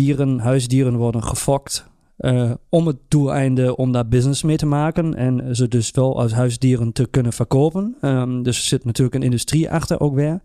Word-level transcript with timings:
dieren, 0.00 0.38
huisdieren 0.38 0.96
worden 0.96 1.22
gefokt. 1.24 1.86
eh, 2.16 2.50
om 2.68 2.86
het 2.86 2.96
doeleinde 3.08 3.76
om 3.76 3.92
daar 3.92 4.08
business 4.08 4.42
mee 4.42 4.56
te 4.56 4.66
maken. 4.66 5.14
En 5.14 5.56
ze 5.56 5.68
dus 5.68 5.90
wel 5.90 6.20
als 6.20 6.32
huisdieren 6.32 6.92
te 6.92 7.06
kunnen 7.10 7.32
verkopen. 7.32 7.96
Ehm, 8.00 8.42
dus 8.42 8.56
er 8.56 8.62
zit 8.64 8.84
natuurlijk 8.84 9.16
een 9.16 9.22
industrie 9.22 9.70
achter 9.70 10.00
ook 10.00 10.14
weer. 10.14 10.40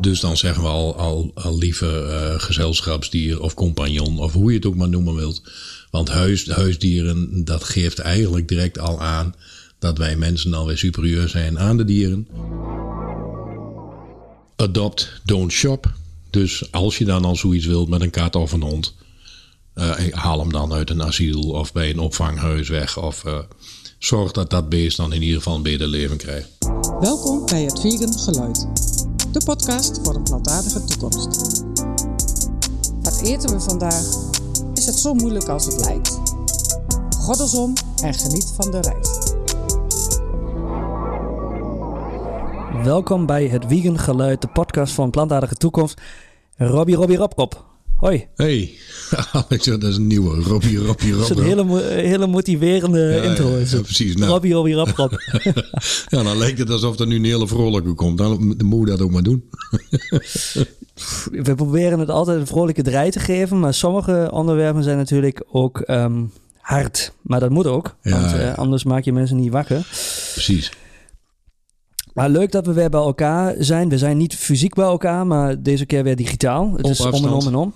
Dus 0.00 0.20
dan 0.20 0.36
zeggen 0.36 0.62
we 0.62 0.68
al, 0.68 0.96
al, 0.96 1.30
al 1.34 1.58
liever 1.58 2.04
eh, 2.08 2.34
gezelschapsdier 2.40 3.40
of 3.42 3.54
compagnon 3.54 4.18
of 4.18 4.32
hoe 4.32 4.50
je 4.50 4.56
het 4.56 4.66
ook 4.66 4.74
maar 4.74 4.88
noemen 4.88 5.14
wilt. 5.14 5.42
Want 5.90 6.08
huis, 6.08 6.50
huisdieren, 6.50 7.44
dat 7.44 7.64
geeft 7.64 7.98
eigenlijk 7.98 8.48
direct 8.48 8.78
al 8.78 9.00
aan 9.00 9.34
dat 9.78 9.98
wij 9.98 10.16
mensen 10.16 10.54
alweer 10.54 10.78
superieur 10.78 11.28
zijn 11.28 11.58
aan 11.58 11.76
de 11.76 11.84
dieren. 11.84 12.28
Adopt, 14.56 15.20
don't 15.24 15.52
shop. 15.52 15.92
Dus 16.30 16.72
als 16.72 16.98
je 16.98 17.04
dan 17.04 17.24
al 17.24 17.36
zoiets 17.36 17.66
wilt 17.66 17.88
met 17.88 18.00
een 18.00 18.10
kat 18.10 18.36
of 18.36 18.52
een 18.52 18.62
hond, 18.62 18.94
eh, 19.74 20.12
haal 20.12 20.38
hem 20.38 20.52
dan 20.52 20.72
uit 20.72 20.90
een 20.90 21.02
asiel 21.02 21.40
of 21.40 21.72
bij 21.72 21.90
een 21.90 21.98
opvanghuis 21.98 22.68
weg. 22.68 22.98
Of 22.98 23.24
eh, 23.24 23.38
zorg 23.98 24.32
dat 24.32 24.50
dat 24.50 24.68
beest 24.68 24.96
dan 24.96 25.12
in 25.12 25.22
ieder 25.22 25.36
geval 25.36 25.54
een 25.54 25.62
beter 25.62 25.86
leven 25.86 26.16
krijgt. 26.16 26.48
Welkom 27.00 27.46
bij 27.46 27.62
het 27.62 27.80
Vegan 27.80 28.18
Geluid, 28.18 28.66
de 29.32 29.44
podcast 29.44 30.00
voor 30.02 30.14
een 30.14 30.22
plantaardige 30.22 30.84
toekomst. 30.84 31.62
Wat 33.02 33.20
eten 33.22 33.50
we 33.50 33.60
vandaag? 33.60 34.04
Is 34.74 34.86
het 34.86 34.98
zo 34.98 35.14
moeilijk 35.14 35.48
als 35.48 35.64
het 35.64 35.80
lijkt? 35.80 36.18
Goddelsom 37.16 37.72
en 38.02 38.14
geniet 38.14 38.52
van 38.56 38.70
de 38.70 38.80
reis. 38.80 39.27
Welkom 42.84 43.26
bij 43.26 43.46
het 43.46 43.64
Vegan 43.68 43.98
Geluid, 43.98 44.40
de 44.42 44.48
podcast 44.48 44.92
van 44.94 45.10
Plantaardige 45.10 45.54
Toekomst. 45.54 46.00
Robbie, 46.56 46.94
Robbie, 46.96 47.16
Robkop. 47.16 47.64
Hoi. 47.96 48.26
Hey, 48.34 48.70
dat 49.64 49.82
is 49.82 49.96
een 49.96 50.06
nieuwe. 50.06 50.42
Robbie, 50.42 50.78
Robbie, 50.78 51.12
Dat 51.12 51.30
is 51.30 51.36
een 51.36 51.42
hele, 51.42 51.64
mo- 51.64 51.76
hele 51.88 52.26
motiverende 52.26 52.98
Ja, 53.00 53.22
intro. 53.22 53.48
ja, 53.48 53.80
precies. 53.80 54.16
Nou. 54.16 54.30
Robbie, 54.30 54.52
Robbie, 54.52 54.74
Rob, 54.74 54.88
Rob. 54.88 55.12
Ja, 56.08 56.22
dan 56.22 56.36
lijkt 56.38 56.58
het 56.58 56.70
alsof 56.70 56.98
er 56.98 57.06
nu 57.06 57.16
een 57.16 57.24
hele 57.24 57.46
vrolijke 57.48 57.94
komt. 57.94 58.18
Dan 58.18 58.54
moet 58.64 58.84
je 58.88 58.96
dat 58.96 59.00
ook 59.02 59.10
maar 59.10 59.22
doen. 59.22 59.48
We 61.30 61.54
proberen 61.56 61.98
het 61.98 62.10
altijd 62.10 62.38
een 62.40 62.46
vrolijke 62.46 62.82
draai 62.82 63.10
te 63.10 63.20
geven, 63.20 63.60
maar 63.60 63.74
sommige 63.74 64.28
onderwerpen 64.32 64.82
zijn 64.82 64.96
natuurlijk 64.96 65.42
ook 65.52 65.80
ehm, 65.80 66.22
hard. 66.60 67.12
Maar 67.22 67.40
dat 67.40 67.50
moet 67.50 67.66
ook, 67.66 67.96
want 68.02 68.32
eh, 68.32 68.54
anders 68.58 68.84
maak 68.84 69.04
je 69.04 69.12
mensen 69.12 69.36
niet 69.36 69.52
wakker. 69.52 69.86
Precies. 70.32 70.72
Maar 72.18 72.30
leuk 72.30 72.52
dat 72.52 72.66
we 72.66 72.72
weer 72.72 72.90
bij 72.90 73.00
elkaar 73.00 73.54
zijn. 73.58 73.88
We 73.88 73.98
zijn 73.98 74.16
niet 74.16 74.34
fysiek 74.34 74.74
bij 74.74 74.84
elkaar, 74.84 75.26
maar 75.26 75.62
deze 75.62 75.86
keer 75.86 76.02
weer 76.02 76.16
digitaal. 76.16 76.72
Het 76.72 76.84
Op 76.84 76.90
is 76.90 77.00
om 77.00 77.12
en 77.12 77.32
om 77.32 77.46
en 77.46 77.54
om. 77.54 77.74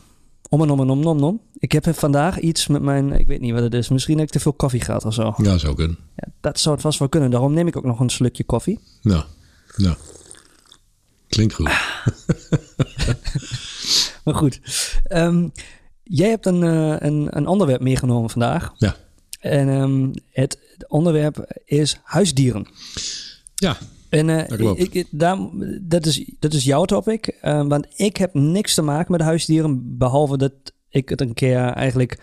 Om 0.49 0.63
en 0.63 0.71
om 0.71 0.81
en 0.81 0.91
om 0.91 1.01
en 1.01 1.07
om 1.07 1.17
en 1.17 1.23
om. 1.23 1.41
Ik 1.59 1.73
heb 1.73 1.95
vandaag 1.95 2.39
iets 2.41 2.67
met 2.67 2.83
mijn, 2.83 3.13
ik 3.13 3.27
weet 3.27 3.41
niet 3.41 3.53
wat 3.53 3.63
het 3.63 3.75
is. 3.75 3.89
Misschien 3.89 4.19
heb 4.19 4.27
ik 4.27 4.33
te 4.33 4.41
veel 4.41 4.53
koffie 4.53 4.81
gehad 4.81 5.05
of 5.05 5.15
zo. 5.15 5.35
Ja, 5.37 5.59
zou 5.59 5.75
kunnen. 5.75 5.99
Ja, 6.17 6.29
dat 6.41 6.61
zou 6.61 6.75
het 6.75 6.85
vast 6.85 6.99
wel 6.99 7.09
kunnen. 7.09 7.31
Daarom 7.31 7.53
neem 7.53 7.67
ik 7.67 7.77
ook 7.77 7.85
nog 7.85 8.01
een 8.01 8.11
slukje 8.11 8.45
koffie. 8.45 8.81
Nou, 9.03 9.25
nou. 9.77 9.95
Klinkt 11.29 11.55
goed. 11.55 11.71
Maar 14.25 14.35
goed. 14.35 14.61
Ehm, 15.05 15.49
jij 16.03 16.29
hebt 16.29 16.47
een, 16.47 16.63
eh, 16.63 16.97
een, 16.99 17.37
een 17.37 17.47
onderwerp 17.47 17.81
meegenomen 17.81 18.31
vandaag. 18.31 18.73
Ja. 18.77 18.97
En 19.41 19.69
ehm, 19.69 20.11
het 20.31 20.59
onderwerp 20.89 21.61
is 21.65 22.01
huisdieren. 22.03 22.67
Ja, 23.55 23.77
En 24.13 24.29
eh, 24.29 24.49
Dat 24.49 24.59
klopt. 24.59 24.95
ik, 24.95 25.07
daar, 25.11 25.39
dat, 25.81 26.07
is, 26.07 26.31
dat 26.39 26.53
is 26.53 26.65
jouw 26.65 26.85
topic. 26.85 27.27
eh, 27.27 27.67
want 27.67 27.87
ik 27.97 28.17
heb 28.17 28.35
niks 28.35 28.75
te 28.75 28.83
maken 28.83 29.13
met 29.13 29.21
huisdieren. 29.21 29.99
Behalve 29.99 30.39
dat 30.39 30.53
ik 30.89 31.09
het 31.09 31.21
een 31.21 31.35
keer 31.35 31.59
eigenlijk 31.59 32.19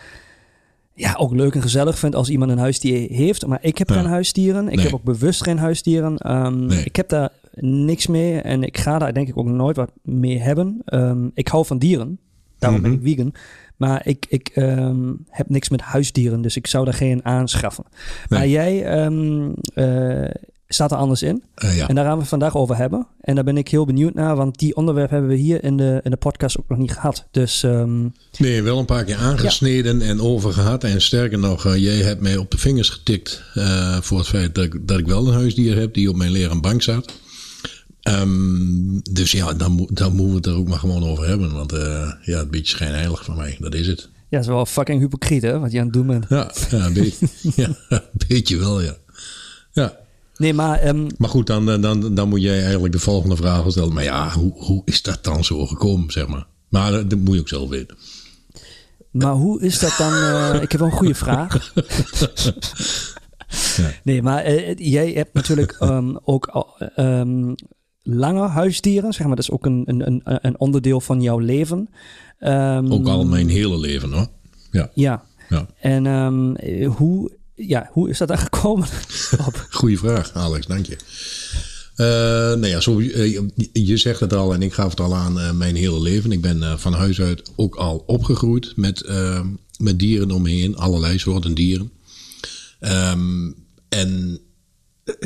ja, 0.94 1.14
ook 1.18 1.34
leuk 1.34 1.56
en 1.56 1.62
gezellig 1.62 2.00
vind 2.00 2.16
als 2.16 2.30
iemand 2.30 2.52
een 2.52 2.58
huisdier 2.58 3.10
heeft. 3.10 3.46
Maar 3.46 3.60
ik 3.62 3.78
heb 3.78 3.90
Ja. 3.90 3.96
geen 3.96 4.06
huisdieren. 4.06 4.68
Ik 4.70 4.76
Nee. 4.76 4.86
heb 4.86 4.94
ook 4.94 5.04
bewust 5.04 5.44
geen 5.44 5.58
huisdieren. 5.58 6.18
Ehm, 6.18 6.66
Nee. 6.66 6.84
Ik 6.84 6.96
heb 6.96 7.10
daar 7.10 7.30
niks 7.54 8.08
mee. 8.08 8.42
En 8.42 8.64
ik 8.64 8.78
ga 8.78 8.98
daar 9.00 9.14
denk 9.14 9.28
ik 9.28 9.38
ook 9.38 9.48
nooit 9.48 9.76
wat 9.76 9.92
mee 10.04 10.40
hebben. 10.40 10.82
Ehm, 10.86 11.28
ik 11.34 11.48
hou 11.48 11.66
van 11.66 11.78
dieren. 11.78 12.20
Daarom 12.58 12.82
ben 12.82 12.92
ik 12.92 13.00
Mhm. 13.02 13.08
vegan. 13.10 13.34
Maar 13.78 14.08
ik, 14.08 14.26
ik 14.30 14.48
ehm, 14.54 15.14
heb 15.30 15.50
niks 15.50 15.70
met 15.70 15.82
huisdieren. 15.82 16.42
Dus 16.42 16.56
ik 16.56 16.68
zou 16.68 16.86
daar 16.86 16.94
geen 16.94 17.26
aanschaffen. 17.26 17.84
Maar 18.30 18.48
jij 18.48 18.86
eh, 19.74 20.30
staat 20.72 20.92
er 20.92 20.98
anders 20.98 21.24
in. 21.24 21.44
eh, 21.56 21.78
ja. 21.78 21.88
En 21.88 21.96
daar 21.96 22.04
gaan 22.06 22.14
we 22.14 22.20
het 22.20 22.30
vandaag 22.30 22.56
over 22.56 22.76
hebben. 22.76 23.08
En 23.22 23.36
daar 23.36 23.44
ben 23.44 23.58
ik 23.58 23.68
heel 23.68 23.86
benieuwd 23.86 24.14
naar, 24.14 24.36
want 24.36 24.58
die 24.60 24.76
onderwerp 24.76 25.10
hebben 25.10 25.30
we 25.30 25.36
hier 25.36 25.64
in 25.64 25.78
de, 25.78 26.00
in 26.04 26.12
de 26.12 26.18
podcast 26.18 26.60
ook 26.60 26.70
nog 26.70 26.78
niet 26.78 26.92
gehad. 26.92 27.26
Dus 27.32 27.64
ehm, 27.64 28.08
Nee, 28.38 28.64
wel 28.64 28.80
een 28.80 28.86
paar 28.86 29.04
keer 29.04 29.16
aangesneden 29.18 30.02
en 30.02 30.22
over 30.22 30.54
gehad. 30.54 30.84
En 30.84 31.02
sterker 31.02 31.40
nog, 31.40 31.66
eh, 31.66 31.76
jij 31.76 31.98
hebt 31.98 32.22
mij 32.22 32.38
op 32.38 32.52
de 32.52 32.58
vingers 32.58 32.90
getikt 32.90 33.44
eh, 33.54 33.98
voor 34.02 34.18
het 34.18 34.28
feit 34.28 34.56
dat 34.56 34.64
ik, 34.64 34.88
dat 34.88 35.00
ik 35.00 35.08
wel 35.08 35.28
een 35.28 35.34
huisdier 35.34 35.78
heb 35.78 35.94
die 35.94 36.10
op 36.10 36.16
mijn 36.16 36.32
leren 36.32 36.62
bank 36.62 36.82
staat. 36.82 37.14
Ehm, 38.02 39.00
dus 39.12 39.32
ja, 39.32 39.54
dan, 39.54 39.90
dan 39.92 40.16
moeten 40.16 40.30
we 40.30 40.36
het 40.36 40.46
er 40.46 40.56
ook 40.56 40.68
maar 40.68 40.80
gewoon 40.80 41.04
over 41.04 41.28
hebben. 41.28 41.52
Want 41.54 41.72
ja, 42.22 42.40
een 42.40 42.50
beetje 42.50 42.76
schijnheilig 42.76 43.24
van 43.26 43.36
mij, 43.36 43.58
dat 43.60 43.74
is 43.74 43.88
het. 43.88 44.10
ja, 44.30 44.38
het 44.38 44.42
is 44.48 44.48
wel 44.54 44.66
fucking 44.66 45.00
hypocriet 45.02 45.42
hè, 45.42 45.60
wat 45.60 45.72
je 45.72 45.78
aan 45.80 45.84
het 45.86 45.94
doen 45.94 46.08
bent. 46.08 46.26
Ja, 46.30 46.52
ja, 46.70 46.86
een, 46.86 46.94
beetje, 46.94 47.28
ja 47.56 47.70
een 47.90 48.02
beetje 48.28 48.58
wel, 48.58 48.82
ja. 48.82 48.96
Ja, 49.72 49.98
Nee, 50.40 50.54
maar 50.54 50.80
ehm, 50.80 51.08
maar 51.18 51.30
goed, 51.30 51.48
dan, 51.48 51.82
dan, 51.82 52.16
dan 52.16 52.30
moet 52.30 52.42
jij 52.42 52.62
eigenlijk 52.62 52.94
de 52.94 53.00
volgende 53.00 53.36
vraag 53.36 53.72
stellen. 53.72 53.94
Maar 53.94 54.04
ja, 54.04 54.32
hoe, 54.32 54.52
hoe 54.56 54.82
is 54.86 55.02
dat 55.02 55.24
dan 55.24 55.44
zo 55.44 55.66
gekomen, 55.66 56.12
zeg 56.12 56.28
maar? 56.28 56.48
Maar 56.70 56.94
eh, 56.94 57.04
dat 57.08 57.20
moet 57.20 57.34
je 57.34 57.40
ook 57.40 57.48
zelf 57.48 57.70
weten. 57.70 57.98
Maar 59.12 59.34
hoe 59.34 59.62
is 59.62 59.80
dat 59.80 59.96
dan? 59.98 60.14
eh, 60.14 60.62
ik 60.62 60.72
heb 60.72 60.80
wel 60.82 60.90
een 60.90 60.96
goede 60.96 61.16
vraag. 61.16 61.74
Ja. 63.78 63.92
Nee, 64.04 64.22
maar 64.22 64.44
eh, 64.44 64.76
jij 64.78 65.12
hebt 65.12 65.34
natuurlijk 65.34 65.72
ehm, 65.80 66.16
ook 66.24 66.68
ehm, 66.96 67.54
lange 68.04 68.48
huisdieren, 68.48 69.14
zeg 69.14 69.28
maar. 69.28 69.36
Dat 69.36 69.46
is 69.46 69.52
ook 69.52 69.66
een, 69.66 69.84
een, 69.86 70.22
een, 70.24 70.60
onderdeel 70.60 71.02
van 71.02 71.22
jouw 71.22 71.38
leven. 71.40 71.90
Ook 72.90 73.08
al 73.08 73.26
mijn 73.26 73.50
hele 73.50 73.80
leven, 73.80 74.12
hoor. 74.12 74.28
Ja, 74.72 74.92
Ja. 74.94 75.24
ja. 75.50 75.66
En 75.80 76.06
hoe, 76.86 77.32
ja, 77.68 77.90
hoe 77.92 78.10
is 78.10 78.18
dat 78.18 78.28
dan 78.28 78.38
gekomen? 78.38 78.88
Goeie 79.70 79.98
vraag, 80.00 80.34
Alex, 80.34 80.66
dank 80.66 80.86
je. 80.86 80.98
Eh, 81.96 82.06
nou 82.60 82.68
ja, 82.68 82.80
zo, 82.80 83.00
eh, 83.00 83.40
je- 83.74 83.98
zegt 83.98 84.20
het 84.20 84.34
al 84.34 84.54
en 84.54 84.62
ik 84.62 84.74
gaf 84.74 84.90
het 84.90 85.00
al 85.00 85.16
aan 85.16 85.40
eh, 85.40 85.52
mijn 85.52 85.76
hele 85.76 86.02
leven. 86.02 86.32
Ik 86.32 86.42
ben 86.42 86.80
van 86.80 86.94
huis 86.94 87.22
uit 87.22 87.52
ook 87.56 87.76
al 87.76 88.04
opgegroeid 88.08 88.74
met, 88.76 89.10
met 89.78 90.00
dieren 90.00 90.32
om 90.32 90.42
me 90.42 90.50
heen. 90.50 90.78
Allerlei 90.78 91.20
soorten 91.20 91.54
dieren. 91.54 91.92
Ehm, 92.80 93.52
en 93.90 94.40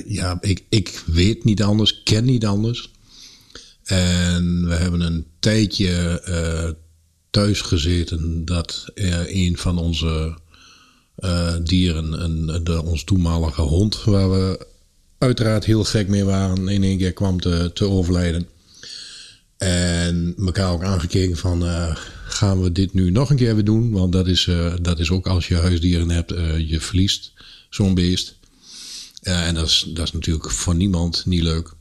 ja, 0.06 0.38
ik, 0.42 0.64
ik 0.70 1.04
weet 1.06 1.44
niet 1.44 1.64
anders, 1.64 2.04
ken 2.04 2.26
niet 2.26 2.46
anders. 2.46 2.92
En 3.84 4.68
we 4.68 4.74
hebben 4.76 5.02
een 5.02 5.26
tijdje 5.40 6.24
thuis 7.30 7.62
gezeten 7.62 8.46
dat 8.46 8.86
een 9.26 9.58
van 9.58 9.78
onze 9.78 10.38
eh, 11.16 11.56
dieren, 11.63 12.24
een, 12.24 12.63
de, 12.63 12.84
ons 12.84 13.03
toenmalige 13.03 13.62
hond, 13.62 14.03
waar 14.03 14.31
we 14.31 14.68
uiteraard 15.18 15.66
heel 15.66 15.84
gek 15.84 16.07
mee 16.07 16.24
waren, 16.24 16.68
in 16.68 16.84
één 16.84 16.97
keer 16.97 17.13
kwam 17.13 17.40
te, 17.40 17.72
te 17.74 17.90
overlijden. 17.90 18.47
En 19.57 20.35
elkaar 20.38 20.72
ook 20.72 20.84
aangekeken 20.84 21.38
van, 21.38 21.66
eh, 21.66 21.96
gaan 22.25 22.62
we 22.62 22.72
dit 22.72 22.94
nu 22.94 23.12
nog 23.12 23.29
een 23.29 23.35
keer 23.35 23.56
weer 23.56 23.63
doen? 23.63 23.91
Want 23.91 24.12
dat 24.12 24.28
is, 24.28 24.47
eh, 24.47 24.74
dat 24.81 25.00
is 25.00 25.12
ook 25.12 25.28
als 25.28 25.47
je 25.47 25.56
huisdieren 25.56 26.09
hebt, 26.09 26.29
je 26.68 26.78
verliest 26.79 27.31
zo'n 27.69 27.94
beest. 27.94 28.35
En 29.22 29.56
dat 29.56 29.68
is, 29.68 29.85
dat 29.94 30.06
is 30.06 30.12
natuurlijk 30.12 30.51
voor 30.51 30.75
niemand 30.75 31.25
niet 31.25 31.41
leuk. 31.41 31.74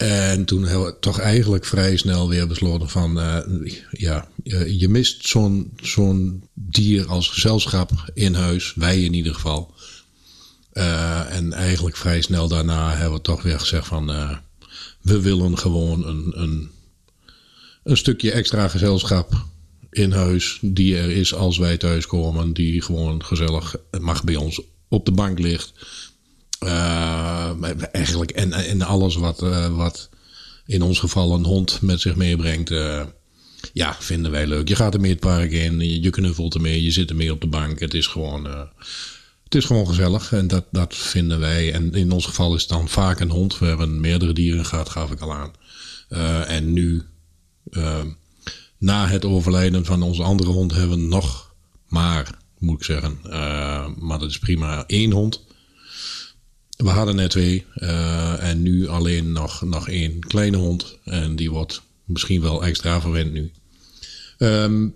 En 0.00 0.44
toen 0.44 0.64
hebben 0.64 0.86
we 0.86 0.98
toch 1.00 1.18
eigenlijk 1.18 1.64
vrij 1.64 1.96
snel 1.96 2.28
weer 2.28 2.46
besloten 2.46 2.88
van... 2.88 3.20
eh, 3.20 3.72
ja, 3.90 4.28
je, 4.42 4.78
je 4.78 4.88
mist 4.88 5.28
zo'n 5.28 5.72
zo'n 5.82 6.48
dier 6.54 7.06
als 7.06 7.28
gezelschap 7.28 8.10
in 8.14 8.34
huis. 8.34 8.74
Wij 8.74 9.02
in 9.02 9.14
ieder 9.14 9.34
geval. 9.34 9.74
Eh, 10.72 11.36
en 11.36 11.52
eigenlijk 11.52 11.96
vrij 11.96 12.20
snel 12.20 12.48
daarna 12.48 12.96
hebben 12.96 13.16
we 13.16 13.24
toch 13.24 13.42
weer 13.42 13.60
gezegd 13.60 13.86
van... 13.86 14.10
eh, 14.10 14.36
we 15.00 15.20
willen 15.20 15.58
gewoon 15.58 16.06
een, 16.06 16.32
een, 16.34 16.70
een 17.84 17.96
stukje 17.96 18.32
extra 18.32 18.68
gezelschap 18.68 19.44
in 19.90 20.12
huis... 20.12 20.58
die 20.60 20.96
er 20.96 21.10
is 21.10 21.34
als 21.34 21.58
wij 21.58 21.76
thuiskomen. 21.76 22.52
Die 22.52 22.82
gewoon 22.82 23.24
gezellig 23.24 23.76
mag 24.00 24.24
bij 24.24 24.36
ons 24.36 24.60
op 24.88 25.04
de 25.04 25.12
bank 25.12 25.38
ligt... 25.38 25.72
Eh, 26.60 27.54
maar 27.54 27.76
eigenlijk 27.76 28.30
en, 28.30 28.52
en 28.52 28.82
alles 28.82 29.14
wat, 29.16 29.42
eh, 29.42 29.76
wat 29.76 30.08
in 30.66 30.82
ons 30.82 30.98
geval 30.98 31.34
een 31.34 31.44
hond 31.44 31.80
met 31.80 32.00
zich 32.00 32.16
meebrengt, 32.16 32.70
eh, 32.70 33.02
ja, 33.72 33.96
vinden 33.98 34.30
wij 34.30 34.46
leuk. 34.46 34.68
Je 34.68 34.76
gaat 34.76 34.94
ermee 34.94 35.10
het 35.10 35.20
park 35.20 35.52
in, 35.52 36.00
je, 36.02 36.10
knuffelt 36.10 36.54
ermee, 36.54 36.82
je 36.82 36.90
zit 36.90 37.10
ermee 37.10 37.32
op 37.32 37.40
de 37.40 37.46
bank. 37.46 37.80
Het 37.80 37.94
is 37.94 38.06
gewoon, 38.06 38.46
eh, 38.46 38.62
het 39.44 39.54
is 39.54 39.64
gewoon 39.64 39.86
gezellig 39.86 40.32
en 40.32 40.46
dat, 40.46 40.64
dat 40.70 40.96
vinden 40.96 41.40
wij. 41.40 41.72
En 41.72 41.94
in 41.94 42.12
ons 42.12 42.26
geval 42.26 42.54
is 42.54 42.60
het 42.60 42.70
dan 42.70 42.88
vaak 42.88 43.20
een 43.20 43.30
hond. 43.30 43.58
We 43.58 43.66
hebben 43.66 44.00
meerdere 44.00 44.32
dieren 44.32 44.64
gehad, 44.64 44.88
gaf 44.88 45.10
ik 45.10 45.20
al 45.20 45.34
aan. 45.34 45.52
Eh, 46.08 46.50
en 46.50 46.72
nu 46.72 47.02
eh, 47.70 48.00
na 48.78 49.08
het 49.08 49.24
overlijden 49.24 49.84
van 49.84 50.02
onze 50.02 50.22
andere 50.22 50.50
hond 50.50 50.72
hebben 50.72 50.98
we 50.98 51.06
nog 51.06 51.54
maar, 51.88 52.38
moet 52.58 52.78
ik 52.78 52.84
zeggen, 52.84 53.18
maar 53.98 54.18
dat 54.18 54.30
is 54.30 54.38
prima, 54.38 54.84
één 54.86 55.10
hond. 55.10 55.44
We 56.80 56.88
hadden 56.88 57.16
net 57.16 57.30
twee 57.30 57.64
uh, 57.76 58.42
en 58.42 58.62
nu 58.62 58.88
alleen 58.88 59.32
nog, 59.32 59.62
nog 59.62 59.88
één 59.88 60.18
kleine 60.18 60.56
hond. 60.56 60.96
En 61.04 61.36
die 61.36 61.50
wordt 61.50 61.82
misschien 62.04 62.40
wel 62.40 62.64
extra 62.64 63.00
verwend 63.00 63.32
nu. 63.32 63.50
Um, 64.38 64.94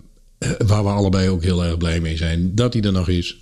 waar 0.67 0.85
we 0.85 0.91
allebei 0.91 1.29
ook 1.29 1.43
heel 1.43 1.65
erg 1.65 1.77
blij 1.77 2.01
mee 2.01 2.17
zijn 2.17 2.55
dat 2.55 2.73
hij 2.73 2.83
er 2.83 2.93
nog 2.93 3.09
is. 3.09 3.39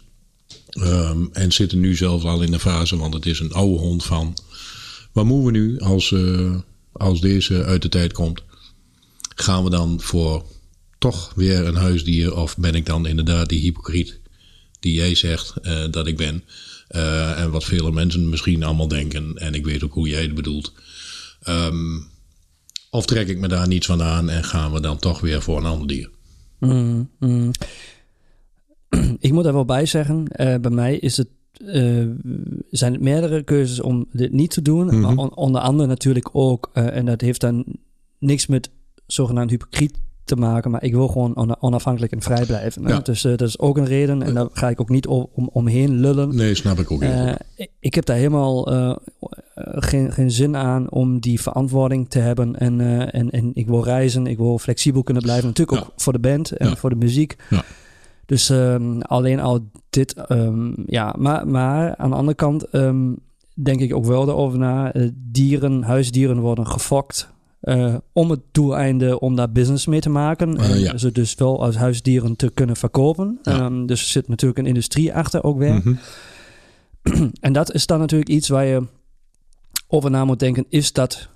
Um, 0.78 1.28
en 1.32 1.52
zitten 1.52 1.80
nu 1.80 1.96
zelfs 1.96 2.24
al 2.24 2.42
in 2.42 2.50
de 2.50 2.58
fase, 2.58 2.96
want 2.96 3.14
het 3.14 3.26
is 3.26 3.40
een 3.40 3.52
oude 3.52 3.78
hond 3.78 4.04
van. 4.04 4.36
Wat 5.12 5.24
moeten 5.24 5.52
we 5.52 5.58
nu 5.58 5.78
als, 5.78 6.10
uh, 6.10 6.56
als 6.92 7.20
deze 7.20 7.64
uit 7.64 7.82
de 7.82 7.88
tijd 7.88 8.12
komt? 8.12 8.42
Gaan 9.34 9.64
we 9.64 9.70
dan 9.70 10.00
voor 10.00 10.44
toch 10.98 11.32
weer 11.34 11.66
een 11.66 11.76
huisdier 11.76 12.36
of 12.36 12.56
ben 12.56 12.74
ik 12.74 12.86
dan 12.86 13.06
inderdaad 13.06 13.48
die 13.48 13.60
hypocriet 13.60 14.20
die 14.82 14.94
jij 14.94 15.14
zegt 15.14 15.54
uh, 15.62 15.84
dat 15.90 16.06
ik 16.06 16.16
ben? 16.16 16.44
Uh, 16.90 17.40
en 17.40 17.50
wat 17.50 17.64
vele 17.64 17.92
mensen 17.92 18.28
misschien 18.28 18.62
allemaal 18.62 18.88
denken. 18.88 19.36
En 19.36 19.54
ik 19.54 19.64
weet 19.64 19.84
ook 19.84 19.92
hoe 19.92 20.08
jij 20.08 20.22
het 20.22 20.34
bedoelt. 20.34 20.72
Um, 21.48 22.06
of 22.90 23.06
trek 23.06 23.28
ik 23.28 23.38
me 23.38 23.48
daar 23.48 23.68
niets 23.68 23.86
van 23.86 24.02
aan 24.02 24.30
en 24.30 24.44
gaan 24.44 24.72
we 24.72 24.80
dan 24.80 24.98
toch 24.98 25.20
weer 25.20 25.42
voor 25.42 25.58
een 25.58 25.64
ander 25.64 25.86
dier? 25.86 26.10
Mm, 26.58 27.10
mm. 27.18 27.50
Ik 29.18 29.32
moet 29.32 29.44
er 29.44 29.52
wel 29.52 29.64
bij 29.64 29.86
zeggen, 29.86 30.24
uh, 30.40 30.54
bij 30.60 30.70
mij 30.70 30.96
is 30.96 31.16
het, 31.16 31.28
uh, 31.58 32.06
zijn 32.70 32.92
het 32.92 33.02
meerdere 33.02 33.42
keuzes 33.42 33.80
om 33.80 34.06
dit 34.12 34.32
niet 34.32 34.50
te 34.50 34.62
doen. 34.62 34.86
Mhm. 34.86 35.00
Maar 35.00 35.16
on, 35.16 35.36
onder 35.36 35.60
andere 35.60 35.88
natuurlijk 35.88 36.28
ook, 36.32 36.70
uh, 36.74 36.96
en 36.96 37.04
dat 37.04 37.20
heeft 37.20 37.40
dan 37.40 37.64
niks 38.18 38.46
met 38.46 38.70
zogenaamd 39.06 39.50
hypocriet 39.50 39.98
te 40.24 40.36
maken, 40.36 40.70
maar 40.70 40.82
ik 40.82 40.94
wil 40.94 41.08
gewoon 41.08 41.36
on 41.36 41.62
onafhankelijk 41.62 42.12
en 42.12 42.22
vrij 42.22 42.46
blijven. 42.46 42.88
Ja. 42.88 42.98
Dus 42.98 43.22
dat 43.22 43.40
is 43.40 43.58
ook 43.58 43.76
een 43.76 43.86
reden 43.86 44.22
en 44.22 44.34
daar 44.34 44.48
ga 44.52 44.68
ik 44.68 44.80
ook 44.80 44.88
niet 44.88 45.06
om, 45.06 45.26
om, 45.34 45.48
omheen 45.52 46.00
lullen. 46.00 46.36
Nee, 46.36 46.54
snap 46.54 46.78
ik 46.78 46.90
ook 46.90 47.00
niet. 47.00 47.10
Uh, 47.10 47.32
ik 47.80 47.94
heb 47.94 48.04
daar 48.04 48.16
helemaal 48.16 48.72
uh, 48.72 48.96
geen, 49.54 50.12
geen 50.12 50.30
zin 50.30 50.56
aan 50.56 50.90
om 50.90 51.20
die 51.20 51.40
verantwoording 51.40 52.08
te 52.10 52.18
hebben. 52.18 52.58
En, 52.58 52.80
en, 53.10 53.30
en 53.30 53.50
ik 53.54 53.66
wil 53.66 53.84
reizen, 53.84 54.26
ik 54.26 54.36
wil 54.36 54.58
flexibel 54.58 55.02
kunnen 55.02 55.22
blijven. 55.22 55.46
Natuurlijk 55.46 55.78
ook 55.80 55.92
voor 55.96 56.12
de 56.12 56.18
band 56.18 56.50
en 56.50 56.68
Ja. 56.68 56.76
voor 56.76 56.90
de 56.90 56.96
muziek. 56.96 57.36
Ja. 57.50 57.62
Dus 58.26 58.48
um, 58.48 59.00
alleen 59.00 59.40
al 59.40 59.60
dit, 59.90 60.24
um, 60.28 60.74
ja. 60.86 61.14
Maar, 61.18 61.48
maar 61.48 61.96
aan 61.96 62.10
de 62.10 62.16
andere 62.16 62.36
kant 62.36 62.74
um, 62.74 63.18
denk 63.54 63.80
ik 63.80 63.94
ook 63.94 64.04
wel 64.04 64.28
erover 64.28 64.58
na. 64.58 64.92
Dieren, 65.14 65.82
huisdieren 65.82 66.40
worden 66.40 66.66
gefokt. 66.66 67.31
Uh, 67.62 67.94
om 68.12 68.30
het 68.30 68.40
doeleinde 68.52 69.20
om 69.20 69.36
daar 69.36 69.52
business 69.52 69.86
mee 69.86 70.00
te 70.00 70.10
maken. 70.10 70.56
Uh, 70.58 70.70
en 70.70 70.78
ja. 70.78 70.96
ze 70.98 71.12
dus 71.12 71.34
wel 71.34 71.62
als 71.62 71.76
huisdieren 71.76 72.36
te 72.36 72.50
kunnen 72.50 72.76
verkopen. 72.76 73.38
Ja. 73.42 73.64
Um, 73.64 73.86
dus 73.86 74.00
er 74.00 74.06
zit 74.06 74.28
natuurlijk 74.28 74.60
een 74.60 74.66
industrie 74.66 75.14
achter 75.14 75.44
ook 75.44 75.58
weer. 75.58 75.74
Mhm. 75.74 75.94
en 77.40 77.52
dat 77.52 77.72
is 77.72 77.86
dan 77.86 77.98
natuurlijk 77.98 78.30
iets 78.30 78.48
waar 78.48 78.64
je 78.64 78.86
over 79.86 80.10
na 80.10 80.24
moet 80.24 80.38
denken. 80.38 80.66
Is 80.68 80.92
dat, 80.92 81.28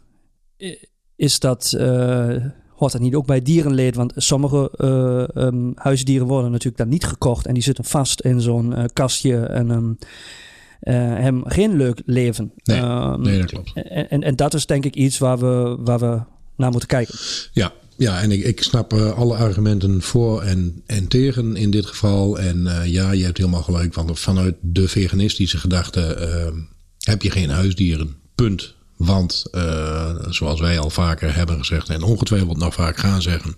is 1.16 1.40
dat 1.40 1.74
uh, 1.76 2.36
hoort 2.68 2.92
dat 2.92 3.00
niet 3.00 3.14
ook 3.14 3.26
bij 3.26 3.42
dierenleed? 3.42 3.94
Want 3.94 4.12
sommige 4.16 4.72
uh, 4.76 5.44
um, 5.44 5.72
huisdieren 5.74 6.26
worden 6.26 6.50
natuurlijk 6.50 6.78
dan 6.78 6.88
niet 6.88 7.04
gekocht 7.04 7.46
en 7.46 7.54
die 7.54 7.62
zitten 7.62 7.84
vast 7.84 8.20
in 8.20 8.40
zo'n 8.40 8.72
uh, 8.72 8.84
kastje 8.92 9.36
en 9.38 9.70
um, 9.70 9.98
hebben 10.92 11.42
geen 11.46 11.76
leuk 11.76 12.02
leven. 12.06 12.52
Nee, 12.64 12.80
um, 12.80 13.20
nee 13.20 13.38
dat 13.38 13.50
klopt. 13.50 13.72
En, 13.74 14.10
en, 14.10 14.22
en, 14.22 14.36
dat 14.36 14.54
is 14.54 14.66
denk 14.66 14.84
ik 14.84 14.94
iets 14.94 15.18
waar 15.18 15.38
we, 15.38 15.76
waar 15.80 15.98
we 15.98 16.20
naar 16.56 16.70
moeten 16.70 16.88
kijken. 16.88 17.14
Ja, 17.52 17.72
ja, 17.96 18.20
en 18.20 18.30
ik, 18.32 18.44
ik 18.44 18.62
snap 18.62 18.92
uh, 18.92 19.18
alle 19.18 19.36
argumenten 19.36 20.02
voor 20.02 20.42
en, 20.42 20.82
en 20.86 21.08
tegen 21.08 21.56
in 21.56 21.70
dit 21.70 21.86
geval. 21.86 22.38
En 22.38 22.58
uh, 22.58 22.86
ja, 22.86 23.10
je 23.10 23.24
hebt 23.24 23.38
helemaal 23.38 23.62
gelijk. 23.62 23.94
Want 23.94 24.20
vanuit 24.20 24.54
de 24.60 24.88
veganistische 24.88 25.58
gedachte 25.58 26.16
uh, 26.20 26.60
heb 26.98 27.22
je 27.22 27.30
geen 27.30 27.50
huisdieren. 27.50 28.14
Punt. 28.34 28.74
Want 28.96 29.44
zoals 30.28 30.60
wij 30.60 30.78
al 30.78 30.90
vaker 30.90 31.34
hebben 31.34 31.58
gezegd 31.58 31.88
en 31.88 32.02
ongetwijfeld 32.02 32.56
nog 32.56 32.74
vaak 32.74 32.96
gaan 32.96 33.22
zeggen. 33.22 33.54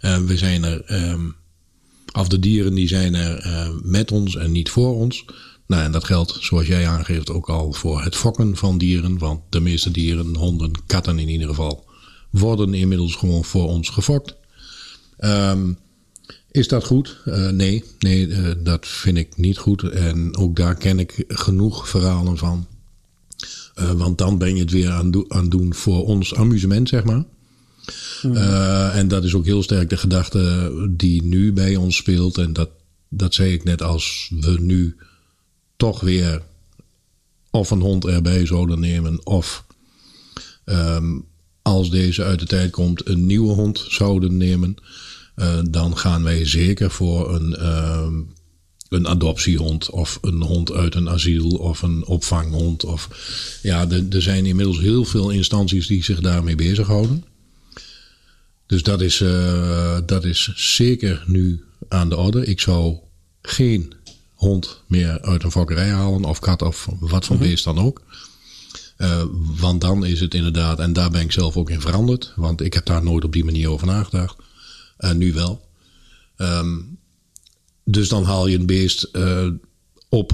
We 0.00 0.36
zijn 0.36 0.64
er, 0.64 1.10
um, 1.10 1.36
of 2.12 2.28
de 2.28 2.38
dieren 2.38 2.74
die 2.74 2.88
zijn 2.88 3.14
er 3.14 3.70
met 3.82 4.12
ons 4.12 4.36
en 4.36 4.52
niet 4.52 4.70
voor 4.70 4.94
ons. 4.94 5.24
Nou, 5.68 5.82
en 5.82 5.92
dat 5.92 6.04
geldt, 6.04 6.36
zoals 6.40 6.66
jij 6.66 6.88
aangeeft, 6.88 7.30
ook 7.30 7.48
al 7.48 7.72
voor 7.72 8.02
het 8.02 8.16
fokken 8.16 8.56
van 8.56 8.78
dieren. 8.78 9.18
Want 9.18 9.40
de 9.48 9.60
meeste 9.60 9.90
dieren, 9.90 10.36
honden, 10.36 10.72
katten 10.86 11.18
in 11.18 11.28
ieder 11.28 11.48
geval, 11.48 11.84
worden 12.30 12.74
inmiddels 12.74 13.14
gewoon 13.14 13.44
voor 13.44 13.68
ons 13.68 13.88
gefokt. 13.88 14.34
Um, 15.18 15.78
is 16.50 16.68
dat 16.68 16.84
goed? 16.84 17.16
Uh, 17.24 17.48
nee, 17.48 17.84
nee 17.98 18.26
uh, 18.26 18.50
dat 18.58 18.86
vind 18.86 19.16
ik 19.16 19.36
niet 19.36 19.58
goed. 19.58 19.82
En 19.82 20.36
ook 20.36 20.56
daar 20.56 20.74
ken 20.74 20.98
ik 20.98 21.24
genoeg 21.28 21.88
verhalen 21.88 22.38
van. 22.38 22.66
Uh, 23.78 23.90
want 23.90 24.18
dan 24.18 24.38
ben 24.38 24.54
je 24.54 24.60
het 24.60 24.70
weer 24.70 24.90
aan, 24.90 25.10
do 25.10 25.24
aan 25.28 25.48
doen 25.48 25.74
voor 25.74 26.04
ons 26.04 26.34
amusement, 26.34 26.88
zeg 26.88 27.04
maar. 27.04 27.24
Mm. 28.22 28.36
en 28.36 29.08
dat 29.08 29.24
is 29.24 29.34
ook 29.34 29.44
heel 29.44 29.62
sterk 29.62 29.90
de 29.90 29.96
gedachte 29.96 30.72
die 30.90 31.22
nu 31.22 31.52
bij 31.52 31.76
ons 31.76 31.96
speelt. 31.96 32.38
En 32.38 32.52
dat, 32.52 32.70
dat 33.08 33.34
zei 33.34 33.52
ik 33.52 33.64
net 33.64 33.82
als 33.82 34.30
we 34.40 34.56
nu 34.60 34.96
toch 35.78 36.00
weer 36.00 36.42
of 37.50 37.70
een 37.70 37.80
hond 37.80 38.04
erbij 38.04 38.46
zouden 38.46 38.80
nemen 38.80 39.26
of 39.26 39.64
um, 40.64 41.26
als 41.62 41.90
deze 41.90 42.24
uit 42.24 42.38
de 42.38 42.46
tijd 42.46 42.70
komt 42.70 43.08
een 43.08 43.26
nieuwe 43.26 43.52
hond 43.52 43.84
zouden 43.88 44.36
nemen, 44.36 44.76
uh, 45.36 45.58
dan 45.70 45.98
gaan 45.98 46.22
wij 46.22 46.46
zeker 46.46 46.90
voor 46.90 47.34
een, 47.34 47.56
uh, 47.58 48.06
een 48.88 49.08
adoptiehond 49.08 49.90
of 49.90 50.18
een 50.20 50.42
hond 50.42 50.72
uit 50.72 50.94
een 50.94 51.08
asiel 51.08 51.48
of 51.48 51.82
een 51.82 52.06
opvanghond. 52.06 52.84
Of, 52.84 53.08
ja, 53.62 53.90
er 53.90 54.22
zijn 54.22 54.46
inmiddels 54.46 54.78
heel 54.78 55.04
veel 55.04 55.30
instanties 55.30 55.86
die 55.86 56.04
zich 56.04 56.20
daarmee 56.20 56.54
bezighouden. 56.54 57.24
Dus 58.66 58.82
dat 58.82 59.00
is, 59.00 59.20
uh, 59.20 59.98
dat 60.06 60.24
is 60.24 60.52
zeker 60.54 61.24
nu 61.26 61.64
aan 61.88 62.08
de 62.08 62.16
orde. 62.16 62.46
Ik 62.46 62.60
zou 62.60 62.96
geen 63.42 63.92
hond 64.38 64.82
meer 64.86 65.20
uit 65.20 65.44
een 65.44 65.50
fokkerij 65.50 65.90
halen 65.90 66.24
of 66.24 66.38
kat 66.38 66.62
of 66.62 66.88
wat 67.00 67.24
voor 67.24 67.36
beest 67.38 67.64
dan 67.64 67.78
ook. 67.78 68.02
Uh, 68.98 69.22
want 69.60 69.80
dan 69.80 70.04
is 70.04 70.20
het 70.20 70.34
inderdaad, 70.34 70.78
en 70.78 70.92
daar 70.92 71.10
ben 71.10 71.20
ik 71.20 71.32
zelf 71.32 71.56
ook 71.56 71.70
in 71.70 71.80
veranderd, 71.80 72.32
want 72.36 72.60
ik 72.60 72.74
heb 72.74 72.86
daar 72.86 73.02
nooit 73.02 73.24
op 73.24 73.32
die 73.32 73.44
manier 73.44 73.70
over 73.70 73.86
nagedacht. 73.86 74.36
Uh, 74.98 75.12
nu 75.12 75.32
wel. 75.32 75.68
Um, 76.36 76.98
dus 77.84 78.08
dan 78.08 78.24
haal 78.24 78.46
je 78.46 78.58
een 78.58 78.66
beest 78.66 79.08
uh, 79.12 79.46
op 80.08 80.32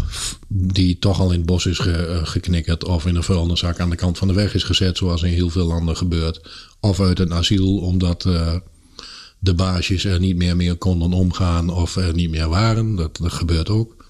die 0.48 0.98
toch 0.98 1.20
al 1.20 1.30
in 1.30 1.38
het 1.38 1.46
bos 1.46 1.66
is 1.66 1.78
ge, 1.78 2.20
geknikkerd 2.22 2.84
of 2.84 3.06
in 3.06 3.16
een 3.16 3.22
vuilniszak 3.22 3.80
aan 3.80 3.90
de 3.90 3.96
kant 3.96 4.18
van 4.18 4.28
de 4.28 4.34
weg 4.34 4.54
is 4.54 4.62
gezet, 4.62 4.96
zoals 4.96 5.22
in 5.22 5.32
heel 5.32 5.50
veel 5.50 5.66
landen 5.66 5.96
gebeurt. 5.96 6.48
Of 6.80 7.00
uit 7.00 7.18
een 7.18 7.32
asiel, 7.32 7.78
omdat 7.78 8.22
de 9.38 9.54
baasjes 9.54 10.04
er 10.04 10.20
niet 10.20 10.36
meer 10.36 10.56
mee 10.56 10.74
konden 10.74 11.12
omgaan 11.12 11.70
of 11.70 11.96
er 11.96 12.14
niet 12.14 12.30
meer 12.30 12.48
waren. 12.48 12.94
Dat, 12.94 13.16
dat 13.16 13.32
gebeurt 13.32 13.68
ook. 13.68 14.03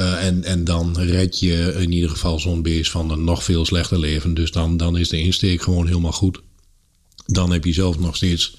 Uh, 0.00 0.24
en, 0.24 0.44
en 0.44 0.64
dan 0.64 0.98
red 1.00 1.38
je 1.38 1.74
in 1.78 1.92
ieder 1.92 2.10
geval 2.10 2.38
zo'n 2.38 2.62
beest 2.62 2.90
van 2.90 3.10
een 3.10 3.24
nog 3.24 3.44
veel 3.44 3.64
slechter 3.64 3.98
leven. 3.98 4.34
Dus 4.34 4.50
dan, 4.50 4.76
dan 4.76 4.96
is 4.96 5.08
de 5.08 5.20
insteek 5.20 5.62
gewoon 5.62 5.86
helemaal 5.86 6.12
goed. 6.12 6.40
Dan 7.26 7.52
heb 7.52 7.64
je 7.64 7.72
zelf 7.72 7.98
nog 7.98 8.16
steeds 8.16 8.56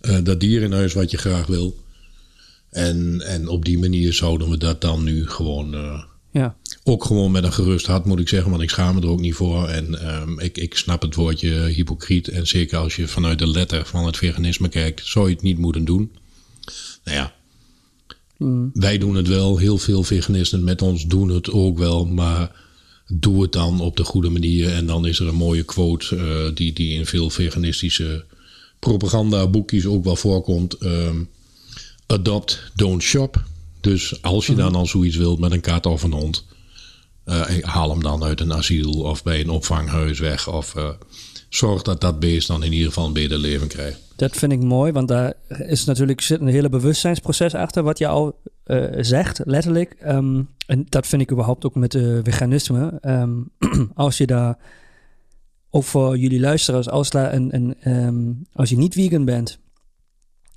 uh, 0.00 0.18
dat 0.22 0.40
dier 0.40 0.62
in 0.62 0.72
huis 0.72 0.92
wat 0.92 1.10
je 1.10 1.16
graag 1.16 1.46
wil. 1.46 1.84
En, 2.70 3.20
en 3.20 3.48
op 3.48 3.64
die 3.64 3.78
manier 3.78 4.12
zouden 4.12 4.50
we 4.50 4.56
dat 4.56 4.80
dan 4.80 5.04
nu 5.04 5.28
gewoon. 5.28 5.74
Uh, 5.74 6.02
ja. 6.30 6.56
Ook 6.84 7.04
gewoon 7.04 7.30
met 7.30 7.44
een 7.44 7.52
gerust 7.52 7.86
hart 7.86 8.04
moet 8.04 8.20
ik 8.20 8.28
zeggen, 8.28 8.50
want 8.50 8.62
ik 8.62 8.70
schaam 8.70 8.94
me 8.94 9.00
er 9.00 9.08
ook 9.08 9.20
niet 9.20 9.34
voor. 9.34 9.68
En 9.68 10.16
um, 10.20 10.40
ik, 10.40 10.58
ik 10.58 10.76
snap 10.76 11.02
het 11.02 11.14
woordje 11.14 11.50
hypocriet. 11.50 12.28
En 12.28 12.46
zeker 12.46 12.78
als 12.78 12.96
je 12.96 13.08
vanuit 13.08 13.38
de 13.38 13.48
letter 13.48 13.86
van 13.86 14.06
het 14.06 14.16
veganisme 14.16 14.68
kijkt, 14.68 15.06
zou 15.06 15.28
je 15.28 15.34
het 15.34 15.42
niet 15.42 15.58
moeten 15.58 15.84
doen. 15.84 16.12
Nou 17.04 17.16
ja, 17.16 17.34
Mm. 18.38 18.70
Wij 18.74 18.98
doen 18.98 19.14
het 19.14 19.28
wel, 19.28 19.58
heel 19.58 19.78
veel 19.78 20.02
veganisten 20.02 20.64
met 20.64 20.82
ons 20.82 21.06
doen 21.06 21.28
het 21.28 21.50
ook 21.50 21.78
wel, 21.78 22.06
maar 22.06 22.64
doe 23.08 23.42
het 23.42 23.52
dan 23.52 23.80
op 23.80 23.96
de 23.96 24.04
goede 24.04 24.28
manier. 24.28 24.72
En 24.72 24.86
dan 24.86 25.06
is 25.06 25.18
er 25.18 25.28
een 25.28 25.34
mooie 25.34 25.62
quote 25.62 26.16
uh, 26.16 26.54
die, 26.54 26.72
die 26.72 26.94
in 26.94 27.06
veel 27.06 27.30
veganistische 27.30 28.24
propagandaboekjes 28.78 29.86
ook 29.86 30.04
wel 30.04 30.16
voorkomt. 30.16 30.82
Um, 30.82 31.28
adopt, 32.06 32.62
don't 32.74 33.02
shop. 33.02 33.44
Dus 33.80 34.22
als 34.22 34.46
je 34.46 34.52
mm. 34.52 34.58
dan 34.58 34.74
al 34.74 34.86
zoiets 34.86 35.16
wilt 35.16 35.38
met 35.38 35.52
een 35.52 35.60
kat 35.60 35.86
of 35.86 36.02
een 36.02 36.12
hond, 36.12 36.44
uh, 37.26 37.62
haal 37.62 37.90
hem 37.90 38.02
dan 38.02 38.24
uit 38.24 38.40
een 38.40 38.52
asiel 38.52 38.92
of 38.92 39.22
bij 39.22 39.40
een 39.40 39.50
opvanghuis 39.50 40.18
weg. 40.18 40.48
Of 40.48 40.74
uh, 40.76 40.88
zorg 41.56 41.82
dat 41.82 42.00
dat 42.00 42.20
beest 42.20 42.46
dan 42.48 42.62
in 42.62 42.72
ieder 42.72 42.88
geval 42.88 43.06
een 43.06 43.12
beter 43.12 43.38
leven 43.38 43.68
krijgt. 43.68 44.00
Dat 44.16 44.36
vind 44.36 44.52
ik 44.52 44.62
mooi, 44.62 44.92
want 44.92 45.08
daar 45.08 45.34
is 45.48 45.84
natuurlijk 45.84 46.20
zit 46.20 46.40
een 46.40 46.46
hele 46.46 46.68
bewustzijnsproces 46.68 47.54
achter 47.54 47.82
wat 47.82 47.98
je 47.98 48.06
al 48.06 48.40
uh, 48.66 48.84
zegt, 49.00 49.40
letterlijk. 49.44 49.96
Um, 50.06 50.48
en 50.66 50.86
dat 50.88 51.06
vind 51.06 51.22
ik 51.22 51.30
überhaupt 51.32 51.64
ook 51.64 51.74
met 51.74 51.94
uh, 51.94 52.18
veganisme. 52.22 52.98
Um, 53.02 53.50
als 53.94 54.16
je 54.18 54.26
daar, 54.26 54.58
ook 55.70 55.84
voor 55.84 56.16
jullie 56.18 56.40
luisteraars, 56.40 56.88
als, 56.88 57.10
daar 57.10 57.34
een, 57.34 57.54
een, 57.54 57.92
um, 57.92 58.46
als 58.52 58.68
je 58.70 58.76
niet 58.76 58.94
vegan 58.94 59.24
bent 59.24 59.58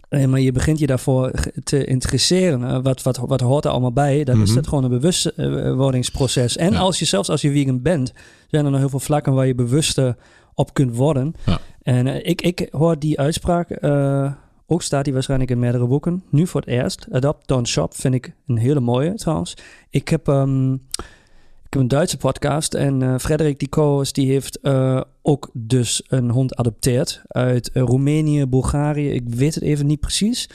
Eh, 0.09 0.25
maar 0.25 0.39
je 0.39 0.51
begint 0.51 0.79
je 0.79 0.87
daarvoor 0.87 1.31
te 1.63 1.85
interesseren. 1.85 2.83
Wat, 2.83 3.01
wat, 3.01 3.17
wat 3.17 3.41
hoort 3.41 3.65
er 3.65 3.71
allemaal 3.71 3.93
bij? 3.93 4.23
Dan 4.23 4.41
is 4.41 4.47
Mhm. 4.49 4.57
het 4.57 4.67
gewoon 4.67 4.83
een 4.83 4.89
bewustwordingsproces. 4.89 6.57
En 6.57 6.71
Ja. 6.71 6.79
als 6.79 6.99
je 6.99 7.05
zelfs 7.05 7.29
als 7.29 7.41
je 7.41 7.51
vegan 7.51 7.81
bent, 7.81 8.13
zijn 8.47 8.65
er 8.65 8.71
nog 8.71 8.79
heel 8.79 8.89
veel 8.89 8.99
vlakken 8.99 9.33
waar 9.33 9.47
je 9.47 9.55
bewuster 9.55 10.15
op 10.53 10.73
kunt 10.73 10.95
worden. 10.95 11.33
Ja. 11.45 11.59
En 11.81 12.07
eh, 12.07 12.29
ik, 12.29 12.41
ik 12.41 12.67
hoor 12.71 12.99
die 12.99 13.19
uitspraak, 13.19 13.69
eh, 13.69 14.33
ook 14.65 14.81
staat 14.81 15.03
die 15.03 15.13
waarschijnlijk 15.13 15.51
in 15.51 15.59
meerdere 15.59 15.87
boeken. 15.87 16.23
Nu 16.29 16.47
voor 16.47 16.61
het 16.61 16.69
eerst. 16.69 17.07
Adopt, 17.11 17.47
don't 17.47 17.67
shop 17.67 17.95
vind 17.95 18.13
ik 18.13 18.33
een 18.47 18.57
hele 18.57 18.79
mooie 18.79 19.13
trouwens. 19.13 19.57
Ik 19.89 20.07
heb, 20.07 20.27
ehm, 20.27 20.73
ik 20.73 21.75
heb 21.75 21.81
een 21.81 21.87
Duitse 21.87 22.17
podcast 22.17 22.73
en 22.73 23.01
eh 23.01 23.15
Frederik 23.17 23.59
die 23.59 23.69
co-host, 23.69 24.15
die 24.15 24.31
heeft 24.31 24.59
ook 25.21 25.49
dus 25.53 26.03
een 26.07 26.29
hond 26.29 26.55
adopteerd 26.55 27.21
uit 27.27 27.69
Roemenië, 27.73 28.45
Bulgarije. 28.45 29.13
Ik 29.13 29.29
weet 29.29 29.55
het 29.55 29.63
even 29.63 29.85
niet 29.85 29.99
precies. 29.99 30.49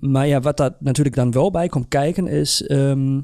Maar 0.00 0.26
ja, 0.26 0.40
wat 0.40 0.56
daar 0.56 0.76
natuurlijk 0.78 1.16
dan 1.16 1.32
wel 1.32 1.50
bij 1.50 1.68
komt 1.68 1.88
kijken 1.88 2.26
is 2.26 2.62
ehm, 2.66 3.20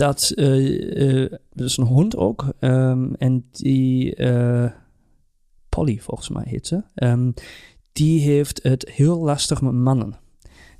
dat 0.00 0.32
eh 0.34 1.22
eh, 1.22 1.30
dat 1.52 1.66
is 1.66 1.76
een 1.76 1.86
hond 1.86 2.16
ook 2.16 2.52
ehm, 2.58 3.12
en 3.12 3.44
die 3.50 4.14
eh, 4.14 4.70
Polly 5.68 5.98
volgens 6.00 6.28
mij 6.28 6.44
heet 6.46 6.66
ze. 6.66 6.82
Ehm, 6.94 7.30
die 7.92 8.20
heeft 8.20 8.62
het 8.62 8.90
heel 8.94 9.18
lastig 9.18 9.60
met 9.62 9.72
mannen. 9.72 10.18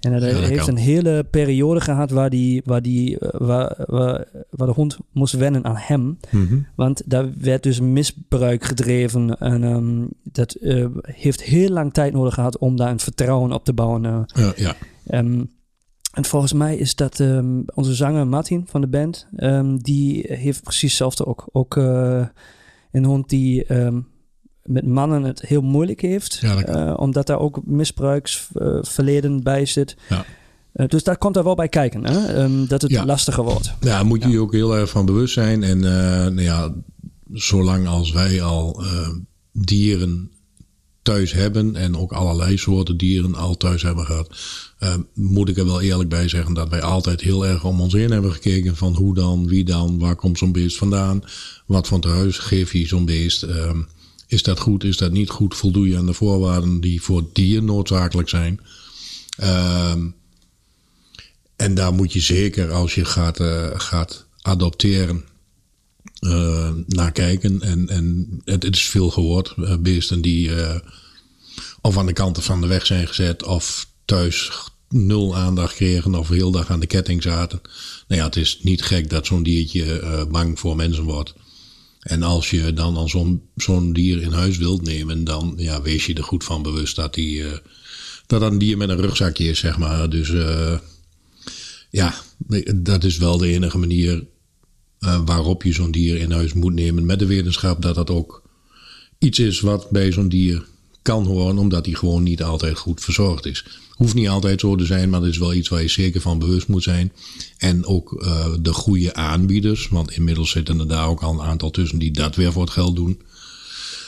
En 0.01 0.13
hij 0.13 0.31
Ja, 0.31 0.37
heeft 0.37 0.67
een 0.67 0.77
hele 0.77 1.25
periode 1.31 1.81
gehad 1.81 2.11
waar, 2.11 2.31
die, 2.31 2.63
waar, 2.65 2.83
die, 2.83 3.17
waar, 3.21 3.85
waar, 3.87 4.27
waar 4.51 4.67
de 4.67 4.73
hond 4.73 4.99
moest 5.13 5.35
wennen 5.35 5.65
aan 5.65 5.77
hem. 5.77 6.19
Mhm. 6.31 6.59
Want 6.75 7.03
daar 7.11 7.29
werd 7.41 7.63
dus 7.63 7.81
misbruik 7.81 8.65
gedreven. 8.65 9.39
En 9.39 9.65
ehm, 9.65 10.07
dat 10.23 10.57
heeft 11.01 11.43
heel 11.43 11.69
lang 11.69 11.93
tijd 11.93 12.13
nodig 12.13 12.35
gehad 12.35 12.59
om 12.59 12.77
daar 12.77 12.91
een 12.91 13.01
vertrouwen 13.01 13.53
op 13.53 13.65
te 13.65 13.73
bouwen. 13.73 14.03
Ja, 14.03 14.53
ja. 14.57 14.75
En 16.11 16.25
volgens 16.25 16.53
mij 16.53 16.77
is 16.77 16.95
dat 16.95 17.21
ehm, 17.21 17.61
onze 17.75 17.95
zanger 17.95 18.27
Martin 18.27 18.67
van 18.69 18.81
de 18.81 18.89
band. 18.89 19.27
ehm, 19.37 19.77
die 19.77 20.25
heeft 20.29 20.63
precies 20.63 20.89
hetzelfde 20.89 21.27
ook. 21.27 21.47
Ook 21.53 21.77
eh, 21.77 22.27
een 22.93 23.05
hond 23.05 23.29
die 23.29 23.65
ehm, 23.65 24.01
met 24.63 24.87
mannen 24.87 25.23
het 25.23 25.41
heel 25.41 25.61
moeilijk 25.63 26.01
heeft. 26.01 26.39
Ja, 26.41 26.63
eh, 26.63 27.01
omdat 27.01 27.27
daar 27.27 27.39
ook 27.39 27.61
misbruiksverleden 27.67 29.43
bij 29.43 29.67
zit. 29.67 29.97
Ja. 30.09 30.25
Eh, 30.73 30.89
dus 30.89 31.03
daar 31.05 31.19
komt 31.19 31.37
er 31.37 31.45
wel 31.45 31.55
bij 31.55 31.69
kijken. 31.69 32.05
Hè? 32.05 32.67
Dat 32.67 32.83
het 32.83 32.91
Ja. 32.91 33.05
lastiger 33.05 33.45
wordt. 33.45 33.75
Ja, 33.81 34.03
moet 34.03 34.23
je 34.23 34.29
je 34.29 34.41
ook 34.41 34.53
heel 34.53 34.77
erg 34.77 34.91
van 34.91 35.07
bewust 35.07 35.35
zijn. 35.35 35.63
En 35.63 35.85
eh, 35.85 36.21
nou 36.21 36.43
ja, 36.43 36.75
zolang 37.33 37.87
als 37.87 38.13
wij 38.13 38.43
al 38.43 38.83
eh, 38.85 39.09
dieren 39.53 40.31
thuis 41.03 41.33
hebben 41.33 41.77
en 41.77 41.97
ook 41.97 42.13
allerlei 42.13 42.59
soorten 42.59 42.97
dieren 42.97 43.35
al 43.35 43.57
thuis 43.57 43.83
hebben 43.83 44.05
gehad, 44.07 44.37
eh, 44.79 44.95
moet 45.15 45.49
ik 45.49 45.57
er 45.57 45.65
wel 45.65 45.81
eerlijk 45.81 46.09
bij 46.09 46.29
zeggen 46.29 46.55
dat 46.55 46.69
wij 46.69 46.83
altijd 46.83 47.21
heel 47.21 47.47
erg 47.47 47.65
om 47.65 47.81
ons 47.81 47.93
heen 47.93 48.11
hebben 48.11 48.33
gekeken 48.33 48.77
van 48.77 48.95
hoe 48.95 49.15
dan, 49.15 49.47
wie 49.47 49.65
dan, 49.65 49.99
waar 49.99 50.17
komt 50.17 50.39
zo'n 50.39 50.53
beest 50.53 50.77
vandaan, 50.77 51.25
wat 51.67 51.89
van 51.89 52.01
thuis 52.01 52.39
geef 52.39 52.73
je 52.73 52.87
zo'n 52.87 53.05
beest. 53.05 53.43
eh, 53.43 53.79
is 54.27 54.43
dat 54.43 54.59
goed, 54.59 54.85
is 54.85 54.97
dat 54.97 55.13
niet 55.13 55.31
goed, 55.31 55.55
voldoe 55.57 55.89
je 55.89 55.97
aan 55.97 56.07
de 56.07 56.13
voorwaarden 56.13 56.81
die 56.81 57.03
voor 57.03 57.17
het 57.17 57.35
dier 57.35 57.63
noodzakelijk 57.63 58.29
zijn. 58.29 58.61
Ehm 59.37 60.07
en 61.61 61.75
daar 61.75 61.93
moet 61.93 62.13
je 62.13 62.21
zeker 62.21 62.71
als 62.71 62.95
je 62.95 63.05
gaat, 63.05 63.41
eh, 63.41 63.71
gaat 63.73 64.27
adopteren 64.43 65.25
eh, 66.21 66.71
naar 66.87 67.13
kijken. 67.13 67.61
En, 67.63 67.89
en 67.89 68.29
het, 68.45 68.65
is 68.65 68.89
veel 68.89 69.11
gehoord. 69.11 69.55
eh, 69.57 69.77
beesten 69.77 70.21
die 70.21 70.55
eh, 70.55 70.81
of 71.81 71.99
aan 71.99 72.07
de 72.07 72.13
kanten 72.13 72.43
van 72.43 72.61
de 72.61 72.67
weg 72.67 72.87
zijn 72.87 73.07
gezet 73.07 73.45
of 73.45 73.89
thuis 74.05 74.51
nul 74.89 75.37
aandacht 75.37 75.75
kregen 75.75 76.15
of 76.15 76.29
heel 76.29 76.51
dag 76.51 76.71
aan 76.71 76.81
de 76.81 76.87
ketting 76.87 77.23
zaten. 77.23 77.61
Nou 78.09 78.21
ja, 78.21 78.27
het 78.27 78.37
is 78.37 78.59
niet 78.63 78.83
gek 78.83 79.11
dat 79.11 79.27
zo'n 79.27 79.43
diertje 79.43 80.27
bang 80.31 80.59
voor 80.59 80.77
mensen 80.77 81.05
wordt. 81.05 81.35
En 82.01 82.23
als 82.23 82.51
je 82.51 82.75
dan 82.75 82.97
al 82.97 83.09
zo'n 83.09 83.43
zo'n 83.57 83.93
dier 83.93 84.23
in 84.23 84.33
huis 84.33 84.57
wilt 84.57 84.83
nemen, 84.83 85.25
dan 85.25 85.55
ja, 85.57 85.83
wees 85.83 86.07
je 86.07 86.15
er 86.15 86.25
goed 86.25 86.45
van 86.45 86.63
bewust 86.63 86.97
dat, 86.97 87.15
die, 87.15 87.43
dat 87.43 87.61
dat 88.27 88.43
een 88.43 88.59
dier 88.59 88.77
met 88.77 88.89
een 88.89 89.01
rugzakje 89.01 89.49
is, 89.49 89.59
zeg 89.59 89.79
maar. 89.79 90.11
Dus 90.11 90.33
ja, 91.91 92.15
dat 92.75 93.05
is 93.05 93.19
wel 93.19 93.39
de 93.39 93.49
enige 93.49 93.79
manier 93.79 94.25
eh, 95.01 95.21
waarop 95.25 95.63
je 95.63 95.73
zo'n 95.73 95.91
dier 95.91 96.17
in 96.17 96.33
huis 96.33 96.53
moet 96.53 96.75
nemen. 96.75 97.07
Met 97.07 97.19
de 97.19 97.27
wetenschap 97.27 97.83
dat 97.83 97.95
dat 97.95 98.11
ook 98.11 98.43
iets 99.19 99.39
is 99.39 99.61
wat 99.61 99.91
bij 99.91 100.13
zo'n 100.13 100.29
dier 100.29 100.65
kan 101.03 101.27
horen, 101.27 101.59
omdat 101.59 101.87
hij 101.87 101.95
gewoon 101.95 102.23
niet 102.23 102.43
altijd 102.43 102.79
goed 102.79 103.01
verzorgd 103.01 103.47
is. 103.47 103.65
Hoeft 103.91 104.15
niet 104.15 104.29
altijd 104.29 104.61
zo 104.61 104.77
te 104.77 104.85
zijn, 104.85 105.11
maar 105.11 105.21
dat 105.21 105.29
is 105.29 105.39
wel 105.39 105.55
iets 105.55 105.69
waar 105.69 105.83
je 105.83 105.89
zeker 105.89 106.21
van 106.21 106.39
bewust 106.39 106.69
moet 106.69 106.83
zijn. 106.83 107.13
En 107.59 107.85
ook 107.85 108.23
eh, 108.23 108.47
de 108.61 108.73
goede 108.73 109.15
aanbieders, 109.15 109.89
want 109.89 110.11
inmiddels 110.11 110.51
zitten 110.51 110.81
er 110.81 110.89
daar 110.89 111.09
ook 111.09 111.23
al 111.23 111.33
een 111.33 111.47
aantal 111.47 111.71
tussen 111.71 111.99
die 111.99 112.11
dat 112.11 112.37
weer 112.37 112.53
voor 112.53 112.63
het 112.63 112.73
geld 112.73 112.97
doen. 112.97 113.21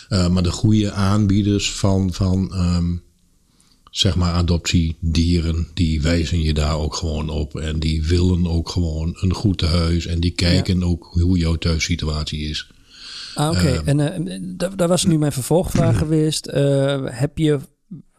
Eh, 0.08 0.28
maar 0.28 0.42
de 0.42 0.50
goede 0.50 0.92
aanbieders 0.92 1.72
van, 1.72 2.12
van 2.12 2.54
ehm, 2.54 2.94
zeg 3.92 4.16
maar 4.16 4.32
adoptiedieren, 4.32 5.66
die 5.74 6.02
wijzen 6.02 6.42
je 6.42 6.54
daar 6.54 6.78
ook 6.78 6.94
gewoon 6.94 7.28
op. 7.28 7.56
En 7.56 7.78
die 7.78 8.06
willen 8.06 8.46
ook 8.46 8.68
gewoon 8.68 9.16
een 9.20 9.34
goed 9.34 9.58
tehuis. 9.58 10.06
En 10.06 10.20
die 10.20 10.30
kijken 10.30 10.82
ook 10.82 11.04
hoe 11.04 11.38
jouw 11.38 11.56
thuissituatie 11.56 12.48
is. 12.48 12.70
Ah, 13.34 13.50
oké. 13.50 13.82
en 13.84 14.00
eh, 14.00 14.38
daar, 14.42 14.76
daar 14.76 14.88
was 14.88 15.04
nu 15.04 15.18
mijn 15.18 15.32
vervolgvraag 15.32 15.98
geweest. 16.04 16.46
Eh, 16.46 17.04
heb 17.04 17.38
je 17.38 17.58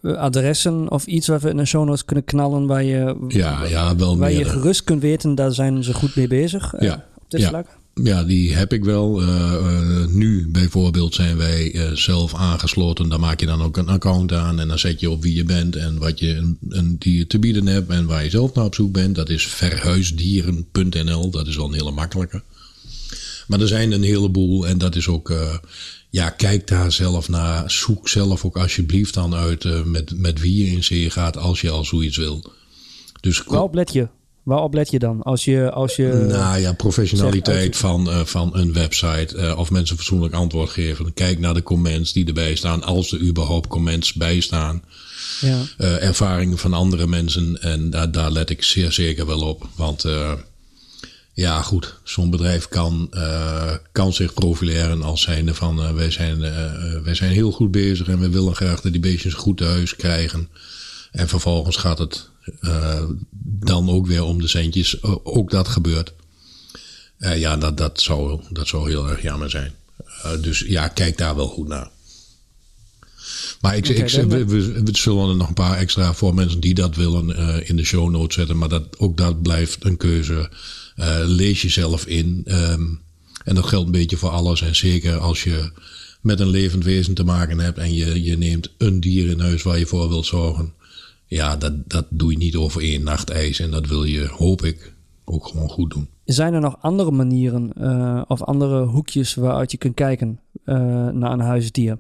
eh, 0.02 0.14
adressen 0.14 0.92
of 0.92 1.06
iets 1.06 1.28
waar 1.28 1.40
we 1.40 1.50
in 1.50 1.58
de 1.58 1.66
show 1.66 1.86
notes 1.86 2.06
kunnen 2.06 2.24
knallen 2.24 2.68
waar 2.68 2.84
je, 2.84 3.26
Ja, 3.28 3.66
ja 3.66 3.96
wel 3.96 4.18
waar 4.18 4.32
je 4.32 4.46
gerust 4.46 4.84
kunt 4.84 5.02
weten, 5.02 5.36
daar 5.36 5.52
zijn 5.52 5.84
ze 5.84 5.94
goed 5.94 6.16
mee 6.16 6.28
bezig 6.28 6.74
Ja, 6.80 7.06
op 7.18 7.32
dit 7.32 7.42
ja. 7.42 7.48
vlak? 7.48 7.68
Ja, 8.02 8.24
die 8.24 8.54
heb 8.54 8.74
ik 8.74 8.84
wel. 8.84 9.22
Eh, 9.22 9.54
eh, 9.54 10.08
nu 10.08 10.48
bijvoorbeeld 10.48 11.16
zijn 11.16 11.38
wij 11.38 11.74
eh, 11.74 11.92
zelf 11.92 12.36
aangesloten. 12.36 13.10
Daar 13.10 13.20
maak 13.20 13.40
je 13.40 13.46
dan 13.46 13.62
ook 13.62 13.78
een 13.78 13.90
account 13.90 14.32
aan. 14.32 14.60
En 14.60 14.68
dan 14.68 14.80
zet 14.80 15.00
je 15.00 15.10
op 15.10 15.22
wie 15.22 15.36
je 15.36 15.44
bent 15.44 15.76
en 15.76 15.98
wat 15.98 16.20
je 16.20 16.36
een, 16.36 16.58
een 16.70 16.96
dier 17.00 17.28
te 17.28 17.40
bieden 17.40 17.66
hebt. 17.66 17.90
En 17.90 18.06
waar 18.06 18.24
je 18.24 18.30
zelf 18.30 18.54
naar 18.54 18.66
op 18.66 18.76
zoek 18.76 18.92
bent. 18.92 19.16
Dat 19.16 19.30
is 19.30 19.48
verhuisdieren.nl. 19.48 21.30
Dat 21.30 21.48
is 21.48 21.56
wel 21.56 21.66
een 21.66 21.74
hele 21.74 21.92
makkelijke. 21.92 22.42
Maar 23.48 23.62
er 23.62 23.68
zijn 23.68 23.92
een 23.92 24.04
heleboel. 24.04 24.68
En 24.68 24.78
dat 24.78 24.96
is 24.96 25.08
ook... 25.08 25.34
ja, 26.10 26.30
kijk 26.30 26.68
daar 26.68 26.92
zelf 26.92 27.30
naar. 27.30 27.72
Zoek 27.72 28.10
zelf 28.10 28.46
ook 28.46 28.58
alsjeblieft 28.58 29.14
dan 29.14 29.36
uit 29.36 29.86
met, 29.86 30.20
met 30.20 30.40
wie 30.40 30.66
je 30.66 30.72
in 30.72 30.84
zee 30.84 31.10
gaat. 31.10 31.38
Als 31.38 31.62
je 31.62 31.70
al 31.70 31.86
zoiets 31.86 32.18
wil. 32.18 32.52
Dus 33.22 33.44
Waarop 33.44 33.74
let 33.74 33.94
je? 33.94 34.08
Waarop 34.44 34.74
let 34.74 34.92
je 34.92 35.00
dan? 35.00 35.22
Als 35.22 35.46
je, 35.46 35.72
als 35.72 35.96
je 35.96 36.26
nou 36.30 36.60
ja, 36.60 36.74
professionaliteit 36.74 37.78
van, 37.78 38.10
eh, 38.10 38.26
van 38.26 38.56
een 38.56 38.74
website. 38.74 39.38
eh, 39.38 39.58
of 39.58 39.72
mensen 39.72 39.96
fatsoenlijk 39.96 40.34
antwoord 40.34 40.70
geven. 40.70 41.14
Kijk 41.14 41.40
naar 41.40 41.54
de 41.54 41.64
comments 41.64 42.14
die 42.14 42.26
erbij 42.26 42.56
staan. 42.56 42.84
Als 42.84 43.12
er 43.12 43.22
überhaupt 43.22 43.68
comments 43.68 44.14
bij 44.14 44.40
staan. 44.40 44.84
ja. 45.42 45.62
Eh, 45.78 46.04
ervaringen 46.04 46.58
van 46.58 46.74
andere 46.74 47.08
mensen. 47.08 47.62
En 47.62 47.90
daar, 47.90 48.12
daar 48.12 48.32
let 48.32 48.50
ik 48.50 48.64
zeer 48.64 48.92
zeker 48.92 49.26
wel 49.26 49.42
op. 49.42 49.68
Want 49.76 50.06
ja, 51.34 51.62
goed. 51.62 51.96
Zo'n 52.04 52.30
bedrijf 52.30 52.68
kan, 52.68 53.10
kan 53.92 54.14
zich 54.14 54.34
profileren 54.34 55.04
als 55.04 55.22
zijnde 55.22 55.54
van... 55.54 55.96
wij, 55.96 56.12
zijn, 56.12 56.40
wij 57.04 57.16
zijn 57.16 57.32
heel 57.32 57.52
goed 57.52 57.72
bezig 57.72 58.08
en 58.08 58.20
we 58.20 58.30
willen 58.30 58.56
graag 58.56 58.82
dat 58.82 58.92
die 58.92 59.02
beestjes 59.02 59.34
goed 59.34 59.58
thuis 59.58 59.96
krijgen. 59.96 60.50
En 61.12 61.28
vervolgens 61.28 61.76
gaat 61.76 61.98
het 61.98 62.30
eh, 62.60 63.04
dan 63.42 63.90
ook 63.90 64.08
weer 64.08 64.24
om 64.24 64.42
de 64.42 64.48
centjes. 64.48 65.04
O- 65.04 65.22
ook 65.24 65.52
dat 65.52 65.68
gebeurt. 65.68 66.14
Eh, 67.18 67.40
ja, 67.40 67.58
dat, 67.58 67.78
dat, 67.78 68.02
zou, 68.02 68.42
dat 68.50 68.68
zou 68.68 68.90
heel 68.90 69.10
erg 69.10 69.22
jammer 69.22 69.50
zijn. 69.50 69.74
Eh, 70.24 70.42
dus 70.42 70.60
ja, 70.60 70.88
kijk 70.88 71.18
daar 71.18 71.36
wel 71.36 71.48
goed 71.48 71.68
naar. 71.68 71.90
Maar 73.62 73.78
ik, 73.78 73.88
ik, 73.88 74.10
we, 74.10 74.46
we, 74.46 74.84
we 74.84 74.98
zullen 74.98 75.30
er 75.30 75.36
nog 75.36 75.48
een 75.48 75.54
paar 75.54 75.78
extra 75.78 76.14
voor 76.14 76.34
mensen 76.34 76.60
die 76.60 76.74
dat 76.74 76.96
willen 76.96 77.36
eh, 77.36 77.70
in 77.70 77.76
de 77.76 77.84
show 77.84 78.10
notes 78.10 78.36
zetten. 78.36 78.58
Maar 78.58 78.70
dat, 78.70 79.00
ook 79.00 79.18
dat 79.18 79.42
blijft 79.42 79.86
een 79.86 79.98
keuze. 79.98 80.50
Eh, 80.96 81.18
lees 81.26 81.62
jezelf 81.62 82.06
in. 82.06 82.42
Ehm, 82.46 82.84
en 83.44 83.56
dat 83.56 83.66
geldt 83.66 83.86
een 83.86 83.92
beetje 83.92 84.18
voor 84.18 84.30
alles. 84.30 84.62
En 84.62 84.76
zeker 84.76 85.18
als 85.18 85.44
je 85.44 85.72
met 86.22 86.40
een 86.40 86.50
levend 86.50 86.84
wezen 86.84 87.14
te 87.14 87.24
maken 87.24 87.60
hebt 87.60 87.78
en 87.78 87.94
je, 87.94 88.24
je 88.24 88.38
neemt 88.38 88.70
een 88.78 89.00
dier 89.00 89.30
in 89.30 89.40
huis 89.40 89.64
waar 89.64 89.80
je 89.80 89.86
voor 89.86 90.10
wilt 90.10 90.26
zorgen. 90.26 90.74
Ja, 91.34 91.56
dat, 91.58 91.74
dat 91.90 92.06
doe 92.10 92.32
je 92.32 92.38
niet 92.38 92.56
over 92.56 92.82
één 92.82 93.04
nacht 93.04 93.30
ijs. 93.30 93.60
En 93.60 93.72
dat 93.72 93.88
wil 93.88 94.04
je, 94.04 94.28
hoop 94.28 94.64
ik, 94.66 94.94
ook 95.26 95.48
gewoon 95.48 95.70
goed 95.70 95.92
doen. 95.92 96.08
Zijn 96.26 96.54
er 96.54 96.60
nog 96.62 96.78
andere 96.82 97.12
manieren 97.12 97.74
eh, 97.74 98.22
of 98.28 98.42
andere 98.44 98.84
hoekjes 98.86 99.34
waaruit 99.36 99.72
je 99.72 99.78
kunt 99.78 99.96
kijken 99.96 100.40
eh, 100.66 100.76
naar 101.10 101.32
een 101.32 101.40
huisdier? 101.40 101.98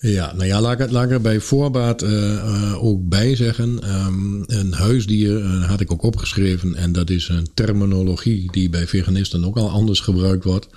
Ja, 0.00 0.32
nou 0.32 0.46
ja, 0.46 0.60
laat 0.60 0.72
ik, 0.72 0.78
het- 0.78 0.90
laat 0.90 1.04
ik 1.04 1.10
er 1.10 1.20
bij 1.20 1.40
voorbaat 1.40 2.02
eh, 2.02 2.84
ook 2.84 3.08
bij 3.08 3.36
zeggen. 3.36 3.82
Ehm, 3.82 4.42
een 4.46 4.72
huisdier 4.72 5.42
had 5.44 5.80
ik 5.80 5.92
ook 5.92 6.02
opgeschreven. 6.02 6.74
En 6.74 6.92
dat 6.92 7.10
is 7.10 7.28
een 7.28 7.46
terminologie 7.54 8.52
die 8.52 8.68
bij 8.70 8.86
veganisten 8.86 9.44
ook 9.44 9.56
al 9.56 9.70
anders 9.70 10.00
gebruikt 10.00 10.44
wordt. 10.44 10.68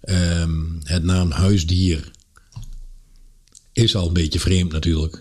Ehm, 0.00 0.50
het 0.84 1.02
naam 1.04 1.30
huisdier 1.30 2.10
is 3.80 3.96
al 3.96 4.06
een 4.06 4.12
beetje 4.12 4.40
vreemd 4.40 4.72
natuurlijk. 4.72 5.20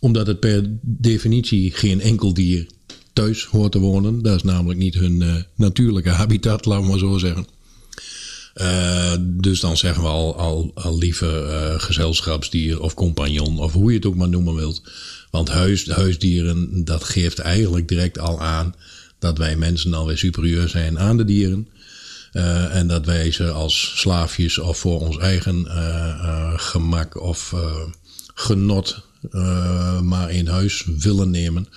Omdat 0.00 0.26
het 0.26 0.40
per 0.40 0.62
definitie 0.80 1.70
geen 1.70 2.00
enkel 2.00 2.34
dier 2.34 2.66
thuis 3.12 3.44
hoort 3.44 3.72
te 3.72 3.78
wonen. 3.78 4.22
Dat 4.22 4.36
is 4.36 4.42
namelijk 4.42 4.78
niet 4.78 4.94
hun 4.94 5.44
natuurlijke 5.54 6.10
habitat, 6.10 6.64
laten 6.64 6.84
we 6.84 6.90
maar 6.90 6.98
zo 6.98 7.18
zeggen. 7.18 7.46
dus 9.20 9.60
dan 9.60 9.76
zeggen 9.76 10.02
we 10.02 10.08
al, 10.08 10.36
al, 10.36 10.70
al 10.74 10.98
liever 10.98 11.30
gezelschapsdier 11.80 12.80
of 12.80 12.94
compagnon 12.94 13.58
of 13.58 13.72
hoe 13.72 13.90
je 13.90 13.96
het 13.96 14.06
ook 14.06 14.16
maar 14.16 14.28
noemen 14.28 14.54
wilt. 14.54 14.82
Want 15.30 15.48
huis, 15.48 15.88
huisdieren, 15.88 16.84
dat 16.84 17.04
geeft 17.04 17.38
eigenlijk 17.38 17.88
direct 17.88 18.18
al 18.18 18.40
aan 18.40 18.74
dat 19.18 19.38
wij 19.38 19.56
mensen 19.56 19.94
alweer 19.94 20.18
superieur 20.18 20.68
zijn 20.68 20.98
aan 20.98 21.16
de 21.16 21.24
dieren. 21.24 21.68
Uh, 22.32 22.74
en 22.74 22.86
dat 22.86 23.06
wij 23.06 23.30
ze 23.30 23.50
als 23.50 23.92
slaafjes 23.96 24.58
of 24.58 24.78
voor 24.78 25.00
ons 25.00 25.18
eigen 25.18 25.64
uh, 25.66 25.74
uh, 25.74 26.52
gemak 26.56 27.20
of 27.20 27.54
genot 28.34 29.06
maar 30.02 30.30
in 30.30 30.46
huis 30.46 30.86
willen 30.98 31.30
nemen. 31.30 31.68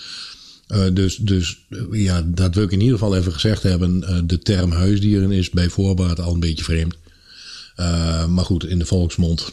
dus, 0.94 1.16
dus 1.16 1.66
ja, 1.92 2.22
dat 2.26 2.56
wil 2.56 2.64
ik 2.64 2.72
in 2.72 2.82
ieder 2.82 2.98
geval 2.98 3.16
even 3.16 3.34
gezegd 3.34 3.64
hebben. 3.64 4.28
de 4.28 4.40
term 4.40 4.72
huisdieren 4.72 5.32
is 5.32 5.50
bij 5.50 5.70
voorbaat 5.70 6.20
al 6.20 6.34
een 6.34 6.40
beetje 6.40 6.64
vreemd. 6.64 6.98
maar 8.30 8.46
goed, 8.46 8.66
in 8.66 8.80
de 8.80 8.86
volksmond 8.86 9.52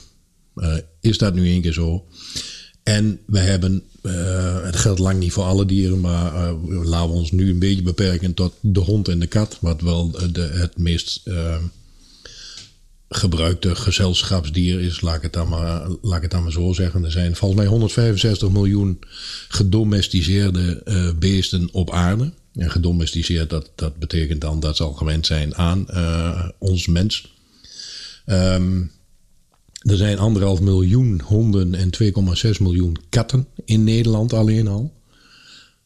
is 1.01 1.19
dat 1.19 1.35
nu 1.35 1.47
één 1.47 1.63
keer 1.63 1.73
zo. 1.73 2.07
En 2.83 3.21
we 3.27 3.39
hebben, 3.39 3.83
uh, 4.09 4.65
het 4.65 4.77
geldt 4.77 4.99
lang 4.99 5.19
niet 5.19 5.33
voor 5.33 5.45
alle 5.45 5.67
dieren, 5.67 6.01
maar 6.01 6.33
uh, 6.35 6.53
laten 6.85 7.11
we 7.11 7.17
ons 7.17 7.31
nu 7.31 7.51
een 7.51 7.59
beetje 7.59 7.83
beperken 7.83 8.35
tot 8.35 8.53
de 8.61 8.81
hond 8.81 9.09
en 9.09 9.19
de 9.19 9.27
kat, 9.27 9.59
wat 9.61 9.81
wel 9.81 10.11
de, 10.33 10.41
het 10.41 10.79
meest 10.79 11.21
uh, 11.25 11.57
gebruikte 13.09 13.75
gezelschapsdier 13.75 14.81
is, 14.81 15.01
laat 15.01 15.17
ik, 15.17 15.23
het 15.23 15.33
dan 15.33 15.49
maar, 15.49 15.89
laat 16.03 16.17
ik 16.17 16.23
het 16.23 16.31
dan 16.31 16.43
maar 16.43 16.53
zo 16.53 16.73
zeggen. 16.73 17.05
Er 17.05 17.11
zijn 17.11 17.37
volgens 17.37 17.61
mij 17.61 17.69
165 17.69 18.51
miljoen 18.51 18.99
gedomesticeerde 19.49 20.83
beesten 21.19 21.69
op 21.73 21.91
aarde. 21.91 22.33
En 22.55 22.71
gedomesticeerd, 22.71 23.51
dat, 23.51 23.71
dat 23.75 23.99
betekent 23.99 24.41
dan 24.41 24.61
dat 24.61 24.77
ze 24.77 24.83
al 24.83 24.93
gewend 24.93 25.27
zijn 25.27 25.57
aan 25.57 25.87
ons 26.59 26.87
mens. 26.87 27.33
Um, 28.27 28.91
er 29.79 29.97
zijn 29.97 30.19
anderhalf 30.19 30.61
miljoen 30.61 31.21
honden 31.25 31.75
en 31.75 31.91
2,6 32.03 32.51
miljoen 32.61 32.97
katten 33.09 33.47
in 33.65 33.85
Nederland 33.85 34.33
alleen 34.33 34.69
al. 34.69 34.97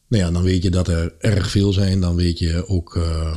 Nou 0.07 0.23
ja, 0.23 0.31
dan 0.31 0.43
weet 0.43 0.63
je 0.63 0.69
dat 0.69 0.87
er 0.87 1.13
erg 1.19 1.49
veel 1.49 1.73
zijn. 1.73 1.99
Dan 1.99 2.15
weet 2.15 2.39
je 2.39 2.67
ook 2.67 2.95
uh, 2.95 3.35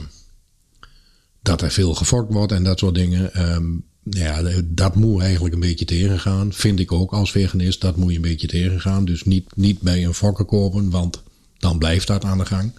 dat 1.43 1.63
er 1.63 1.71
veel 1.71 1.95
gefokt 1.95 2.33
wordt 2.33 2.53
en 2.53 2.65
dat 2.65 2.79
soort 2.79 2.95
dingen. 2.95 3.53
Um, 3.53 3.85
ja, 4.11 4.43
dat 4.65 4.95
moet 4.95 5.23
eigenlijk 5.23 5.55
een 5.55 5.61
beetje 5.61 5.85
tegengaan. 5.85 6.53
Vind 6.53 6.81
ik 6.81 6.93
ook 6.93 7.13
als 7.13 7.31
veganist, 7.31 7.81
dat 7.81 7.97
moet 7.97 8.11
je 8.11 8.17
een 8.17 8.23
beetje 8.23 8.47
tegengaan. 8.47 9.05
Dus 9.05 9.23
niet, 9.23 9.57
niet 9.57 9.81
bij 9.81 10.05
een 10.05 10.15
fokker 10.15 10.45
kopen, 10.45 10.91
want 10.91 11.23
dan 11.59 11.79
blijft 11.79 12.07
dat 12.07 12.25
aan 12.25 12.39
de 12.39 12.47
gang. 12.47 12.73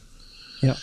Ja. 0.59 0.77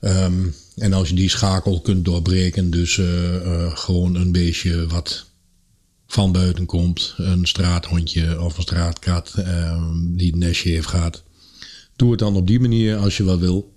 Um, 0.00 0.54
en 0.76 0.92
als 0.92 1.08
je 1.08 1.14
die 1.14 1.30
schakel 1.30 1.80
kunt 1.80 2.04
doorbreken, 2.04 2.70
dus 2.70 2.96
uh, 2.96 3.34
uh, 3.34 3.76
gewoon 3.76 4.14
een 4.14 4.32
beestje 4.32 4.86
wat 4.86 5.26
van 6.12 6.32
buiten 6.32 6.66
komt, 6.66 7.14
een 7.16 7.46
straathondje 7.46 8.40
of 8.40 8.56
een 8.56 8.62
straatkat 8.62 9.34
ehm, 9.36 10.16
die 10.16 10.26
het 10.26 10.36
nestje 10.36 10.70
heeft 10.70 10.86
gehad. 10.86 11.22
Doe 11.96 12.10
het 12.10 12.18
dan 12.18 12.36
op 12.36 12.46
die 12.46 12.60
manier 12.60 12.96
als 12.96 13.16
je 13.16 13.24
wel 13.24 13.38
wil. 13.38 13.72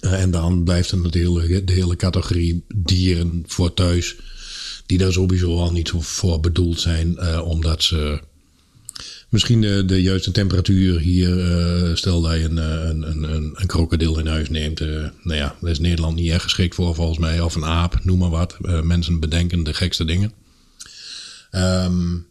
Uh, 0.00 0.20
en 0.20 0.30
dan 0.30 0.64
blijft 0.64 0.90
het 0.90 1.12
de 1.12 1.18
hele, 1.18 1.64
de 1.64 1.72
hele 1.72 1.96
categorie 1.96 2.64
dieren 2.74 3.42
voor 3.46 3.74
thuis. 3.74 4.16
Die 4.86 4.98
daar 4.98 5.12
sowieso 5.12 5.58
al 5.58 5.72
niet 5.72 5.92
voor 5.96 6.40
bedoeld 6.40 6.80
zijn. 6.80 7.16
Uh, 7.18 7.46
omdat 7.46 7.82
ze 7.82 8.20
misschien 9.28 9.60
de, 9.60 10.02
juiste 10.02 10.30
temperatuur 10.30 10.98
hier. 11.00 11.36
Uh, 11.36 11.94
stel 11.94 12.20
dat 12.20 12.32
je 12.32 12.44
een, 12.44 12.56
een, 12.56 13.02
een, 13.02 13.52
een, 13.54 13.66
krokodil 13.66 14.18
in 14.18 14.26
huis 14.26 14.48
neemt. 14.48 14.80
nou 14.80 15.10
ja, 15.22 15.56
daar 15.60 15.70
is 15.70 15.78
Nederland 15.78 16.16
niet 16.16 16.30
echt 16.30 16.42
geschikt 16.42 16.74
voor 16.74 16.94
volgens 16.94 17.18
mij. 17.18 17.40
Of 17.40 17.54
een 17.54 17.64
aap, 17.64 18.04
noem 18.04 18.18
maar 18.18 18.30
wat. 18.30 18.56
mensen 18.82 19.20
bedenken 19.20 19.62
de 19.62 19.74
gekste 19.74 20.04
dingen. 20.04 20.41
Um, 21.54 22.26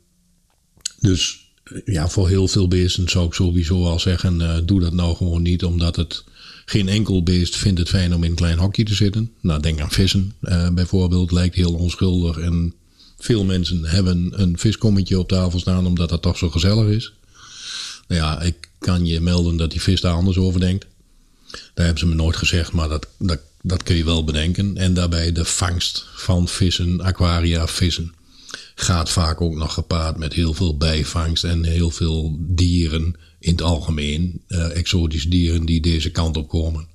dus 1.00 1.52
ja, 1.86 2.10
voor 2.10 2.28
heel 2.28 2.48
veel 2.48 2.68
beesten 2.68 3.10
zou 3.10 3.26
ik 3.26 3.34
sowieso 3.34 3.86
al 3.86 4.00
zeggen: 4.00 4.40
uh, 4.40 4.58
doe 4.64 4.80
dat 4.80 4.94
nou 4.94 5.16
gewoon 5.16 5.42
niet, 5.42 5.64
omdat 5.64 5.96
het 5.96 6.24
geen 6.66 6.90
enkel 6.90 7.24
beest 7.24 7.56
vindt 7.56 7.80
het 7.80 7.90
fijn 7.90 8.16
om 8.16 8.24
in 8.24 8.30
een 8.30 8.36
klein 8.36 8.58
hokje 8.58 8.84
te 8.84 8.94
zitten. 8.94 9.32
Nou, 9.42 9.62
denk 9.62 9.80
aan 9.80 9.92
vissen 9.92 10.34
uh, 10.42 10.70
bijvoorbeeld, 10.70 11.32
lijkt 11.32 11.56
heel 11.56 11.74
onschuldig. 11.74 12.38
En 12.38 12.74
veel 13.18 13.44
mensen 13.44 13.86
hebben 13.86 14.42
een 14.42 14.58
viskommetje 14.58 15.20
op 15.20 15.28
tafel 15.28 15.60
staan, 15.60 15.86
omdat 15.86 16.10
dat 16.10 16.22
toch 16.22 16.38
zo 16.38 16.50
gezellig 16.50 16.88
is. 16.88 17.14
Nou 18.08 18.22
ja, 18.22 18.42
ik 18.42 18.70
kan 18.80 19.06
je 19.06 19.20
melden 19.20 19.58
dat 19.58 19.72
die 19.72 19.82
vis 19.82 20.02
daar 20.02 20.14
anders 20.14 20.38
over 20.38 20.60
denkt. 20.60 20.86
Daar 21.52 21.86
hebben 21.86 22.00
ze 22.00 22.08
me 22.08 22.16
nooit 22.16 22.36
gezegd, 22.36 22.72
maar 22.72 22.90
dat, 22.90 23.08
dat, 23.18 23.40
dat 23.62 23.84
kun 23.84 23.96
je 23.96 24.04
wel 24.04 24.24
bedenken. 24.24 24.78
En 24.78 24.94
daarbij 24.94 25.32
de 25.32 25.46
vangst 25.46 26.06
van 26.16 26.48
vissen, 26.48 27.02
aquaria, 27.02 27.68
vissen 27.68 28.14
gaat 28.82 29.10
vaak 29.10 29.42
ook 29.42 29.56
nog 29.56 29.74
gepaard 29.74 30.18
met 30.18 30.34
heel 30.34 30.54
veel 30.54 30.78
bijvangst 30.78 31.44
en 31.44 31.64
heel 31.64 31.92
veel 31.92 32.38
dieren 32.40 33.16
in 33.40 33.52
het 33.52 33.62
algemeen. 33.62 34.42
Uh, 34.48 34.76
exotische 34.76 35.30
dieren 35.30 35.66
die 35.66 35.82
deze 35.82 36.10
kant 36.10 36.38
op 36.38 36.48
komen. 36.48 36.88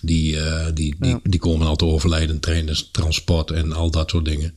Die, 0.00 0.34
uh, 0.34 0.66
die, 0.74 0.94
die, 0.98 1.10
ja. 1.10 1.20
die, 1.22 1.40
komen 1.40 1.66
al 1.66 1.76
te 1.76 1.84
overlijden 1.84 2.40
tijdens 2.40 2.88
transport 2.92 3.50
en 3.50 3.72
al 3.72 3.90
dat 3.90 4.10
soort 4.10 4.24
dingen. 4.24 4.54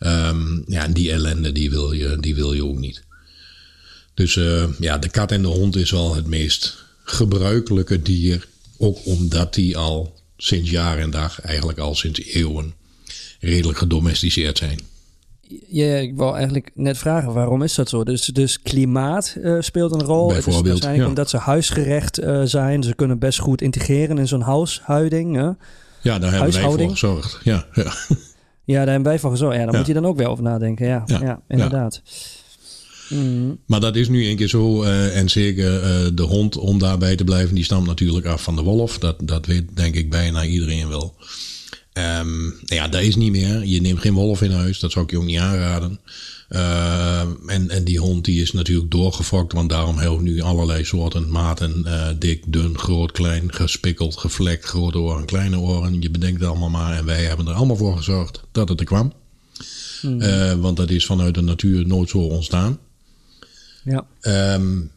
Um, 0.00 0.64
ja, 0.66 0.84
en 0.84 0.92
die 0.92 1.12
ellende 1.12 1.52
die 1.52 1.70
wil 1.70 1.92
je, 1.92 2.16
die 2.20 2.34
wil 2.34 2.52
je 2.52 2.64
ook 2.64 2.78
niet. 2.78 3.02
Dus 4.14 4.36
uh, 4.36 4.68
ja, 4.78 4.98
de 4.98 5.08
kat 5.08 5.32
en 5.32 5.42
de 5.42 5.48
hond 5.48 5.76
is 5.76 5.90
wel 5.90 6.14
het 6.14 6.26
meest 6.26 6.84
gebruikelijke 7.04 8.02
dier. 8.02 8.48
Ook 8.78 9.06
omdat 9.06 9.54
die 9.54 9.76
al 9.76 10.20
sinds 10.36 10.70
jaar 10.70 10.98
en 10.98 11.10
dag, 11.10 11.40
eigenlijk 11.40 11.78
al 11.78 11.94
sinds 11.94 12.22
eeuwen, 12.22 12.74
redelijk 13.40 13.78
gedomesticeerd 13.78 14.58
zijn 14.58 14.80
ja, 15.68 15.96
ik 15.96 16.16
wou 16.16 16.34
eigenlijk 16.34 16.70
net 16.74 16.98
vragen, 16.98 17.32
waarom 17.32 17.62
is 17.62 17.74
dat 17.74 17.88
zo? 17.88 18.04
Dus, 18.04 18.24
dus 18.24 18.62
klimaat 18.62 19.36
uh, 19.38 19.60
speelt 19.60 19.92
een 19.92 20.02
rol. 20.02 20.28
Bijvoorbeeld, 20.28 20.56
het 20.56 20.64
is 20.64 20.70
waarschijnlijk 20.70 21.02
ja. 21.02 21.08
omdat 21.08 21.30
ze 21.30 21.36
huisgerecht 21.36 22.20
uh, 22.20 22.42
zijn. 22.44 22.82
Ze 22.82 22.94
kunnen 22.94 23.18
best 23.18 23.38
goed 23.38 23.62
integreren 23.62 24.18
in 24.18 24.28
zo'n 24.28 24.40
huishouding. 24.40 25.36
Hè? 25.36 25.50
Ja, 26.02 26.18
daar 26.18 26.32
hebben 26.32 26.52
wij 26.52 26.62
voor 26.62 26.90
gezorgd. 26.90 27.40
Ja, 27.42 27.66
ja. 27.72 27.82
ja 28.64 28.78
daar 28.78 28.86
hebben 28.86 29.02
wij 29.02 29.18
voor 29.18 29.30
gezorgd. 29.30 29.56
Ja, 29.56 29.64
daar 29.64 29.76
moet 29.76 29.86
je 29.86 29.94
dan 29.94 30.06
ook 30.06 30.16
weer 30.16 30.28
over 30.28 30.44
nadenken. 30.44 30.86
Ja, 30.86 31.04
ja, 31.06 31.40
inderdaad. 31.48 32.02
Mm. 33.08 33.58
Maar 33.66 33.80
dat 33.80 33.96
is 33.96 34.08
nu 34.08 34.26
een 34.26 34.36
keer 34.36 34.48
zo. 34.48 34.84
Uh, 34.84 35.16
en 35.16 35.28
zeker 35.28 35.80
de 36.14 36.22
hond, 36.22 36.56
om 36.56 36.78
daarbij 36.78 37.16
te 37.16 37.24
blijven, 37.24 37.54
die 37.54 37.64
stamt 37.64 37.86
natuurlijk 37.86 38.26
af 38.26 38.42
van 38.42 38.56
de 38.56 38.62
wolf. 38.62 38.98
Dat, 38.98 39.16
dat 39.22 39.46
weet 39.46 39.64
denk 39.74 39.94
ik 39.94 40.10
bijna 40.10 40.44
iedereen 40.44 40.88
wel. 40.88 41.14
Um, 41.98 42.54
ja, 42.64 42.88
dat 42.88 43.02
is 43.02 43.16
niet 43.16 43.30
meer. 43.30 43.64
Je 43.64 43.80
neemt 43.80 44.00
geen 44.00 44.14
wolf 44.14 44.42
in 44.42 44.50
huis. 44.50 44.78
Dat 44.78 44.92
zou 44.92 45.04
ik 45.04 45.10
je 45.10 45.16
ook 45.18 45.24
niet 45.24 45.38
aanraden. 45.38 46.00
Uh, 46.48 47.20
en, 47.46 47.70
en 47.70 47.84
die 47.84 47.98
hond 47.98 48.24
die 48.24 48.42
is 48.42 48.52
natuurlijk 48.52 48.90
doorgefokt. 48.90 49.52
Want 49.52 49.70
daarom 49.70 49.98
hebben 49.98 50.18
we 50.18 50.24
nu 50.24 50.40
allerlei 50.40 50.84
soorten 50.84 51.30
maten. 51.30 51.82
Uh, 51.86 52.08
dik, 52.18 52.44
dun, 52.46 52.78
groot, 52.78 53.12
klein, 53.12 53.52
gespikkeld, 53.52 54.16
gevlekt. 54.16 54.64
Grote 54.64 54.98
oren, 54.98 55.24
kleine 55.24 55.58
oren. 55.58 56.02
Je 56.02 56.10
bedenkt 56.10 56.40
het 56.40 56.48
allemaal 56.48 56.70
maar. 56.70 56.96
En 56.96 57.04
wij 57.04 57.24
hebben 57.24 57.46
er 57.46 57.54
allemaal 57.54 57.76
voor 57.76 57.96
gezorgd 57.96 58.40
dat 58.52 58.68
het 58.68 58.80
er 58.80 58.86
kwam. 58.86 59.12
Mm. 60.02 60.20
Uh, 60.20 60.52
want 60.52 60.76
dat 60.76 60.90
is 60.90 61.06
vanuit 61.06 61.34
de 61.34 61.40
natuur 61.40 61.86
nooit 61.86 62.08
zo 62.08 62.18
ontstaan. 62.18 62.78
Ja. 63.84 64.06
Um, 64.54 64.90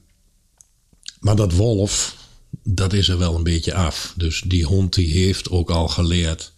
maar 1.20 1.36
dat 1.36 1.54
wolf, 1.54 2.16
dat 2.64 2.94
is 2.94 3.10
er 3.10 3.18
wel 3.18 3.36
een 3.36 3.44
beetje 3.44 3.74
af. 3.74 4.14
Dus 4.16 4.44
die 4.46 4.66
hond 4.66 4.94
die 4.94 5.12
heeft 5.12 5.50
ook 5.50 5.70
al 5.70 5.88
geleerd 5.88 6.56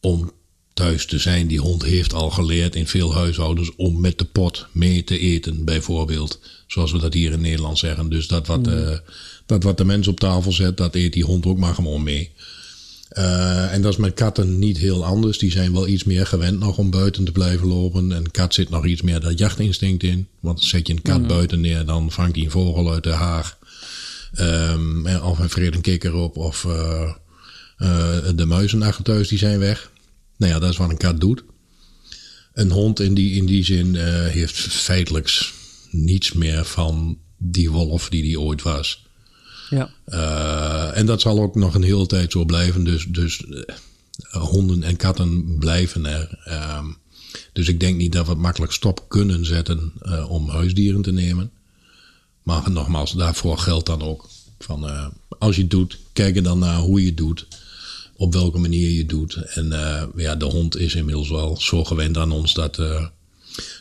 om 0.00 0.32
thuis 0.74 1.06
te 1.06 1.18
zijn. 1.18 1.46
Die 1.46 1.60
hond 1.60 1.84
heeft 1.84 2.12
al 2.12 2.30
geleerd 2.30 2.74
in 2.74 2.86
veel 2.86 3.14
huishoudens 3.14 3.76
om 3.76 4.00
met 4.00 4.18
de 4.18 4.24
pot 4.24 4.66
mee 4.72 5.04
te 5.04 5.18
eten, 5.18 5.64
bijvoorbeeld. 5.64 6.40
Zoals 6.66 6.92
we 6.92 6.98
dat 6.98 7.14
hier 7.14 7.32
in 7.32 7.40
Nederland 7.40 7.78
zeggen. 7.78 8.08
Dus 8.08 8.26
dat 8.26 8.46
wat, 8.46 8.66
mm. 8.66 8.72
uh, 8.72 8.96
dat 9.46 9.62
wat 9.62 9.76
de 9.76 9.84
mens 9.84 10.08
op 10.08 10.20
tafel 10.20 10.52
zet, 10.52 10.76
dat 10.76 10.94
eet 10.94 11.12
die 11.12 11.24
hond 11.24 11.46
ook 11.46 11.58
maar 11.58 11.74
gewoon 11.74 12.02
mee. 12.02 12.30
Uh, 13.12 13.72
en 13.72 13.82
dat 13.82 13.92
is 13.92 13.98
met 13.98 14.14
katten 14.14 14.58
niet 14.58 14.78
heel 14.78 15.04
anders. 15.04 15.38
Die 15.38 15.50
zijn 15.50 15.72
wel 15.72 15.88
iets 15.88 16.04
meer 16.04 16.26
gewend 16.26 16.58
nog 16.58 16.78
om 16.78 16.90
buiten 16.90 17.24
te 17.24 17.32
blijven 17.32 17.66
lopen. 17.66 18.12
En 18.12 18.30
kat 18.30 18.54
zit 18.54 18.70
nog 18.70 18.86
iets 18.86 19.02
meer 19.02 19.20
dat 19.20 19.38
jachtinstinct 19.38 20.02
in. 20.02 20.28
Want 20.40 20.64
zet 20.64 20.86
je 20.86 20.92
een 20.92 21.02
kat 21.02 21.20
mm. 21.20 21.28
buiten 21.28 21.60
neer, 21.60 21.86
dan 21.86 22.10
vangt 22.10 22.34
hij 22.34 22.44
een 22.44 22.50
vogel 22.50 22.92
uit 22.92 23.02
de 23.02 23.10
haag. 23.10 23.58
Um, 24.40 25.06
of 25.06 25.38
hij 25.38 25.48
vreet 25.48 25.74
een 25.74 25.80
kikker 25.80 26.14
op, 26.14 26.36
of 26.36 26.64
uh, 26.64 27.12
de 28.34 28.44
muizen 28.46 29.02
thuis 29.02 29.28
die 29.28 29.38
zijn 29.38 29.58
weg. 29.58 29.90
Nou 30.36 30.52
ja, 30.52 30.58
dat 30.58 30.70
is 30.70 30.76
wat 30.76 30.90
een 30.90 30.96
kat 30.96 31.20
doet. 31.20 31.42
Een 32.52 32.70
hond 32.70 33.00
in 33.00 33.14
die, 33.14 33.34
in 33.34 33.46
die 33.46 33.64
zin 33.64 33.94
uh, 33.94 34.02
heeft 34.26 34.56
feitelijk 34.60 35.52
niets 35.90 36.32
meer 36.32 36.64
van 36.64 37.18
die 37.36 37.70
wolf 37.70 38.08
die 38.08 38.22
die 38.22 38.40
ooit 38.40 38.62
was. 38.62 39.06
Ja. 39.70 39.90
Uh, 40.06 40.96
en 40.96 41.06
dat 41.06 41.20
zal 41.20 41.40
ook 41.40 41.54
nog 41.54 41.74
een 41.74 41.82
hele 41.82 42.06
tijd 42.06 42.32
zo 42.32 42.44
blijven. 42.44 42.84
Dus, 42.84 43.06
dus 43.08 43.44
honden 44.30 44.82
en 44.82 44.96
katten 44.96 45.58
blijven 45.58 46.06
er. 46.06 46.38
Dus 47.52 47.68
ik 47.68 47.80
denk 47.80 47.96
niet 47.96 48.12
dat 48.12 48.24
we 48.24 48.30
het 48.30 48.40
makkelijk 48.40 48.72
stop 48.72 49.04
kunnen 49.08 49.46
zetten 49.46 49.92
om 50.28 50.48
huisdieren 50.48 51.02
te 51.02 51.12
nemen. 51.12 51.50
Maar 52.42 52.70
nogmaals, 52.70 53.12
daarvoor 53.12 53.58
geldt 53.58 53.86
dan 53.86 54.02
ook 54.02 54.28
van 54.58 55.12
als 55.38 55.56
je 55.56 55.62
het 55.62 55.70
doet, 55.70 55.98
kijk 56.12 56.36
er 56.36 56.42
dan 56.42 56.58
naar 56.58 56.78
hoe 56.78 57.00
je 57.00 57.06
het 57.06 57.16
doet. 57.16 57.46
Op 58.20 58.32
welke 58.32 58.58
manier 58.58 58.90
je 58.90 59.06
doet. 59.06 59.34
En 59.54 59.66
uh, 59.66 60.02
ja, 60.16 60.36
de 60.36 60.44
hond 60.44 60.76
is 60.76 60.94
inmiddels 60.94 61.30
wel 61.30 61.56
zo 61.56 61.84
gewend 61.84 62.16
aan 62.16 62.32
ons 62.32 62.54
dat, 62.54 62.76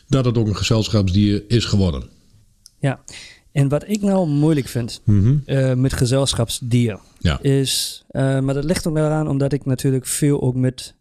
dat 0.07 0.25
het 0.25 0.37
ook 0.37 0.47
een 0.47 0.55
gezelschapsdier 0.55 1.43
is 1.47 1.65
geworden. 1.65 2.09
Ja, 2.79 2.99
en 3.51 3.67
wat 3.67 3.87
ik 3.87 4.01
nou 4.01 4.27
moeilijk 4.27 4.67
vind 4.67 5.01
mm 5.03 5.43
-hmm. 5.45 5.81
met 5.81 5.93
gezelschapsdier 5.93 6.99
ja. 7.19 7.41
is, 7.41 8.03
maar 8.11 8.53
dat 8.53 8.63
ligt 8.63 8.87
ook 8.87 8.97
eraan 8.97 9.27
omdat 9.27 9.53
ik 9.53 9.65
natuurlijk 9.65 10.05
veel 10.05 10.41
ook 10.41 10.55
met 10.55 10.95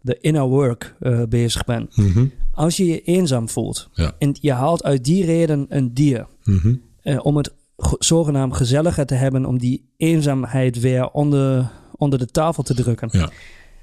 de 0.00 0.18
inner 0.20 0.46
work 0.48 0.94
bezig 1.28 1.64
ben. 1.64 1.90
Mm 1.94 2.12
-hmm. 2.12 2.32
Als 2.52 2.76
je 2.76 2.86
je 2.86 3.02
eenzaam 3.02 3.48
voelt 3.48 3.88
ja. 3.92 4.14
en 4.18 4.36
je 4.40 4.52
haalt 4.52 4.84
uit 4.84 5.04
die 5.04 5.24
reden 5.24 5.66
een 5.68 5.94
dier 5.94 6.26
mm 6.44 6.58
-hmm. 6.58 6.82
uh, 7.02 7.18
om 7.22 7.36
het 7.36 7.52
zogenaamd 7.98 8.56
gezelliger 8.56 9.06
te 9.06 9.14
hebben, 9.14 9.44
om 9.44 9.58
die 9.58 9.84
eenzaamheid 9.96 10.80
weer 10.80 11.10
onder, 11.10 11.70
onder 11.96 12.18
de 12.18 12.26
tafel 12.26 12.62
te 12.62 12.74
drukken. 12.74 13.08
Ja. 13.12 13.30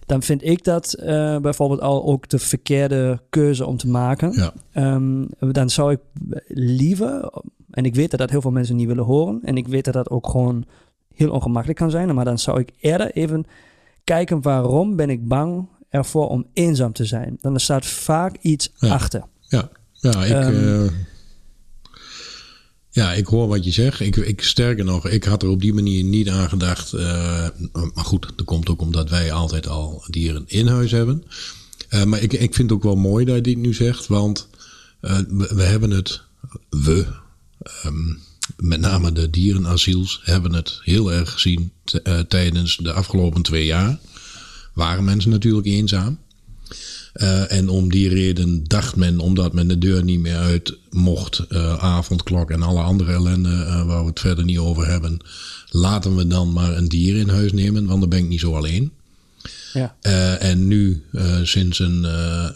Dan 0.06 0.22
vind 0.22 0.44
ik 0.44 0.64
dat 0.64 0.96
uh, 1.00 1.38
bijvoorbeeld 1.38 1.82
al 1.82 2.06
ook 2.06 2.30
de 2.30 2.40
verkeerde 2.40 3.22
keuze 3.30 3.66
om 3.66 3.78
te 3.78 3.88
maken. 3.88 4.32
Ja. 4.32 4.94
Um, 4.96 5.30
dan 5.40 5.70
zou 5.70 5.92
ik 5.92 6.00
liever, 6.48 7.32
en 7.72 7.86
ik 7.86 7.96
weet 7.96 8.12
dat 8.12 8.20
dat 8.20 8.30
heel 8.30 8.42
veel 8.42 8.52
mensen 8.52 8.76
niet 8.76 8.88
willen 8.88 9.04
horen, 9.04 9.40
en 9.44 9.58
ik 9.58 9.68
weet 9.68 9.86
dat 9.86 9.94
dat 9.94 10.10
ook 10.10 10.30
gewoon 10.30 10.66
heel 11.14 11.32
ongemakkelijk 11.32 11.80
kan 11.80 11.92
zijn, 11.92 12.16
maar 12.16 12.26
dan 12.26 12.40
zou 12.40 12.60
ik 12.60 12.70
eerder 12.80 13.12
even 13.12 13.46
kijken 14.04 14.42
waarom 14.42 14.96
ben 14.96 15.10
ik 15.10 15.28
bang 15.28 15.68
ervoor 15.90 16.28
om 16.28 16.46
eenzaam 16.54 16.94
te 16.94 17.06
zijn. 17.06 17.38
Dan 17.42 17.54
er 17.54 17.60
staat 17.60 17.86
vaak 17.86 18.38
iets 18.42 18.74
achter. 18.80 19.24
Ja, 19.40 19.70
ja 19.92 20.24
ik, 20.24 20.54
um, 20.54 20.90
ja, 22.94 23.14
ik 23.14 23.26
hoor 23.26 23.48
wat 23.48 23.64
je 23.64 23.72
zegt. 23.72 24.00
Ik, 24.00 24.16
ik, 24.16 24.44
sterker 24.44 24.86
nog, 24.86 25.08
ik 25.08 25.24
had 25.24 25.44
er 25.44 25.50
op 25.50 25.62
die 25.62 25.74
manier 25.74 26.04
niet 26.04 26.30
aan 26.30 26.50
gedacht. 26.50 26.94
Uh, 26.94 27.48
maar 27.72 28.06
goed, 28.06 28.32
dat 28.36 28.46
komt 28.46 28.70
ook 28.70 28.82
omdat 28.82 29.10
wij 29.10 29.32
altijd 29.32 29.68
al 29.68 30.06
dieren 30.10 30.44
in 30.48 30.68
huis 30.68 30.92
hebben. 30.92 31.24
Uh, 31.90 32.04
maar 32.04 32.22
ik, 32.22 32.34
ik 32.34 32.56
vind 32.56 32.70
het 32.70 32.72
ook 32.72 32.84
wel 32.84 32.96
mooi 32.96 33.26
dat 33.26 33.36
je 33.36 33.42
dit 33.42 33.58
nu 33.58 33.74
zegt. 33.74 34.08
Want 34.08 34.48
uh, 35.02 35.20
we, 35.28 35.64
hebben 35.64 35.90
het, 35.92 36.22
we, 36.70 37.06
um, 37.86 38.20
met 38.58 38.80
name 38.80 39.12
de 39.12 39.30
dierenasiels, 39.30 40.20
hebben 40.24 40.54
het 40.54 40.80
heel 40.82 41.12
erg 41.14 41.32
gezien 41.32 41.72
tijdens 42.28 42.78
de 42.78 42.94
afgelopen 42.94 43.42
twee 43.42 43.66
jaar 43.66 44.00
waren 44.74 45.04
mensen 45.04 45.32
natuurlijk 45.32 45.68
eenzaam. 45.68 46.20
Uh, 47.14 47.52
en 47.52 47.70
om 47.70 47.90
die 47.90 48.10
reden 48.10 48.64
dacht 48.64 48.96
men, 48.96 49.20
omdat 49.20 49.54
men 49.54 49.68
de 49.68 49.78
deur 49.78 50.04
niet 50.04 50.20
meer 50.20 50.38
uit 50.38 50.78
mocht, 50.90 51.46
uh, 51.50 51.84
avondklok 51.84 52.52
en 52.52 52.62
alle 52.62 52.82
andere 52.82 53.12
ellende 53.12 53.50
uh, 53.50 53.86
waar 53.86 54.02
we 54.02 54.10
het 54.10 54.20
verder 54.20 54.46
niet 54.46 54.58
over 54.58 54.88
hebben, 54.88 55.20
laten 55.70 56.16
we 56.16 56.28
dan 56.28 56.54
maar 56.54 56.78
een 56.78 56.88
dier 56.88 57.16
in 57.16 57.30
huis 57.30 57.52
nemen, 57.52 57.86
want 57.86 58.00
dan 58.00 58.10
ben 58.10 58.20
ik 58.20 58.28
niet 58.28 58.40
zo 58.40 58.56
alleen. 58.56 58.92
Ja. 59.74 59.96
en 60.40 60.68
nu, 60.68 61.04
sinds 61.44 61.80
een, 61.80 62.04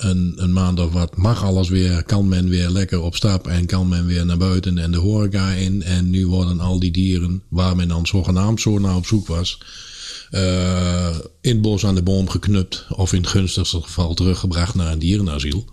een, 0.08 0.34
een, 0.36 0.54
maand 0.54 0.80
of 0.80 0.92
wat, 0.92 1.16
mag 1.16 1.44
alles 1.44 1.70
weer, 1.70 2.04
kan 2.04 2.28
men 2.28 2.50
weer 2.50 2.70
lekker 2.70 3.02
op 3.02 3.16
stap 3.16 3.48
en 3.48 3.66
kan 3.66 3.88
men 3.88 4.06
weer 4.06 4.26
naar 4.26 4.38
buiten 4.38 4.78
en 4.78 4.92
de 4.92 4.98
horeca 4.98 5.52
in. 5.52 5.84
En 5.84 6.10
nu 6.10 6.28
worden 6.28 6.60
al 6.60 6.80
die 6.80 6.92
dieren, 6.92 7.42
waar 7.48 7.76
men 7.76 7.88
dan 7.88 8.08
zogenaamd 8.08 8.62
zo 8.62 8.80
naar 8.80 8.96
op 8.96 9.06
zoek 9.06 9.28
was, 9.28 9.60
in 11.42 11.52
het 11.54 11.62
bos 11.62 11.86
aan 11.86 11.96
de 11.96 12.04
boom 12.04 12.30
geknupt 12.30 12.86
of 12.90 13.14
in 13.14 13.22
het 13.22 13.30
gunstigste 13.30 13.82
geval 13.82 14.14
teruggebracht 14.14 14.76
naar 14.76 14.92
een 14.92 15.00
dierenasiel. 15.00 15.66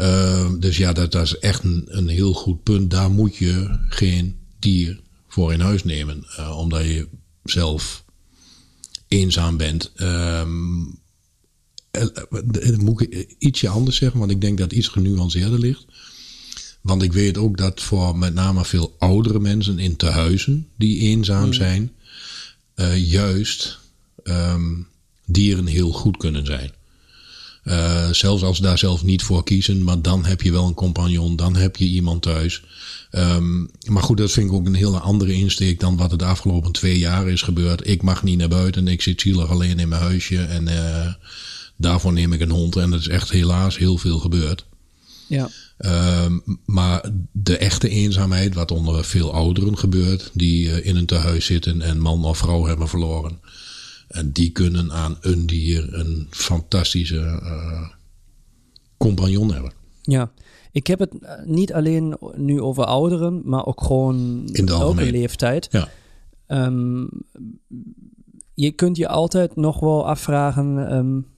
Uh, 0.00 0.50
dus 0.58 0.76
ja, 0.76 0.92
dat, 0.92 1.12
dat, 1.12 1.24
is 1.24 1.38
echt 1.38 1.64
een, 1.64 1.84
een, 1.86 2.08
heel 2.08 2.32
goed 2.32 2.62
punt. 2.62 2.90
Daar 2.90 3.10
moet 3.10 3.36
je 3.36 3.78
geen 3.88 4.36
dier 4.58 5.00
voor 5.28 5.52
in 5.52 5.60
huis 5.60 5.84
nemen, 5.84 6.26
uh, 6.38 6.58
omdat 6.58 6.84
je 6.84 7.08
zelf 7.44 8.04
eenzaam 9.08 9.56
bent. 9.56 9.92
Um, 9.96 11.00
moet 12.76 13.00
ik 13.00 13.34
ietsje 13.38 13.68
anders 13.68 13.96
zeggen, 13.96 14.18
want 14.18 14.30
ik 14.30 14.40
denk 14.40 14.58
dat 14.58 14.72
iets 14.72 14.88
genuanceerder 14.88 15.58
ligt. 15.58 15.84
Want 16.80 17.02
ik 17.02 17.12
weet 17.12 17.38
ook 17.38 17.56
dat 17.56 17.82
voor 17.82 18.18
met 18.18 18.34
name 18.34 18.64
veel 18.64 18.96
oudere 18.98 19.40
mensen 19.40 19.78
in 19.78 19.96
tehuizen 19.96 20.68
die 20.76 20.98
eenzaam 20.98 21.46
mm. 21.46 21.52
zijn, 21.52 21.92
uh, 22.80 23.10
juist 23.10 23.78
um, 24.24 24.86
dieren 25.24 25.66
heel 25.66 25.92
goed 25.92 26.16
kunnen 26.16 26.46
zijn. 26.46 26.72
Uh, 27.64 28.10
zelfs 28.10 28.42
als 28.42 28.56
ze 28.56 28.62
daar 28.62 28.78
zelf 28.78 29.04
niet 29.04 29.22
voor 29.22 29.44
kiezen, 29.44 29.84
maar 29.84 30.02
dan 30.02 30.24
heb 30.24 30.42
je 30.42 30.52
wel 30.52 30.66
een 30.66 30.74
compagnon, 30.74 31.36
dan 31.36 31.56
heb 31.56 31.76
je 31.76 31.84
iemand 31.84 32.22
thuis. 32.22 32.62
Um, 33.12 33.70
maar 33.86 34.02
goed, 34.02 34.16
dat 34.16 34.30
vind 34.30 34.46
ik 34.46 34.52
ook 34.52 34.66
een 34.66 34.74
hele 34.74 34.98
andere 34.98 35.32
insteek 35.32 35.80
dan 35.80 35.96
wat 35.96 36.12
er 36.12 36.24
afgelopen 36.24 36.72
twee 36.72 36.98
jaar 36.98 37.28
is 37.28 37.42
gebeurd. 37.42 37.88
Ik 37.88 38.02
mag 38.02 38.22
niet 38.22 38.38
naar 38.38 38.48
buiten, 38.48 38.88
ik 38.88 39.02
zit 39.02 39.20
zielig 39.20 39.50
alleen 39.50 39.78
in 39.78 39.88
mijn 39.88 40.02
huisje 40.02 40.42
en 40.42 40.68
uh, 40.68 41.12
daarvoor 41.76 42.12
neem 42.12 42.32
ik 42.32 42.40
een 42.40 42.50
hond. 42.50 42.76
En 42.76 42.90
dat 42.90 43.00
is 43.00 43.08
echt 43.08 43.30
helaas 43.30 43.78
heel 43.78 43.98
veel 43.98 44.18
gebeurd. 44.18 44.64
Ja. 45.26 45.50
Um, 45.86 46.42
maar 46.64 47.10
de 47.32 47.56
echte 47.56 47.88
eenzaamheid, 47.88 48.54
wat 48.54 48.70
onder 48.70 49.04
veel 49.04 49.32
ouderen 49.32 49.78
gebeurt, 49.78 50.30
die 50.34 50.66
uh, 50.66 50.86
in 50.86 50.96
een 50.96 51.06
tehuis 51.06 51.46
zitten 51.46 51.82
en 51.82 52.00
man 52.00 52.24
of 52.24 52.38
vrouw 52.38 52.64
hebben 52.64 52.88
verloren. 52.88 53.40
En 54.08 54.32
die 54.32 54.50
kunnen 54.50 54.92
aan 54.92 55.18
een 55.20 55.46
dier 55.46 55.94
een 55.94 56.26
fantastische 56.30 57.40
uh, 57.42 57.88
compagnon 58.96 59.52
hebben. 59.52 59.72
Ja, 60.02 60.30
ik 60.72 60.86
heb 60.86 60.98
het 60.98 61.18
eh, 61.20 61.44
niet 61.44 61.72
alleen 61.72 62.16
nu 62.36 62.60
over 62.60 62.84
ouderen, 62.84 63.42
maar 63.44 63.66
ook 63.66 63.82
gewoon 63.82 64.48
in 64.52 64.66
de 64.66 64.72
elke 64.72 65.10
leeftijd. 65.10 65.68
Ja. 65.70 65.88
Um, 66.66 67.08
je 68.54 68.70
kunt 68.70 68.96
je 68.96 69.08
altijd 69.08 69.56
nog 69.56 69.80
wel 69.80 70.08
afvragen, 70.08 70.94
um, 70.94 71.26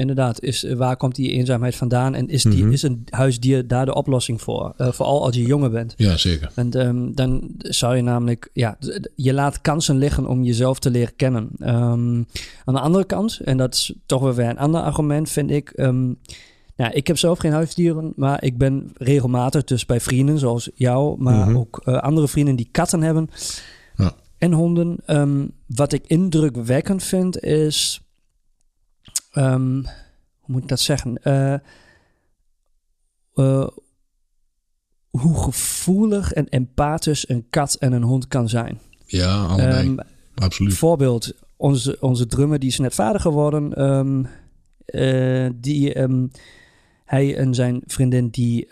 inderdaad, 0.00 0.42
is, 0.42 0.62
waar 0.62 0.96
komt 0.96 1.14
die 1.14 1.30
eenzaamheid 1.30 1.76
vandaan? 1.76 2.14
En 2.14 2.28
is, 2.28 2.42
die, 2.42 2.64
mhm. 2.64 2.72
is 2.72 2.82
een 2.82 3.06
huisdier 3.10 3.66
daar 3.66 3.84
de 3.84 3.94
oplossing 3.94 4.42
voor? 4.42 4.74
Uh, 4.78 4.92
vooral 4.92 5.24
als 5.24 5.36
je 5.36 5.42
jonger 5.42 5.70
bent. 5.70 5.94
Ja, 5.96 6.16
zeker. 6.16 6.52
En 6.54 6.86
um, 6.86 7.14
dan 7.14 7.54
zou 7.58 7.96
je 7.96 8.02
namelijk, 8.02 8.50
ja, 8.52 8.78
je 9.14 9.32
laat 9.32 9.60
kansen 9.60 9.96
liggen 9.96 10.26
om 10.26 10.42
jezelf 10.42 10.78
te 10.78 10.90
leren 10.90 11.16
kennen. 11.16 11.50
Um, 11.60 12.26
aan 12.64 12.74
de 12.74 12.80
andere 12.80 13.04
kant, 13.04 13.40
en 13.44 13.56
dat 13.56 13.74
is 13.74 13.94
toch 14.06 14.22
wel 14.22 14.34
weer 14.34 14.48
een 14.48 14.58
ander 14.58 14.80
argument, 14.80 15.30
vind 15.30 15.50
ik. 15.50 15.72
Um, 15.76 16.18
nou, 16.76 16.92
ik 16.92 17.06
heb 17.06 17.18
zelf 17.18 17.38
geen 17.38 17.52
huisdieren, 17.52 18.12
maar 18.16 18.44
ik 18.44 18.58
ben 18.58 18.90
regelmatig 18.96 19.64
dus 19.64 19.86
bij 19.86 20.00
vrienden 20.00 20.38
zoals 20.38 20.70
jou, 20.74 21.22
maar 21.22 21.34
mm 21.34 21.42
-hmm. 21.42 21.56
ook 21.56 21.82
uh, 21.84 21.98
andere 21.98 22.28
vrienden 22.28 22.56
die 22.56 22.68
katten 22.70 23.02
hebben. 23.02 23.30
Ja. 23.96 24.12
En 24.38 24.52
honden. 24.52 24.98
Wat 25.66 25.92
ik 25.92 26.04
indrukwekkend 26.06 27.02
vind 27.02 27.42
is 27.42 28.00
um, 29.34 29.84
hoe 30.38 30.54
moet 30.54 30.62
ik 30.62 30.68
dat 30.68 30.80
zeggen? 30.80 31.18
Uh, 31.24 31.54
uh, 33.34 33.68
hoe 35.10 35.42
gevoelig 35.42 36.32
en 36.32 36.48
empathisch 36.48 37.28
een 37.28 37.46
kat 37.50 37.74
en 37.74 37.92
een 37.92 38.02
hond 38.02 38.28
kan 38.28 38.48
zijn. 38.48 38.80
Ja, 39.06 39.44
allebei. 39.44 39.88
Um, 39.88 39.98
Absoluut. 40.34 40.74
Voorbeeld, 40.74 41.32
onze, 41.56 41.96
onze 42.00 42.26
drummer 42.26 42.58
die 42.58 42.68
is 42.68 42.78
net 42.78 42.94
vader 42.94 43.20
geworden. 43.20 43.84
Um, 43.84 44.26
uh, 44.86 45.50
die, 45.54 46.06
hij 47.04 47.36
en 47.36 47.54
zijn 47.54 47.82
vriendin 47.86 48.28
die 48.28 48.66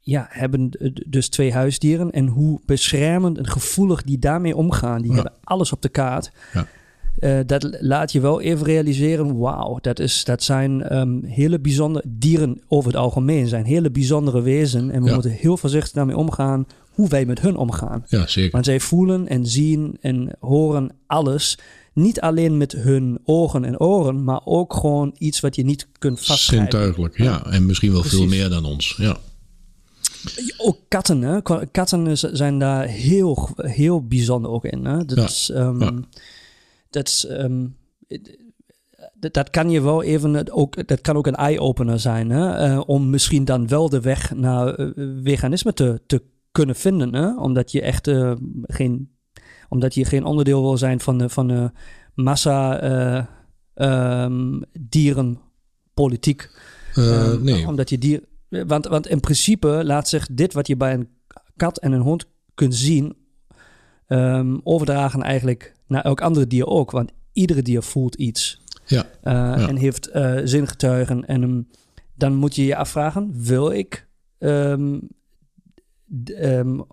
ja, 0.00 0.26
hebben 0.28 0.70
dus 1.06 1.28
twee 1.28 1.52
huisdieren. 1.52 2.10
En 2.10 2.26
hoe 2.26 2.60
beschermend 2.66 3.38
en 3.38 3.46
gevoelig 3.46 4.02
die 4.02 4.18
daarmee 4.18 4.56
omgaan. 4.56 5.02
Die 5.02 5.10
ja. 5.10 5.14
hebben 5.14 5.32
alles 5.44 5.72
op 5.72 5.82
de 5.82 5.88
kaart. 5.88 6.32
Ja. 6.52 6.66
Uh, 7.20 7.38
dat 7.46 7.76
laat 7.80 8.12
je 8.12 8.20
wel 8.20 8.40
even 8.40 8.66
realiseren, 8.66 9.38
wauw, 9.38 9.78
dat, 9.80 9.98
is, 9.98 10.24
dat 10.24 10.42
zijn 10.42 10.96
um, 10.96 11.24
hele 11.24 11.58
bijzondere 11.58 12.04
dieren 12.08 12.60
over 12.68 12.90
het 12.90 13.00
algemeen, 13.00 13.48
zijn 13.48 13.64
hele 13.64 13.90
bijzondere 13.90 14.42
wezens. 14.42 14.92
En 14.92 15.02
we 15.02 15.08
ja. 15.08 15.12
moeten 15.14 15.30
heel 15.30 15.56
voorzichtig 15.56 15.92
daarmee 15.92 16.16
omgaan 16.16 16.66
hoe 16.90 17.08
wij 17.08 17.24
met 17.24 17.40
hun 17.40 17.56
omgaan. 17.56 18.04
Ja, 18.06 18.26
zeker. 18.26 18.50
Want 18.50 18.64
zij 18.64 18.80
voelen 18.80 19.28
en 19.28 19.46
zien 19.46 19.96
en 20.00 20.36
horen 20.40 20.90
alles. 21.06 21.58
Niet 21.92 22.20
alleen 22.20 22.56
met 22.56 22.72
hun 22.72 23.18
ogen 23.24 23.64
en 23.64 23.80
oren, 23.80 24.24
maar 24.24 24.40
ook 24.44 24.74
gewoon 24.74 25.14
iets 25.18 25.40
wat 25.40 25.56
je 25.56 25.64
niet 25.64 25.88
kunt 25.98 26.20
vaststellen. 26.20 26.62
Zintuigelijk, 26.62 27.18
ja. 27.18 27.46
En 27.46 27.66
misschien 27.66 27.92
wel 27.92 28.00
Precies. 28.00 28.18
veel 28.18 28.28
meer 28.28 28.48
dan 28.48 28.64
ons, 28.64 28.94
ja. 28.96 29.16
Ook 30.56 30.78
katten, 30.88 31.22
hè? 31.22 31.42
Katten 31.70 32.18
zijn 32.36 32.58
daar 32.58 32.86
heel, 32.86 33.48
heel 33.56 34.06
bijzonder 34.06 34.50
ook 34.50 34.64
in. 34.64 34.84
Hè? 34.84 35.04
Dat 35.04 35.18
ja. 35.18 35.24
is... 35.24 35.50
Um, 35.54 36.04
ja 36.94 37.00
dat, 37.00 37.26
um, 37.30 37.76
dat 39.30 39.50
kan 39.50 39.70
je 39.70 39.82
wel 39.82 40.02
even, 40.02 40.52
ook, 40.52 40.86
dat 40.88 41.00
kan 41.00 41.16
ook 41.16 41.26
een 41.26 41.34
eye-opener 41.34 42.00
zijn, 42.00 42.30
hè? 42.30 42.68
Uh, 42.68 42.82
om 42.86 43.10
misschien 43.10 43.44
dan 43.44 43.68
wel 43.68 43.88
de 43.88 44.00
weg 44.00 44.34
naar 44.34 44.80
uh, 44.80 45.10
veganisme 45.24 45.72
te, 45.72 46.00
te 46.06 46.22
kunnen 46.52 46.74
vinden, 46.74 47.14
hè? 47.14 47.36
omdat 47.36 47.72
je 47.72 47.80
echt 47.80 48.08
uh, 48.08 48.32
geen, 48.62 49.16
omdat 49.68 49.94
je 49.94 50.04
geen 50.04 50.24
onderdeel 50.24 50.62
wil 50.62 50.76
zijn 50.76 51.00
van 51.00 51.18
de, 51.18 51.28
van 51.28 51.48
de 51.48 51.70
massa 52.14 53.28
um, 53.74 54.62
dierenpolitiek. 54.80 56.50
Nee. 57.40 57.66
Omdat 57.66 57.90
je 57.90 57.98
dier... 57.98 58.22
Want, 58.48 58.86
want 58.86 59.06
in 59.06 59.20
principe 59.20 59.84
laat 59.84 60.08
zich 60.08 60.28
dit 60.32 60.52
wat 60.52 60.66
je 60.66 60.76
bij 60.76 60.94
een 60.94 61.08
kat 61.56 61.78
en 61.78 61.92
een 61.92 62.00
hond 62.00 62.26
kunt 62.54 62.74
zien... 62.74 63.16
Um, 64.08 64.60
overdragen 64.64 65.22
eigenlijk 65.22 65.74
naar 65.86 66.02
elk 66.02 66.20
andere 66.20 66.46
dier 66.46 66.66
ook. 66.66 66.90
Want 66.90 67.10
iedere 67.32 67.62
dier 67.62 67.82
voelt 67.82 68.14
iets. 68.14 68.60
Ja. 68.86 69.04
Uh, 69.04 69.32
ja. 69.32 69.68
En 69.68 69.76
heeft 69.76 70.08
uh, 70.14 70.40
zingetuigen. 70.44 71.26
En 71.26 71.42
um, 71.42 71.68
dan 72.14 72.34
moet 72.34 72.54
je 72.54 72.64
je 72.64 72.76
afvragen: 72.76 73.32
wil 73.42 73.70
ik 73.70 74.06
um, 74.38 75.08
um, 76.24 76.84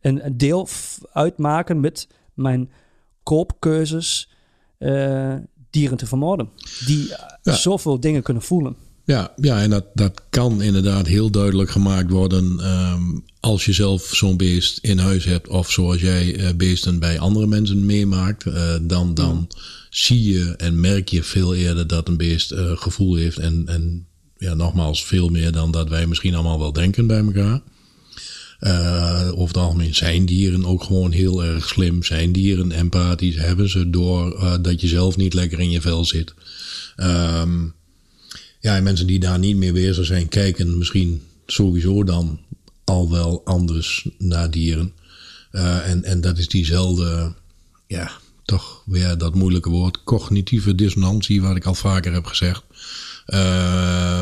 een, 0.00 0.26
een, 0.26 0.36
deel 0.36 0.68
uitmaken 1.12 1.80
met 1.80 2.08
mijn 2.34 2.70
koopkeuzes 3.22 4.30
uh, 4.78 5.34
dieren 5.70 5.96
te 5.96 6.06
vermoorden? 6.06 6.48
Die 6.86 7.12
Ja. 7.42 7.54
zoveel 7.54 8.00
dingen 8.00 8.22
kunnen 8.22 8.42
voelen. 8.42 8.76
Ja, 9.04 9.32
ja 9.36 9.62
en 9.62 9.70
dat, 9.70 9.86
dat 9.94 10.22
kan 10.30 10.62
inderdaad 10.62 11.06
heel 11.06 11.30
duidelijk 11.30 11.70
gemaakt 11.70 12.10
worden 12.10 12.60
ehm, 12.60 13.18
als 13.44 13.64
je 13.64 13.72
zelf 13.72 14.10
zo'n 14.12 14.36
beest 14.36 14.78
in 14.78 14.98
huis 14.98 15.24
hebt 15.24 15.48
of 15.48 15.70
zoals 15.70 16.00
jij 16.00 16.36
eh, 16.36 16.54
beesten 16.56 16.98
bij 16.98 17.18
andere 17.18 17.46
mensen 17.46 17.86
meemaakt, 17.86 18.46
eh, 18.46 18.74
dan, 18.82 19.14
dan 19.14 19.48
zie 19.90 20.32
je 20.32 20.54
en 20.56 20.80
merk 20.80 21.08
je 21.08 21.22
veel 21.22 21.54
eerder 21.54 21.86
dat 21.86 22.08
een 22.08 22.16
beest 22.16 22.50
eh, 22.50 22.76
gevoel 22.76 23.14
heeft 23.14 23.38
en, 23.38 23.62
en 23.66 24.06
ja, 24.38 24.54
nogmaals 24.54 25.04
veel 25.04 25.28
meer 25.28 25.52
dan 25.52 25.70
dat 25.70 25.88
wij 25.88 26.06
misschien 26.06 26.34
allemaal 26.34 26.58
wel 26.58 26.72
denken 26.72 27.06
bij 27.06 27.18
elkaar. 27.18 27.60
Uh, 28.60 29.30
over 29.32 29.46
het 29.46 29.56
algemeen 29.56 29.94
zijn 29.94 30.26
dieren 30.26 30.64
ook 30.64 30.84
gewoon 30.84 31.12
heel 31.12 31.44
erg 31.44 31.68
slim. 31.68 32.02
Zijn 32.02 32.32
dieren 32.32 32.72
empathisch? 32.72 33.36
Hebben 33.36 33.70
ze 33.70 33.90
door 33.90 34.34
uh, 34.34 34.54
dat 34.62 34.80
je 34.80 34.88
zelf 34.88 35.16
niet 35.16 35.34
lekker 35.34 35.60
in 35.60 35.70
je 35.70 35.80
vel 35.80 36.04
zit? 36.04 36.34
Um, 36.96 37.74
ja, 38.60 38.76
en 38.76 38.82
mensen 38.82 39.06
die 39.06 39.18
daar 39.18 39.38
niet 39.38 39.56
mee 39.56 39.72
bezig 39.72 40.06
zijn, 40.06 40.28
kijken 40.28 40.78
misschien 40.78 41.22
sowieso 41.46 42.04
dan 42.04 42.40
al 42.84 43.10
wel 43.10 43.44
anders 43.44 44.08
naar 44.18 44.50
dieren. 44.50 44.92
Uh, 45.52 45.88
en, 45.88 46.04
en 46.04 46.20
dat 46.20 46.38
is 46.38 46.48
diezelfde, 46.48 47.34
ja, 47.86 48.10
toch 48.44 48.82
weer 48.86 49.18
dat 49.18 49.34
moeilijke 49.34 49.70
woord, 49.70 50.04
cognitieve 50.04 50.74
dissonantie, 50.74 51.42
wat 51.42 51.56
ik 51.56 51.64
al 51.64 51.74
vaker 51.74 52.12
heb 52.12 52.26
gezegd. 52.26 52.62
Uh, 53.26 54.20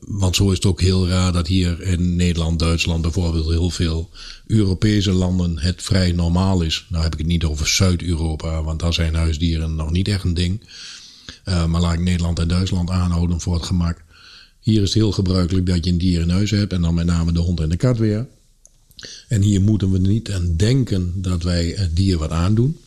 want 0.00 0.36
zo 0.36 0.50
is 0.50 0.56
het 0.56 0.66
ook 0.66 0.80
heel 0.80 1.08
raar 1.08 1.32
dat 1.32 1.46
hier 1.46 1.82
in 1.82 2.16
Nederland, 2.16 2.58
Duitsland 2.58 3.02
bijvoorbeeld, 3.02 3.48
heel 3.48 3.70
veel 3.70 4.10
Europese 4.46 5.12
landen 5.12 5.58
het 5.58 5.82
vrij 5.82 6.12
normaal 6.12 6.62
is. 6.62 6.86
Nou 6.88 7.02
heb 7.02 7.12
ik 7.12 7.18
het 7.18 7.26
niet 7.26 7.44
over 7.44 7.68
Zuid-Europa, 7.68 8.62
want 8.62 8.80
daar 8.80 8.94
zijn 8.94 9.14
huisdieren 9.14 9.74
nog 9.74 9.90
niet 9.90 10.08
echt 10.08 10.24
een 10.24 10.34
ding. 10.34 10.68
Uh, 11.44 11.66
maar 11.66 11.80
laat 11.80 11.94
ik 11.94 12.00
Nederland 12.00 12.38
en 12.38 12.48
Duitsland 12.48 12.90
aanhouden 12.90 13.40
voor 13.40 13.54
het 13.54 13.64
gemak. 13.64 14.04
Hier 14.64 14.82
is 14.82 14.88
het 14.88 15.02
heel 15.02 15.12
gebruikelijk 15.12 15.66
dat 15.66 15.84
je 15.84 15.90
een 15.90 15.98
dier 15.98 16.20
in 16.20 16.30
huis 16.30 16.50
hebt 16.50 16.72
en 16.72 16.82
dan 16.82 16.94
met 16.94 17.06
name 17.06 17.32
de 17.32 17.40
hond 17.40 17.60
en 17.60 17.68
de 17.68 17.76
kat 17.76 17.98
weer. 17.98 18.26
En 19.28 19.42
hier 19.42 19.60
moeten 19.60 19.90
we 19.90 19.98
niet 19.98 20.32
aan 20.32 20.56
denken 20.56 21.12
dat 21.22 21.42
wij 21.42 21.74
het 21.76 21.96
dier 21.96 22.18
wat 22.18 22.30
aandoen. 22.30 22.78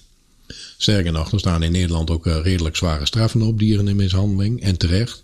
Sterker 0.78 1.12
nog, 1.12 1.32
er 1.32 1.40
staan 1.40 1.64
in 1.64 1.72
Nederland 1.72 2.10
ook 2.10 2.26
uh, 2.26 2.40
redelijk 2.44 2.76
zware 2.76 3.06
straffen 3.06 3.42
op 3.42 3.60
dieren 3.60 3.88
in 3.88 3.96
mishandeling 3.96 4.62
en 4.62 4.78
terecht. 4.78 5.24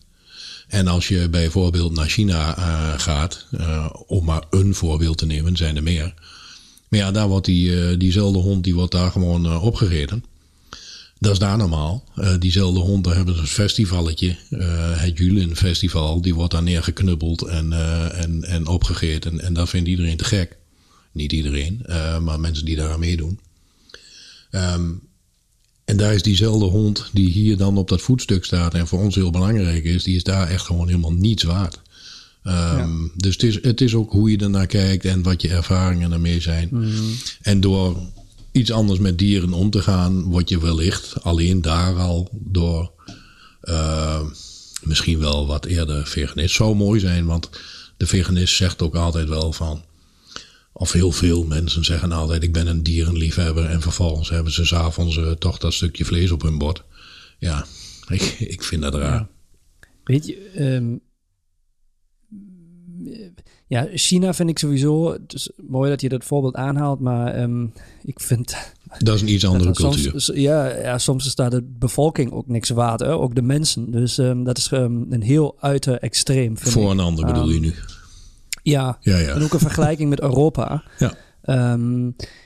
En 0.67 0.87
als 0.87 1.07
je 1.07 1.29
bijvoorbeeld 1.29 1.93
naar 1.93 2.09
China 2.09 2.57
uh, 2.57 2.99
gaat, 2.99 3.45
uh, 3.51 3.89
om 4.07 4.25
maar 4.25 4.43
een 4.49 4.75
voorbeeld 4.75 5.17
te 5.17 5.25
nemen, 5.25 5.57
zijn 5.57 5.75
er 5.75 5.83
meer. 5.83 6.13
Maar 6.87 6.99
ja, 6.99 7.11
daar 7.11 7.27
wordt 7.27 7.45
die, 7.45 7.97
diezelfde 7.97 8.39
hond, 8.39 8.63
die 8.63 8.75
wordt 8.75 8.91
daar 8.91 9.11
gewoon 9.11 9.59
opgereden. 9.61 10.23
Dat 11.23 11.31
is 11.31 11.39
daar 11.39 11.57
normaal. 11.57 12.03
diezelfde 12.39 12.79
hond, 12.79 13.03
daar 13.03 13.15
hebben 13.15 13.37
een 13.37 13.47
festivalletje, 13.47 14.35
het 14.95 15.17
Julin 15.17 15.55
Festival, 15.55 16.21
die 16.21 16.35
wordt 16.35 16.51
daar 16.51 16.63
neergeknuppeld 16.63 17.41
en, 17.41 17.73
en, 18.13 18.43
en 18.43 18.67
opgegeten. 18.67 19.39
En 19.39 19.53
dat 19.53 19.69
vindt 19.69 19.89
iedereen 19.89 20.17
te 20.17 20.23
gek. 20.23 20.57
Niet 21.11 21.31
iedereen, 21.31 21.85
maar 22.21 22.39
mensen 22.39 22.65
die 22.65 22.75
daar 22.75 22.91
aan 22.91 22.99
meedoen. 22.99 23.39
Um, 24.51 25.01
en 25.85 25.97
daar 25.97 26.13
is 26.13 26.21
diezelfde 26.21 26.65
hond 26.65 27.09
die 27.13 27.29
hier 27.29 27.57
dan 27.57 27.77
op 27.77 27.89
dat 27.89 28.01
voetstuk 28.01 28.45
staat 28.45 28.73
en 28.73 28.87
voor 28.87 28.99
ons 28.99 29.15
heel 29.15 29.31
belangrijk 29.31 29.83
is, 29.83 30.03
die 30.03 30.15
is 30.15 30.23
daar 30.23 30.47
echt 30.49 30.65
gewoon 30.65 30.87
helemaal 30.87 31.13
niets 31.13 31.43
waard. 31.43 31.81
Um, 32.43 32.53
ja. 32.53 32.87
Dus 33.15 33.33
het 33.33 33.43
is, 33.43 33.59
het 33.61 33.81
is 33.81 33.95
ook 33.95 34.11
hoe 34.11 34.31
je 34.31 34.37
ernaar 34.37 34.67
kijkt 34.67 35.05
en 35.05 35.21
wat 35.21 35.41
je 35.41 35.49
ervaringen 35.49 36.11
ermee 36.11 36.41
zijn. 36.41 36.67
Mm. 36.71 37.15
En 37.41 37.59
door 37.59 37.97
iets 38.53 38.71
anders 38.71 38.99
met 38.99 39.17
dieren 39.17 39.53
om 39.53 39.69
te 39.69 39.81
gaan, 39.81 40.23
word 40.23 40.49
je 40.49 40.59
wellicht 40.59 41.23
alleen 41.23 41.61
daar 41.61 41.95
al 41.95 42.29
door 42.31 42.91
uh, 43.63 44.21
misschien 44.83 45.19
wel 45.19 45.47
wat 45.47 45.65
eerder 45.65 46.07
veganist. 46.07 46.55
Zou 46.55 46.75
mooi 46.75 46.99
zijn, 46.99 47.25
want 47.25 47.49
de 47.97 48.07
veganist 48.07 48.55
zegt 48.55 48.81
ook 48.81 48.95
altijd 48.95 49.27
wel 49.27 49.53
van. 49.53 49.83
Of 50.73 50.91
heel 50.91 51.11
veel 51.11 51.43
mensen 51.43 51.83
zeggen 51.83 52.11
altijd: 52.11 52.43
Ik 52.43 52.53
ben 52.53 52.67
een 52.67 52.83
dierenliefhebber. 52.83 53.65
En 53.65 53.81
vervolgens 53.81 54.29
hebben 54.29 54.53
ze 54.53 54.65
s'avonds 54.65 55.15
uh, 55.17 55.31
toch 55.31 55.57
dat 55.57 55.73
stukje 55.73 56.05
vlees 56.05 56.31
op 56.31 56.41
hun 56.41 56.57
bord. 56.57 56.83
Ja, 57.39 57.65
ik, 58.07 58.21
ik 58.39 58.63
vind 58.63 58.81
dat 58.81 58.95
raar. 58.95 59.27
Weet 60.03 60.25
je, 60.25 60.61
um, 60.75 61.01
ja, 63.73 63.87
China 63.93 64.33
vind 64.33 64.49
ik 64.49 64.59
sowieso. 64.59 65.11
Het 65.11 65.33
is 65.33 65.49
mooi 65.69 65.89
dat 65.89 66.01
je 66.01 66.09
dat 66.09 66.23
voorbeeld 66.23 66.55
aanhaalt, 66.55 66.99
maar 66.99 67.41
um, 67.41 67.73
ik 68.03 68.19
vind. 68.19 68.55
Dat 68.97 69.15
is 69.15 69.21
een 69.21 69.29
iets 69.29 69.45
andere 69.45 69.71
cultuur. 69.81 70.11
Soms, 70.15 70.31
ja, 70.33 70.67
ja, 70.67 70.97
soms 70.97 71.25
is 71.25 71.35
daar 71.35 71.49
de 71.49 71.63
bevolking 71.79 72.31
ook 72.31 72.47
niks 72.47 72.69
waard, 72.69 72.99
hè? 72.99 73.13
ook 73.13 73.35
de 73.35 73.41
mensen. 73.41 73.91
Dus 73.91 74.17
um, 74.17 74.43
dat 74.43 74.57
is 74.57 74.71
een 74.71 75.21
heel 75.21 75.55
uiter 75.59 75.99
extreem. 75.99 76.57
Voor 76.57 76.91
een 76.91 76.99
ander 76.99 77.25
bedoel 77.25 77.49
je 77.49 77.59
nu? 77.59 77.73
Ja, 78.63 78.97
ja, 79.01 79.17
ja. 79.17 79.33
en 79.33 79.43
ook 79.43 79.53
een 79.53 79.59
vergelijking 79.59 80.09
met 80.09 80.21
Europa. 80.21 80.83
Ja. 80.97 81.13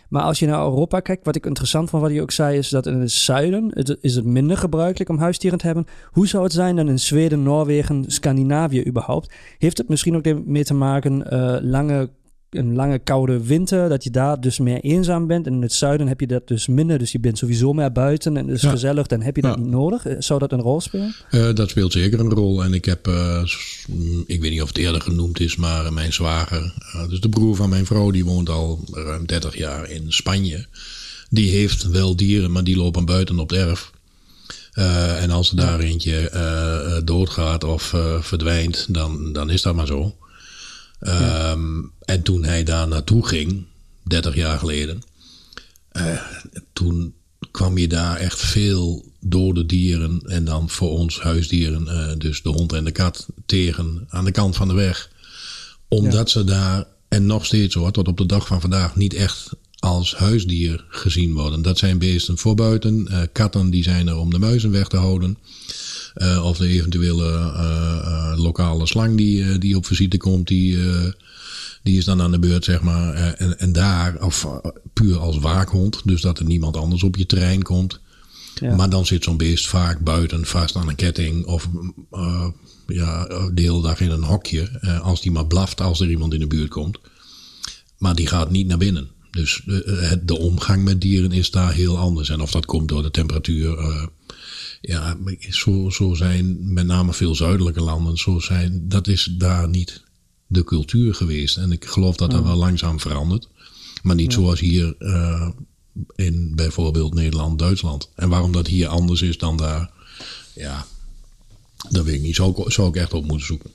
Maar 0.09 0.21
als 0.21 0.39
je 0.39 0.45
naar 0.45 0.63
Europa 0.63 0.99
kijkt, 0.99 1.25
wat 1.25 1.35
ik 1.35 1.45
interessant 1.45 1.89
vond 1.89 2.01
wat 2.01 2.11
je 2.11 2.21
ook 2.21 2.31
zei, 2.31 2.57
is 2.57 2.69
dat 2.69 2.85
in 2.85 2.99
het 2.99 3.11
zuiden 3.11 3.71
het, 3.73 3.97
is 4.01 4.15
het 4.15 4.25
minder 4.25 4.57
gebruikelijk 4.57 5.09
om 5.09 5.17
huisdieren 5.17 5.59
te 5.59 5.65
hebben. 5.65 5.85
Hoe 6.11 6.27
zou 6.27 6.43
het 6.43 6.53
zijn 6.53 6.75
dan 6.75 6.89
in 6.89 6.99
Zweden, 6.99 7.43
Noorwegen, 7.43 8.03
Scandinavië 8.07 8.85
überhaupt? 8.87 9.33
Heeft 9.57 9.77
het 9.77 9.89
misschien 9.89 10.15
ook 10.15 10.45
mee 10.45 10.63
te 10.63 10.73
maken 10.73 11.33
uh, 11.33 11.57
lange, 11.61 12.09
een 12.49 12.75
lange 12.75 12.99
koude 12.99 13.43
winter, 13.43 13.89
dat 13.89 14.03
je 14.03 14.09
daar 14.09 14.41
dus 14.41 14.59
meer 14.59 14.79
eenzaam 14.79 15.27
bent? 15.27 15.47
En 15.47 15.53
in 15.53 15.61
het 15.61 15.73
zuiden 15.73 16.07
heb 16.07 16.19
je 16.19 16.27
dat 16.27 16.47
dus 16.47 16.67
minder, 16.67 16.97
dus 16.97 17.11
je 17.11 17.19
bent 17.19 17.37
sowieso 17.37 17.73
meer 17.73 17.91
buiten 17.91 18.37
en 18.37 18.49
is 18.49 18.61
ja. 18.61 18.69
gezellig, 18.69 19.07
dan 19.07 19.21
heb 19.21 19.35
je 19.35 19.41
dat 19.41 19.55
ja. 19.55 19.61
niet 19.61 19.69
nodig. 19.69 20.05
Zou 20.19 20.39
dat 20.39 20.51
een 20.51 20.61
rol 20.61 20.81
spelen? 20.81 21.15
Uh, 21.31 21.53
dat 21.53 21.69
speelt 21.69 21.91
zeker 21.91 22.19
een 22.19 22.29
rol. 22.29 22.63
En 22.63 22.73
ik 22.73 22.85
heb, 22.85 23.07
uh, 23.07 23.43
ik 24.25 24.41
weet 24.41 24.51
niet 24.51 24.61
of 24.61 24.67
het 24.67 24.77
eerder 24.77 25.01
genoemd 25.01 25.39
is, 25.39 25.55
maar 25.55 25.93
mijn 25.93 26.13
zwager, 26.13 26.73
uh, 26.95 27.09
dus 27.09 27.19
de 27.19 27.29
broer 27.29 27.55
van 27.55 27.69
mijn 27.69 27.85
vrouw, 27.85 28.11
die 28.11 28.25
woont 28.25 28.49
al 28.49 28.83
ruim 28.91 29.25
30 29.25 29.57
jaar 29.57 29.89
in 29.89 30.11
Spanje. 30.11 30.65
Die 31.29 31.49
heeft 31.49 31.87
wel 31.87 32.15
dieren, 32.15 32.51
maar 32.51 32.63
die 32.63 32.77
lopen 32.77 33.05
buiten 33.05 33.39
op 33.39 33.49
het 33.49 33.59
erf. 33.59 33.91
En 35.19 35.31
als 35.31 35.49
er 35.49 35.55
daar 35.55 35.79
eentje 35.79 37.01
doodgaat 37.03 37.63
of 37.63 37.83
verdwijnt, 38.19 38.85
dan, 38.89 39.33
dan 39.33 39.49
is 39.49 39.61
dat 39.61 39.75
maar 39.75 39.87
zo. 39.87 40.15
Ja. 40.99 41.51
Um, 41.51 41.91
en 41.99 42.23
toen 42.23 42.43
hij 42.43 42.63
daar 42.63 42.87
naartoe 42.87 43.27
ging, 43.27 43.65
30 44.03 44.35
jaar 44.35 44.59
geleden, 44.59 45.01
toen 46.73 47.13
kwam 47.51 47.77
je 47.77 47.87
daar 47.87 48.17
echt 48.17 48.39
veel 48.39 49.05
dode 49.19 49.65
dieren 49.65 50.21
en 50.25 50.45
dan 50.45 50.69
voor 50.69 50.89
ons 50.89 51.19
huisdieren, 51.19 52.19
dus 52.19 52.41
de 52.41 52.49
hond 52.49 52.73
en 52.73 52.83
de 52.83 52.91
kat, 52.91 53.27
tegen 53.45 54.05
aan 54.09 54.25
de 54.25 54.31
kant 54.31 54.55
van 54.55 54.67
de 54.67 54.73
weg. 54.73 55.09
Omdat 55.87 56.31
ja. 56.31 56.39
ze 56.39 56.43
daar, 56.43 56.85
en 57.07 57.25
nog 57.25 57.45
steeds 57.45 57.75
hoor, 57.75 57.91
tot 57.91 58.07
op 58.07 58.17
de 58.17 58.25
dag 58.25 58.47
van 58.47 58.61
vandaag, 58.61 58.95
niet 58.95 59.13
echt 59.13 59.49
als 59.79 60.15
huisdier 60.15 60.85
gezien 60.89 61.33
worden. 61.33 61.61
Dat 61.61 61.77
zijn 61.77 61.97
beesten 61.97 62.37
voor 62.37 62.55
buiten. 62.55 63.07
Uh, 63.11 63.21
katten 63.31 63.69
die 63.69 63.83
zijn 63.83 64.07
er 64.07 64.17
om 64.17 64.29
de 64.29 64.39
muizen 64.39 64.71
weg 64.71 64.87
te 64.87 64.97
houden. 64.97 65.37
Uh, 66.17 66.45
of 66.45 66.57
de 66.57 66.67
eventuele 66.67 67.31
uh, 67.31 68.33
lokale 68.35 68.87
slang 68.87 69.17
die, 69.17 69.57
die 69.57 69.75
op 69.75 69.85
visite 69.85 70.17
komt, 70.17 70.47
die, 70.47 70.77
die 71.83 71.97
is 71.97 72.05
dan 72.05 72.21
aan 72.21 72.31
de 72.31 72.39
beurt, 72.39 72.63
zeg 72.63 72.81
maar. 72.81 73.13
en, 73.13 73.59
en 73.59 73.71
daar, 73.71 74.23
of 74.23 74.47
puur 74.93 75.17
als 75.17 75.37
waakhond, 75.37 76.01
dus 76.05 76.21
dat 76.21 76.39
er 76.39 76.45
niemand 76.45 76.77
anders 76.77 77.03
op 77.03 77.15
je 77.15 77.25
terrein 77.25 77.61
komt. 77.61 77.99
Ja. 78.59 78.75
Maar 78.75 78.89
dan 78.89 79.05
zit 79.05 79.23
zo'n 79.23 79.37
beest 79.37 79.67
vaak 79.67 79.99
buiten, 79.99 80.45
vast 80.45 80.75
aan 80.75 80.89
een 80.89 80.95
ketting 80.95 81.45
of 81.45 81.69
ja, 82.87 83.25
de 83.53 83.61
hele 83.61 83.81
dag 83.81 83.99
in 83.99 84.11
een 84.11 84.23
hokje. 84.23 84.79
als 85.01 85.21
die 85.21 85.31
maar 85.31 85.47
blaft 85.47 85.81
als 85.81 85.99
er 85.99 86.09
iemand 86.09 86.33
in 86.33 86.39
de 86.39 86.47
buurt 86.47 86.69
komt. 86.69 86.99
Maar 87.97 88.15
die 88.15 88.27
gaat 88.27 88.49
niet 88.49 88.67
naar 88.67 88.77
binnen. 88.77 89.09
Dus 89.31 89.61
de, 89.65 90.21
de, 90.25 90.37
omgang 90.37 90.83
met 90.83 91.01
dieren 91.01 91.31
is 91.31 91.51
daar 91.51 91.73
heel 91.73 91.97
anders. 91.97 92.29
En 92.29 92.41
of 92.41 92.51
dat 92.51 92.65
komt 92.65 92.87
door 92.87 93.03
de 93.03 93.11
temperatuur. 93.11 93.77
Uh, 93.77 94.05
ja, 94.81 95.17
zo, 95.49 95.89
zo 95.89 96.13
zijn 96.13 96.73
met 96.73 96.85
name 96.85 97.13
veel 97.13 97.35
zuidelijke 97.35 97.81
landen. 97.81 98.17
Zo 98.17 98.39
zijn, 98.39 98.87
dat 98.87 99.07
is 99.07 99.29
daar 99.37 99.69
niet 99.69 100.03
de 100.47 100.63
cultuur 100.63 101.15
geweest. 101.15 101.57
En 101.57 101.71
ik 101.71 101.85
geloof 101.85 102.15
dat 102.15 102.31
dat 102.31 102.43
wel 102.43 102.55
langzaam 102.55 102.99
verandert. 102.99 103.47
Maar 104.03 104.15
niet 104.15 104.31
ja. 104.31 104.39
zoals 104.39 104.59
hier 104.59 104.95
uh, 104.99 105.49
in 106.15 106.55
bijvoorbeeld 106.55 107.13
Nederland, 107.13 107.59
Duitsland. 107.59 108.09
En 108.15 108.29
waarom 108.29 108.51
dat 108.51 108.67
hier 108.67 108.87
anders 108.87 109.21
is 109.21 109.37
dan 109.37 109.57
daar. 109.57 109.91
Ja, 110.55 110.85
dat 111.89 112.05
weet 112.05 112.15
ik 112.15 112.21
niet. 112.21 112.35
Zou 112.35 112.63
ik, 112.65 112.71
zou 112.71 112.87
ik 112.87 112.95
echt 112.95 113.13
op 113.13 113.25
moeten 113.25 113.47
zoeken. 113.47 113.71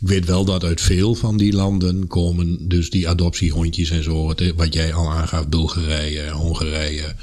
Ik 0.00 0.08
weet 0.08 0.24
wel 0.24 0.44
dat 0.44 0.64
uit 0.64 0.80
veel 0.80 1.14
van 1.14 1.36
die 1.36 1.52
landen 1.52 2.06
komen 2.06 2.68
dus 2.68 2.90
die 2.90 3.08
adoptiehondjes 3.08 3.90
en 3.90 4.02
zo. 4.02 4.34
Wat 4.56 4.74
jij 4.74 4.94
al 4.94 5.12
aangaf, 5.12 5.48
Bulgarije, 5.48 6.30
Hongarije, 6.30 7.14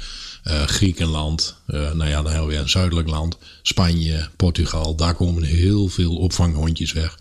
uh, 0.46 0.62
Griekenland. 0.62 1.56
Uh, 1.66 1.92
nou 1.92 2.10
ja, 2.10 2.22
dan 2.22 2.32
hebben 2.32 2.48
we 2.48 2.52
weer 2.52 2.62
een 2.62 2.68
zuidelijk 2.68 3.08
land. 3.08 3.38
Spanje, 3.62 4.28
Portugal. 4.36 4.96
Daar 4.96 5.14
komen 5.14 5.42
heel 5.42 5.88
veel 5.88 6.16
opvanghondjes 6.16 6.92
weg. 6.92 7.18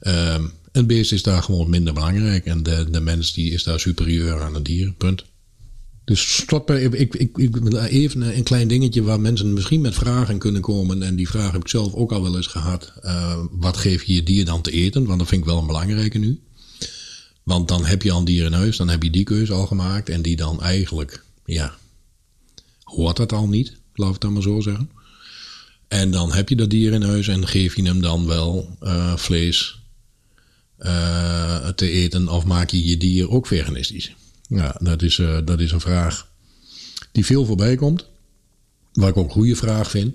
Um, 0.00 0.52
een 0.72 0.86
beest 0.86 1.12
is 1.12 1.22
daar 1.22 1.42
gewoon 1.42 1.70
minder 1.70 1.94
belangrijk. 1.94 2.44
En 2.44 2.62
de, 2.62 2.90
de 2.90 3.00
mens 3.00 3.32
die 3.32 3.52
is 3.52 3.62
daar 3.62 3.80
superieur 3.80 4.42
aan 4.42 4.54
het 4.54 4.64
dier. 4.64 4.92
Punt. 4.92 5.24
Dus 6.04 6.44
bij, 6.66 6.82
ik, 6.82 7.14
ik, 7.14 7.38
ik, 7.38 7.72
even 7.74 8.36
een 8.36 8.42
klein 8.42 8.68
dingetje 8.68 9.02
waar 9.02 9.20
mensen 9.20 9.52
misschien 9.52 9.80
met 9.80 9.94
vragen 9.94 10.38
kunnen 10.38 10.60
komen. 10.60 11.02
En 11.02 11.16
die 11.16 11.28
vraag 11.28 11.52
heb 11.52 11.60
ik 11.60 11.68
zelf 11.68 11.94
ook 11.94 12.12
al 12.12 12.22
wel 12.22 12.36
eens 12.36 12.46
gehad. 12.46 12.92
Uh, 13.02 13.38
wat 13.50 13.76
geef 13.76 14.02
je 14.02 14.14
je 14.14 14.22
dier 14.22 14.44
dan 14.44 14.62
te 14.62 14.70
eten? 14.70 15.04
Want 15.04 15.18
dat 15.18 15.28
vind 15.28 15.40
ik 15.40 15.46
wel 15.46 15.58
een 15.58 15.66
belangrijke 15.66 16.18
nu. 16.18 16.40
Want 17.42 17.68
dan 17.68 17.84
heb 17.84 18.02
je 18.02 18.12
al 18.12 18.18
een 18.18 18.24
dier 18.24 18.44
in 18.44 18.52
huis, 18.52 18.76
dan 18.76 18.88
heb 18.88 19.02
je 19.02 19.10
die 19.10 19.24
keuze 19.24 19.52
al 19.52 19.66
gemaakt. 19.66 20.08
En 20.08 20.22
die 20.22 20.36
dan 20.36 20.62
eigenlijk, 20.62 21.24
ja, 21.44 21.74
hoort 22.94 23.16
dat 23.16 23.32
al 23.32 23.48
niet, 23.48 23.76
laat 23.94 24.14
ik 24.14 24.22
het 24.22 24.30
maar 24.30 24.42
zo 24.42 24.60
zeggen. 24.60 24.90
En 25.88 26.10
dan 26.10 26.32
heb 26.32 26.48
je 26.48 26.56
dat 26.56 26.70
dier 26.70 26.92
in 26.92 27.02
huis 27.02 27.28
en 27.28 27.46
geef 27.46 27.76
je 27.76 27.82
hem 27.82 28.00
dan 28.00 28.26
wel 28.26 28.76
uh, 28.82 29.16
vlees 29.16 29.78
uh, 30.78 31.68
te 31.68 31.90
eten 31.90 32.28
of 32.28 32.44
maak 32.44 32.70
je 32.70 32.84
je 32.84 32.96
dier 32.96 33.30
ook 33.30 33.46
veganistisch? 33.46 34.14
Ja, 34.48 34.76
dat 34.80 35.02
is, 35.02 35.18
uh, 35.18 35.38
dat 35.44 35.60
is 35.60 35.72
een 35.72 35.80
vraag 35.80 36.28
die 37.12 37.24
veel 37.24 37.44
voorbij 37.44 37.76
komt. 37.76 38.06
Waar 38.92 39.08
ik 39.08 39.16
ook 39.16 39.24
een 39.24 39.30
goede 39.30 39.56
vraag 39.56 39.90
vind. 39.90 40.14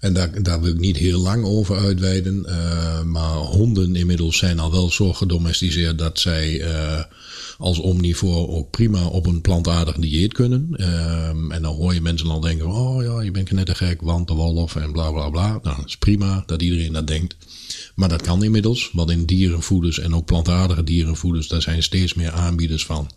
En 0.00 0.12
daar, 0.12 0.42
daar 0.42 0.60
wil 0.60 0.72
ik 0.72 0.80
niet 0.80 0.96
heel 0.96 1.20
lang 1.20 1.44
over 1.44 1.76
uitweiden. 1.76 2.46
Uh, 2.48 3.02
maar 3.02 3.36
honden 3.36 3.96
inmiddels 3.96 4.36
zijn 4.36 4.58
al 4.58 4.70
wel 4.70 4.90
zo 4.90 5.12
gedomesticeerd 5.12 5.98
dat 5.98 6.18
zij 6.18 6.60
uh, 6.60 7.02
als 7.58 7.78
omnivoor 7.78 8.48
ook 8.48 8.70
prima 8.70 9.06
op 9.06 9.26
een 9.26 9.40
plantaardig 9.40 9.96
dieet 9.96 10.32
kunnen. 10.32 10.68
Uh, 10.70 11.28
en 11.28 11.62
dan 11.62 11.74
hoor 11.74 11.94
je 11.94 12.00
mensen 12.00 12.30
al 12.30 12.40
denken: 12.40 12.66
oh 12.66 13.02
ja, 13.02 13.20
je 13.20 13.30
bent 13.30 13.50
net 13.50 13.68
een 13.68 13.76
gek, 13.76 14.00
want 14.00 14.28
de 14.28 14.34
wolf 14.34 14.76
en 14.76 14.92
bla 14.92 15.10
bla 15.10 15.30
bla. 15.30 15.48
Nou, 15.48 15.76
dat 15.76 15.86
is 15.86 15.96
prima 15.96 16.42
dat 16.46 16.62
iedereen 16.62 16.92
dat 16.92 17.06
denkt. 17.06 17.36
Maar 17.94 18.08
dat 18.08 18.22
kan 18.22 18.42
inmiddels, 18.42 18.90
want 18.92 19.10
in 19.10 19.24
dierenvoeders 19.24 19.98
en 19.98 20.14
ook 20.14 20.26
plantaardige 20.26 20.84
dierenvoeders, 20.84 21.48
daar 21.48 21.62
zijn 21.62 21.82
steeds 21.82 22.14
meer 22.14 22.30
aanbieders 22.30 22.86
van. 22.86 23.10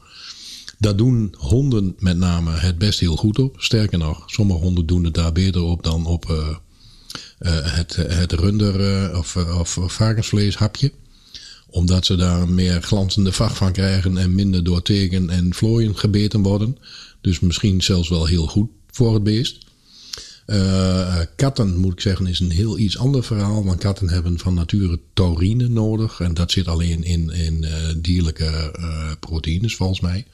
Daar 0.77 0.95
doen 0.95 1.33
honden 1.37 1.95
met 1.97 2.17
name 2.17 2.51
het 2.51 2.77
best 2.77 2.99
heel 2.99 3.15
goed 3.15 3.39
op. 3.39 3.55
Sterker 3.57 3.97
nog, 3.97 4.23
sommige 4.25 4.59
honden 4.59 4.85
doen 4.85 5.03
het 5.03 5.13
daar 5.13 5.31
beter 5.31 5.61
op 5.61 5.83
dan 5.83 6.05
op 6.05 6.29
uh, 6.29 6.55
het, 7.47 7.95
het 7.95 8.31
runder- 8.31 9.09
uh, 9.11 9.17
of, 9.17 9.35
of 9.35 9.77
varkensvleeshapje. 9.93 10.91
Omdat 11.67 12.05
ze 12.05 12.15
daar 12.15 12.49
meer 12.49 12.81
glanzende 12.81 13.31
vacht 13.31 13.57
van 13.57 13.71
krijgen 13.71 14.17
en 14.17 14.35
minder 14.35 14.63
door 14.63 14.81
teken 14.81 15.29
en 15.29 15.53
vlooien 15.53 15.97
gebeten 15.97 16.41
worden. 16.41 16.77
Dus 17.21 17.39
misschien 17.39 17.81
zelfs 17.81 18.09
wel 18.09 18.25
heel 18.25 18.47
goed 18.47 18.69
voor 18.91 19.13
het 19.13 19.23
beest. 19.23 19.57
Katten, 21.35 21.77
moet 21.77 21.93
ik 21.93 22.01
zeggen, 22.01 22.27
is 22.27 22.39
een 22.39 22.51
heel 22.51 22.77
iets 22.77 22.97
ander 22.97 23.23
verhaal. 23.23 23.65
Want 23.65 23.79
katten 23.79 24.09
hebben 24.09 24.39
van 24.39 24.53
nature 24.53 24.99
taurine 25.13 25.67
nodig. 25.67 26.19
En 26.19 26.33
dat 26.33 26.51
zit 26.51 26.67
alleen 26.67 27.03
in, 27.03 27.29
in 27.29 27.65
dierlijke 27.97 28.71
proteïnes, 29.19 29.75
volgens 29.75 29.99
mij. 29.99 30.25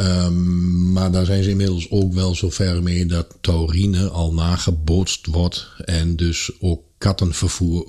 Um, 0.00 0.92
maar 0.92 1.12
daar 1.12 1.24
zijn 1.24 1.42
ze 1.42 1.50
inmiddels 1.50 1.90
ook 1.90 2.12
wel 2.12 2.34
zover 2.34 2.82
mee 2.82 3.06
dat 3.06 3.36
taurine 3.40 4.08
al 4.08 4.32
nagebootst 4.32 5.26
wordt. 5.26 5.66
En 5.84 6.16
dus 6.16 6.50
ook 6.60 6.82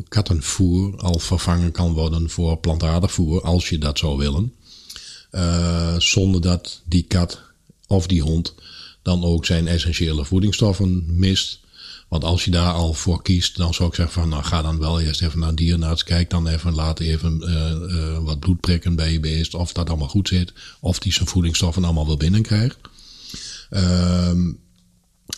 kattenvoer 0.09 0.97
al 0.97 1.19
vervangen 1.19 1.71
kan 1.71 1.93
worden 1.93 2.29
voor 2.29 2.57
plantaardig 2.57 3.11
voer, 3.11 3.41
als 3.41 3.69
je 3.69 3.77
dat 3.77 3.97
zou 3.97 4.17
willen. 4.17 4.53
zonder 5.97 6.41
dat 6.41 6.81
die 6.85 7.03
kat 7.03 7.41
of 7.87 8.07
die 8.07 8.21
hond 8.21 8.53
dan 9.01 9.23
ook 9.23 9.45
zijn 9.45 9.67
essentiële 9.67 10.25
voedingsstoffen 10.25 11.03
mist. 11.07 11.59
Want 12.07 12.23
als 12.23 12.45
je 12.45 12.51
daar 12.51 12.73
al 12.73 12.93
voor 12.93 13.21
kiest, 13.21 13.57
dan 13.57 13.73
zou 13.73 13.89
ik 13.89 13.95
zeggen 13.95 14.21
van 14.21 14.29
nou 14.29 14.43
ga 14.43 14.61
dan 14.61 14.79
wel 14.79 14.99
eerst 14.99 15.21
even 15.21 15.39
naar 15.39 15.49
een 15.49 15.55
dierenarts. 15.55 16.03
Kijk 16.03 16.29
dan 16.29 16.47
even, 16.47 16.73
laat 16.73 16.99
even 16.99 17.41
uh, 17.41 17.95
uh, 17.95 18.17
wat 18.17 18.39
bloed 18.39 18.59
prikken 18.59 18.95
bij 18.95 19.11
je 19.11 19.19
beest. 19.19 19.53
Of 19.53 19.73
dat 19.73 19.89
allemaal 19.89 20.07
goed 20.07 20.27
zit. 20.27 20.53
Of 20.79 20.99
die 20.99 21.13
zijn 21.13 21.27
voedingsstoffen 21.27 21.83
allemaal 21.83 22.07
wel 22.07 22.17
binnenkrijgt. 22.17 22.77
Um, 23.69 24.59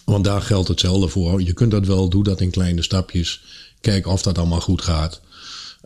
want 0.05 0.23
daar 0.23 0.41
geldt 0.41 0.67
hetzelfde 0.67 1.07
voor. 1.07 1.41
Je 1.41 1.53
kunt 1.53 1.71
dat 1.71 1.85
wel, 1.85 2.09
doe 2.09 2.23
dat 2.23 2.41
in 2.41 2.51
kleine 2.51 2.81
stapjes. 2.81 3.43
Kijk 3.81 4.07
of 4.07 4.21
dat 4.21 4.37
allemaal 4.37 4.61
goed 4.61 4.81
gaat. 4.81 5.21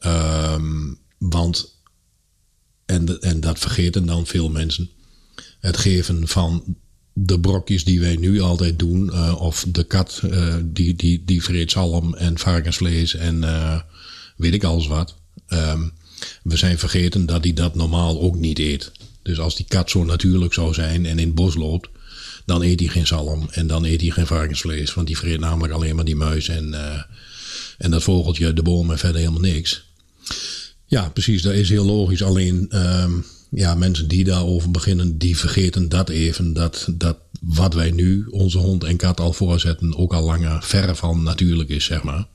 Um, 0.06 1.00
want, 1.18 1.76
en, 2.86 3.22
en 3.22 3.40
dat 3.40 3.60
vergeten 3.60 4.06
dan 4.06 4.26
veel 4.26 4.50
mensen. 4.50 4.90
Het 5.60 5.78
geven 5.78 6.28
van 6.28 6.76
de 7.14 7.40
brokjes 7.40 7.84
die 7.84 8.00
wij 8.00 8.16
nu 8.16 8.42
altijd 8.42 8.80
doen, 8.80 9.06
uh, 9.06 9.42
of 9.42 9.66
de 9.68 9.84
kat 9.84 10.22
uh, 10.26 10.56
die, 10.64 10.96
die, 10.96 11.24
die 11.26 11.44
vreet 11.44 11.72
zalm 11.72 12.16
en 12.16 12.38
varkensvlees 12.38 13.16
en 13.16 13.36
uh, 13.42 13.80
weet 14.36 14.54
ik 14.54 14.64
alles 14.64 14.88
wat. 14.88 15.16
Um, 15.48 15.92
we 16.44 16.58
zijn 16.58 16.80
vergeten 16.80 17.26
dat 17.26 17.44
hij 17.44 17.54
dat 17.54 17.76
normaal 17.76 18.22
ook 18.22 18.36
niet 18.36 18.60
eet. 18.60 18.92
Dus 19.22 19.40
als 19.40 19.56
die 19.56 19.66
kat 19.68 19.90
zo 19.90 20.04
natuurlijk 20.04 20.54
zou 20.54 20.74
zijn 20.74 21.06
en 21.06 21.20
in 21.20 21.26
het 21.28 21.36
bos 21.36 21.56
loopt, 21.56 21.90
dan 22.46 22.62
eet 22.62 22.80
hij 22.80 22.90
geen 22.90 23.08
zalm 23.08 23.48
en 23.52 23.68
dan 23.68 23.86
eet 23.86 24.02
hij 24.02 24.10
geen 24.10 24.28
varkensvlees. 24.28 24.94
Want 24.94 25.08
die 25.08 25.18
vreet 25.18 25.40
namelijk 25.40 25.74
alleen 25.74 25.96
maar 25.96 26.06
die 26.06 26.16
muis 26.16 26.48
en, 26.48 26.74
en 27.78 27.92
dat 27.92 28.04
vogeltje, 28.04 28.54
de 28.54 28.62
boom 28.62 28.92
en 28.92 28.98
verder 28.98 29.20
helemaal 29.20 29.42
niks. 29.42 29.84
Ja, 30.86 31.10
precies, 31.10 31.42
dat 31.42 31.54
is 31.54 31.70
heel 31.70 31.86
logisch. 31.86 32.24
Alleen 32.24 32.78
um, 32.78 33.26
ja, 33.52 33.76
mensen 33.76 34.08
die 34.08 34.24
daarover 34.24 34.72
beginnen, 34.72 35.18
die 35.18 35.38
vergeten 35.38 35.90
dat 35.90 36.10
even. 36.10 36.54
Dat, 36.54 36.88
dat 36.92 37.18
wat 37.42 37.74
wij 37.74 37.92
nu 37.92 38.26
onze 38.26 38.58
hond 38.58 38.84
en 38.84 38.98
kat 38.98 39.20
al 39.20 39.34
voorzetten, 39.34 39.98
ook 39.98 40.14
al 40.14 40.24
langer 40.24 40.64
verre 40.64 40.96
van 40.96 41.24
natuurlijk 41.24 41.70
is, 41.70 41.86
zeg 41.86 42.04
maar. 42.04 42.26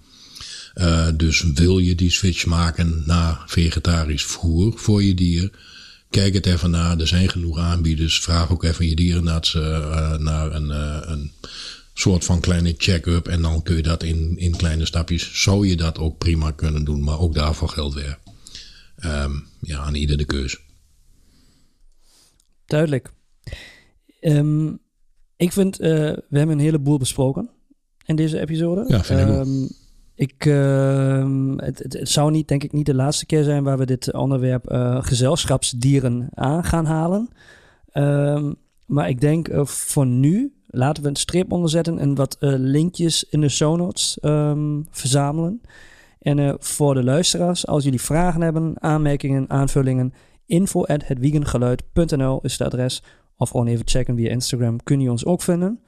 Uh, 0.74 1.09
dus 1.14 1.44
wil 1.55 1.79
je 1.79 1.94
die 1.94 2.11
switch 2.11 2.46
maken 2.46 3.02
naar 3.07 3.42
vegetarisch 3.46 4.24
voer 4.24 4.79
voor 4.79 5.02
je 5.02 5.14
dier? 5.14 5.50
Kijk 6.11 6.35
het 6.35 6.46
even 6.46 6.70
na. 6.70 6.98
Er 6.98 7.07
zijn 7.07 7.29
genoeg 7.29 7.59
aanbieders. 7.59 8.20
Vraag 8.20 8.50
ook 8.50 8.64
even 8.64 8.88
je 8.88 8.96
dierenarts 8.96 9.55
uh, 9.55 10.16
naar 10.16 10.55
een, 10.55 10.70
een 11.12 11.33
soort 11.94 12.24
van 12.24 12.40
kleine 12.40 12.74
check-up. 12.79 13.29
En 13.29 13.42
dan 13.42 13.62
kun 13.62 13.76
je 13.76 13.83
dat 13.83 14.02
in, 14.02 14.38
in 14.38 14.57
kleine 14.57 14.87
stapjes. 14.87 15.42
Zou 15.42 15.68
je 15.68 15.76
dat 15.76 15.98
ook 15.98 16.18
prima 16.18 16.50
kunnen 16.50 16.85
doen. 16.85 17.05
Maar 17.05 17.18
ook 17.18 17.35
daarvoor 17.35 17.68
geldt 17.68 17.94
weer. 17.94 18.18
Um, 19.05 19.46
ja, 19.61 19.79
aan 19.79 19.94
ieder 19.94 20.16
de 20.16 20.24
keus. 20.24 20.57
Duidelijk. 22.66 23.12
Um, 24.20 24.79
ik 25.37 25.52
vind, 25.52 25.81
uh, 25.81 25.87
we 26.29 26.38
hebben 26.38 26.59
een 26.59 26.64
heleboel 26.64 26.98
besproken 26.98 27.50
in 28.05 28.16
deze 28.16 28.40
episode. 28.40 28.85
Ja, 28.87 29.05
vind 29.05 29.20
ik 29.20 29.29
um, 29.29 29.68
ik, 30.14 30.44
uh, 30.44 31.57
het, 31.57 31.79
het, 31.79 31.92
het, 31.92 32.09
zou 32.09 32.31
niet, 32.31 32.48
denk 32.48 32.64
ik, 32.64 32.72
niet 32.72 32.87
de 32.87 32.94
laatste 32.94 33.26
keer 33.26 33.44
zijn 33.44 33.64
waar 33.64 33.79
we 33.79 33.87
dit 33.87 34.12
onderwerp 34.12 34.72
uh, 34.72 35.02
gezelschapsdieren 35.02 36.29
aan 36.35 36.64
gaan 36.64 36.87
halen. 36.87 37.29
Um, 37.92 38.55
maar 38.87 39.09
ik 39.09 39.20
denk 39.20 39.48
uh, 39.48 39.64
voor 39.64 40.07
nu 40.07 40.52
laten 40.66 41.02
we 41.02 41.09
een 41.09 41.16
streep 41.16 41.52
onderzetten 41.52 41.98
en 41.98 42.14
wat 42.14 42.37
linkjes 42.40 43.24
in 43.24 43.40
de 43.40 43.48
show 43.48 43.76
notes 43.76 44.18
verzamelen. 44.90 45.61
En 46.18 46.57
voor 46.59 46.94
de 46.94 47.05
luisteraars, 47.05 47.66
als 47.66 47.85
jullie 47.85 48.00
vragen 48.00 48.40
hebben, 48.40 48.83
aanmerkingen, 48.83 49.50
aanvullingen, 49.50 50.12
info 50.46 50.85
at 50.85 51.06
hetwiegengeluid.nl 51.06 52.38
is 52.42 52.52
het 52.59 52.66
adres. 52.66 53.02
Of 53.37 53.50
gewoon 53.50 53.66
even 53.66 53.88
checken 53.88 54.16
via 54.16 54.30
Instagram, 54.30 54.82
kun 54.82 55.00
je 55.00 55.11
ons 55.11 55.24
ook 55.24 55.42
vinden. 55.42 55.80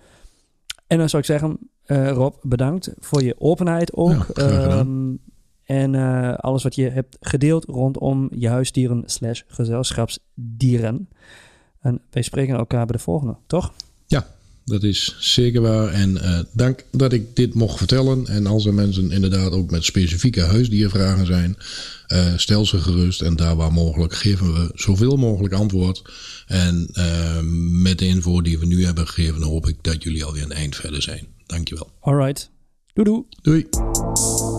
En 0.86 0.98
dan 0.98 1.08
zou 1.08 1.22
ik 1.22 1.28
zeggen, 1.28 1.58
uh, 1.86 2.10
Rob, 2.10 2.34
bedankt 2.42 2.94
voor 2.98 3.22
je 3.22 3.34
openheid 3.38 3.94
ook. 3.94 4.26
Ja, 4.34 4.78
um, 4.78 5.20
en 5.64 5.94
uh, 5.94 6.34
alles 6.34 6.62
wat 6.62 6.74
je 6.74 6.88
hebt 6.88 7.16
gedeeld 7.20 7.64
rondom 7.64 8.28
je 8.34 8.48
huisdieren 8.48 9.02
slash 9.06 9.42
gezelschapsdieren. 9.46 11.08
En 11.80 12.00
wij 12.10 12.22
spreken 12.22 12.56
elkaar 12.56 12.86
bij 12.86 12.96
de 12.96 13.02
volgende, 13.02 13.36
toch? 13.46 13.72
Dat 14.68 14.82
is 14.82 15.16
zeker 15.18 15.60
waar. 15.60 15.88
En 15.88 16.14
uh, 16.14 16.38
dank 16.52 16.84
dat 16.90 17.12
ik 17.12 17.36
dit 17.36 17.54
mocht 17.54 17.78
vertellen. 17.78 18.26
En 18.26 18.46
als 18.46 18.66
er 18.66 18.74
mensen 18.74 19.10
inderdaad 19.10 19.52
ook 19.52 19.70
met 19.70 19.84
specifieke 19.84 20.40
huisdiervragen 20.40 21.26
zijn, 21.26 21.56
uh, 22.08 22.32
stel 22.36 22.66
ze 22.66 22.78
gerust. 22.78 23.22
En 23.22 23.36
daar 23.36 23.56
waar 23.56 23.72
mogelijk 23.72 24.14
geven 24.14 24.52
we 24.52 24.70
zoveel 24.74 25.16
mogelijk 25.16 25.54
antwoord. 25.54 26.02
En 26.46 26.88
uh, 26.92 27.38
met 27.82 27.98
de 27.98 28.06
info 28.06 28.40
die 28.42 28.58
we 28.58 28.66
nu 28.66 28.84
hebben 28.84 29.06
gegeven, 29.06 29.42
hoop 29.42 29.68
ik 29.68 29.76
dat 29.82 30.02
jullie 30.02 30.24
alweer 30.24 30.42
een 30.42 30.52
eind 30.52 30.76
verder 30.76 31.02
zijn. 31.02 31.26
Dankjewel. 31.46 31.90
Alright. 32.00 32.50
Doei 32.92 33.08
doei. 33.08 33.24
Doei. 33.42 34.57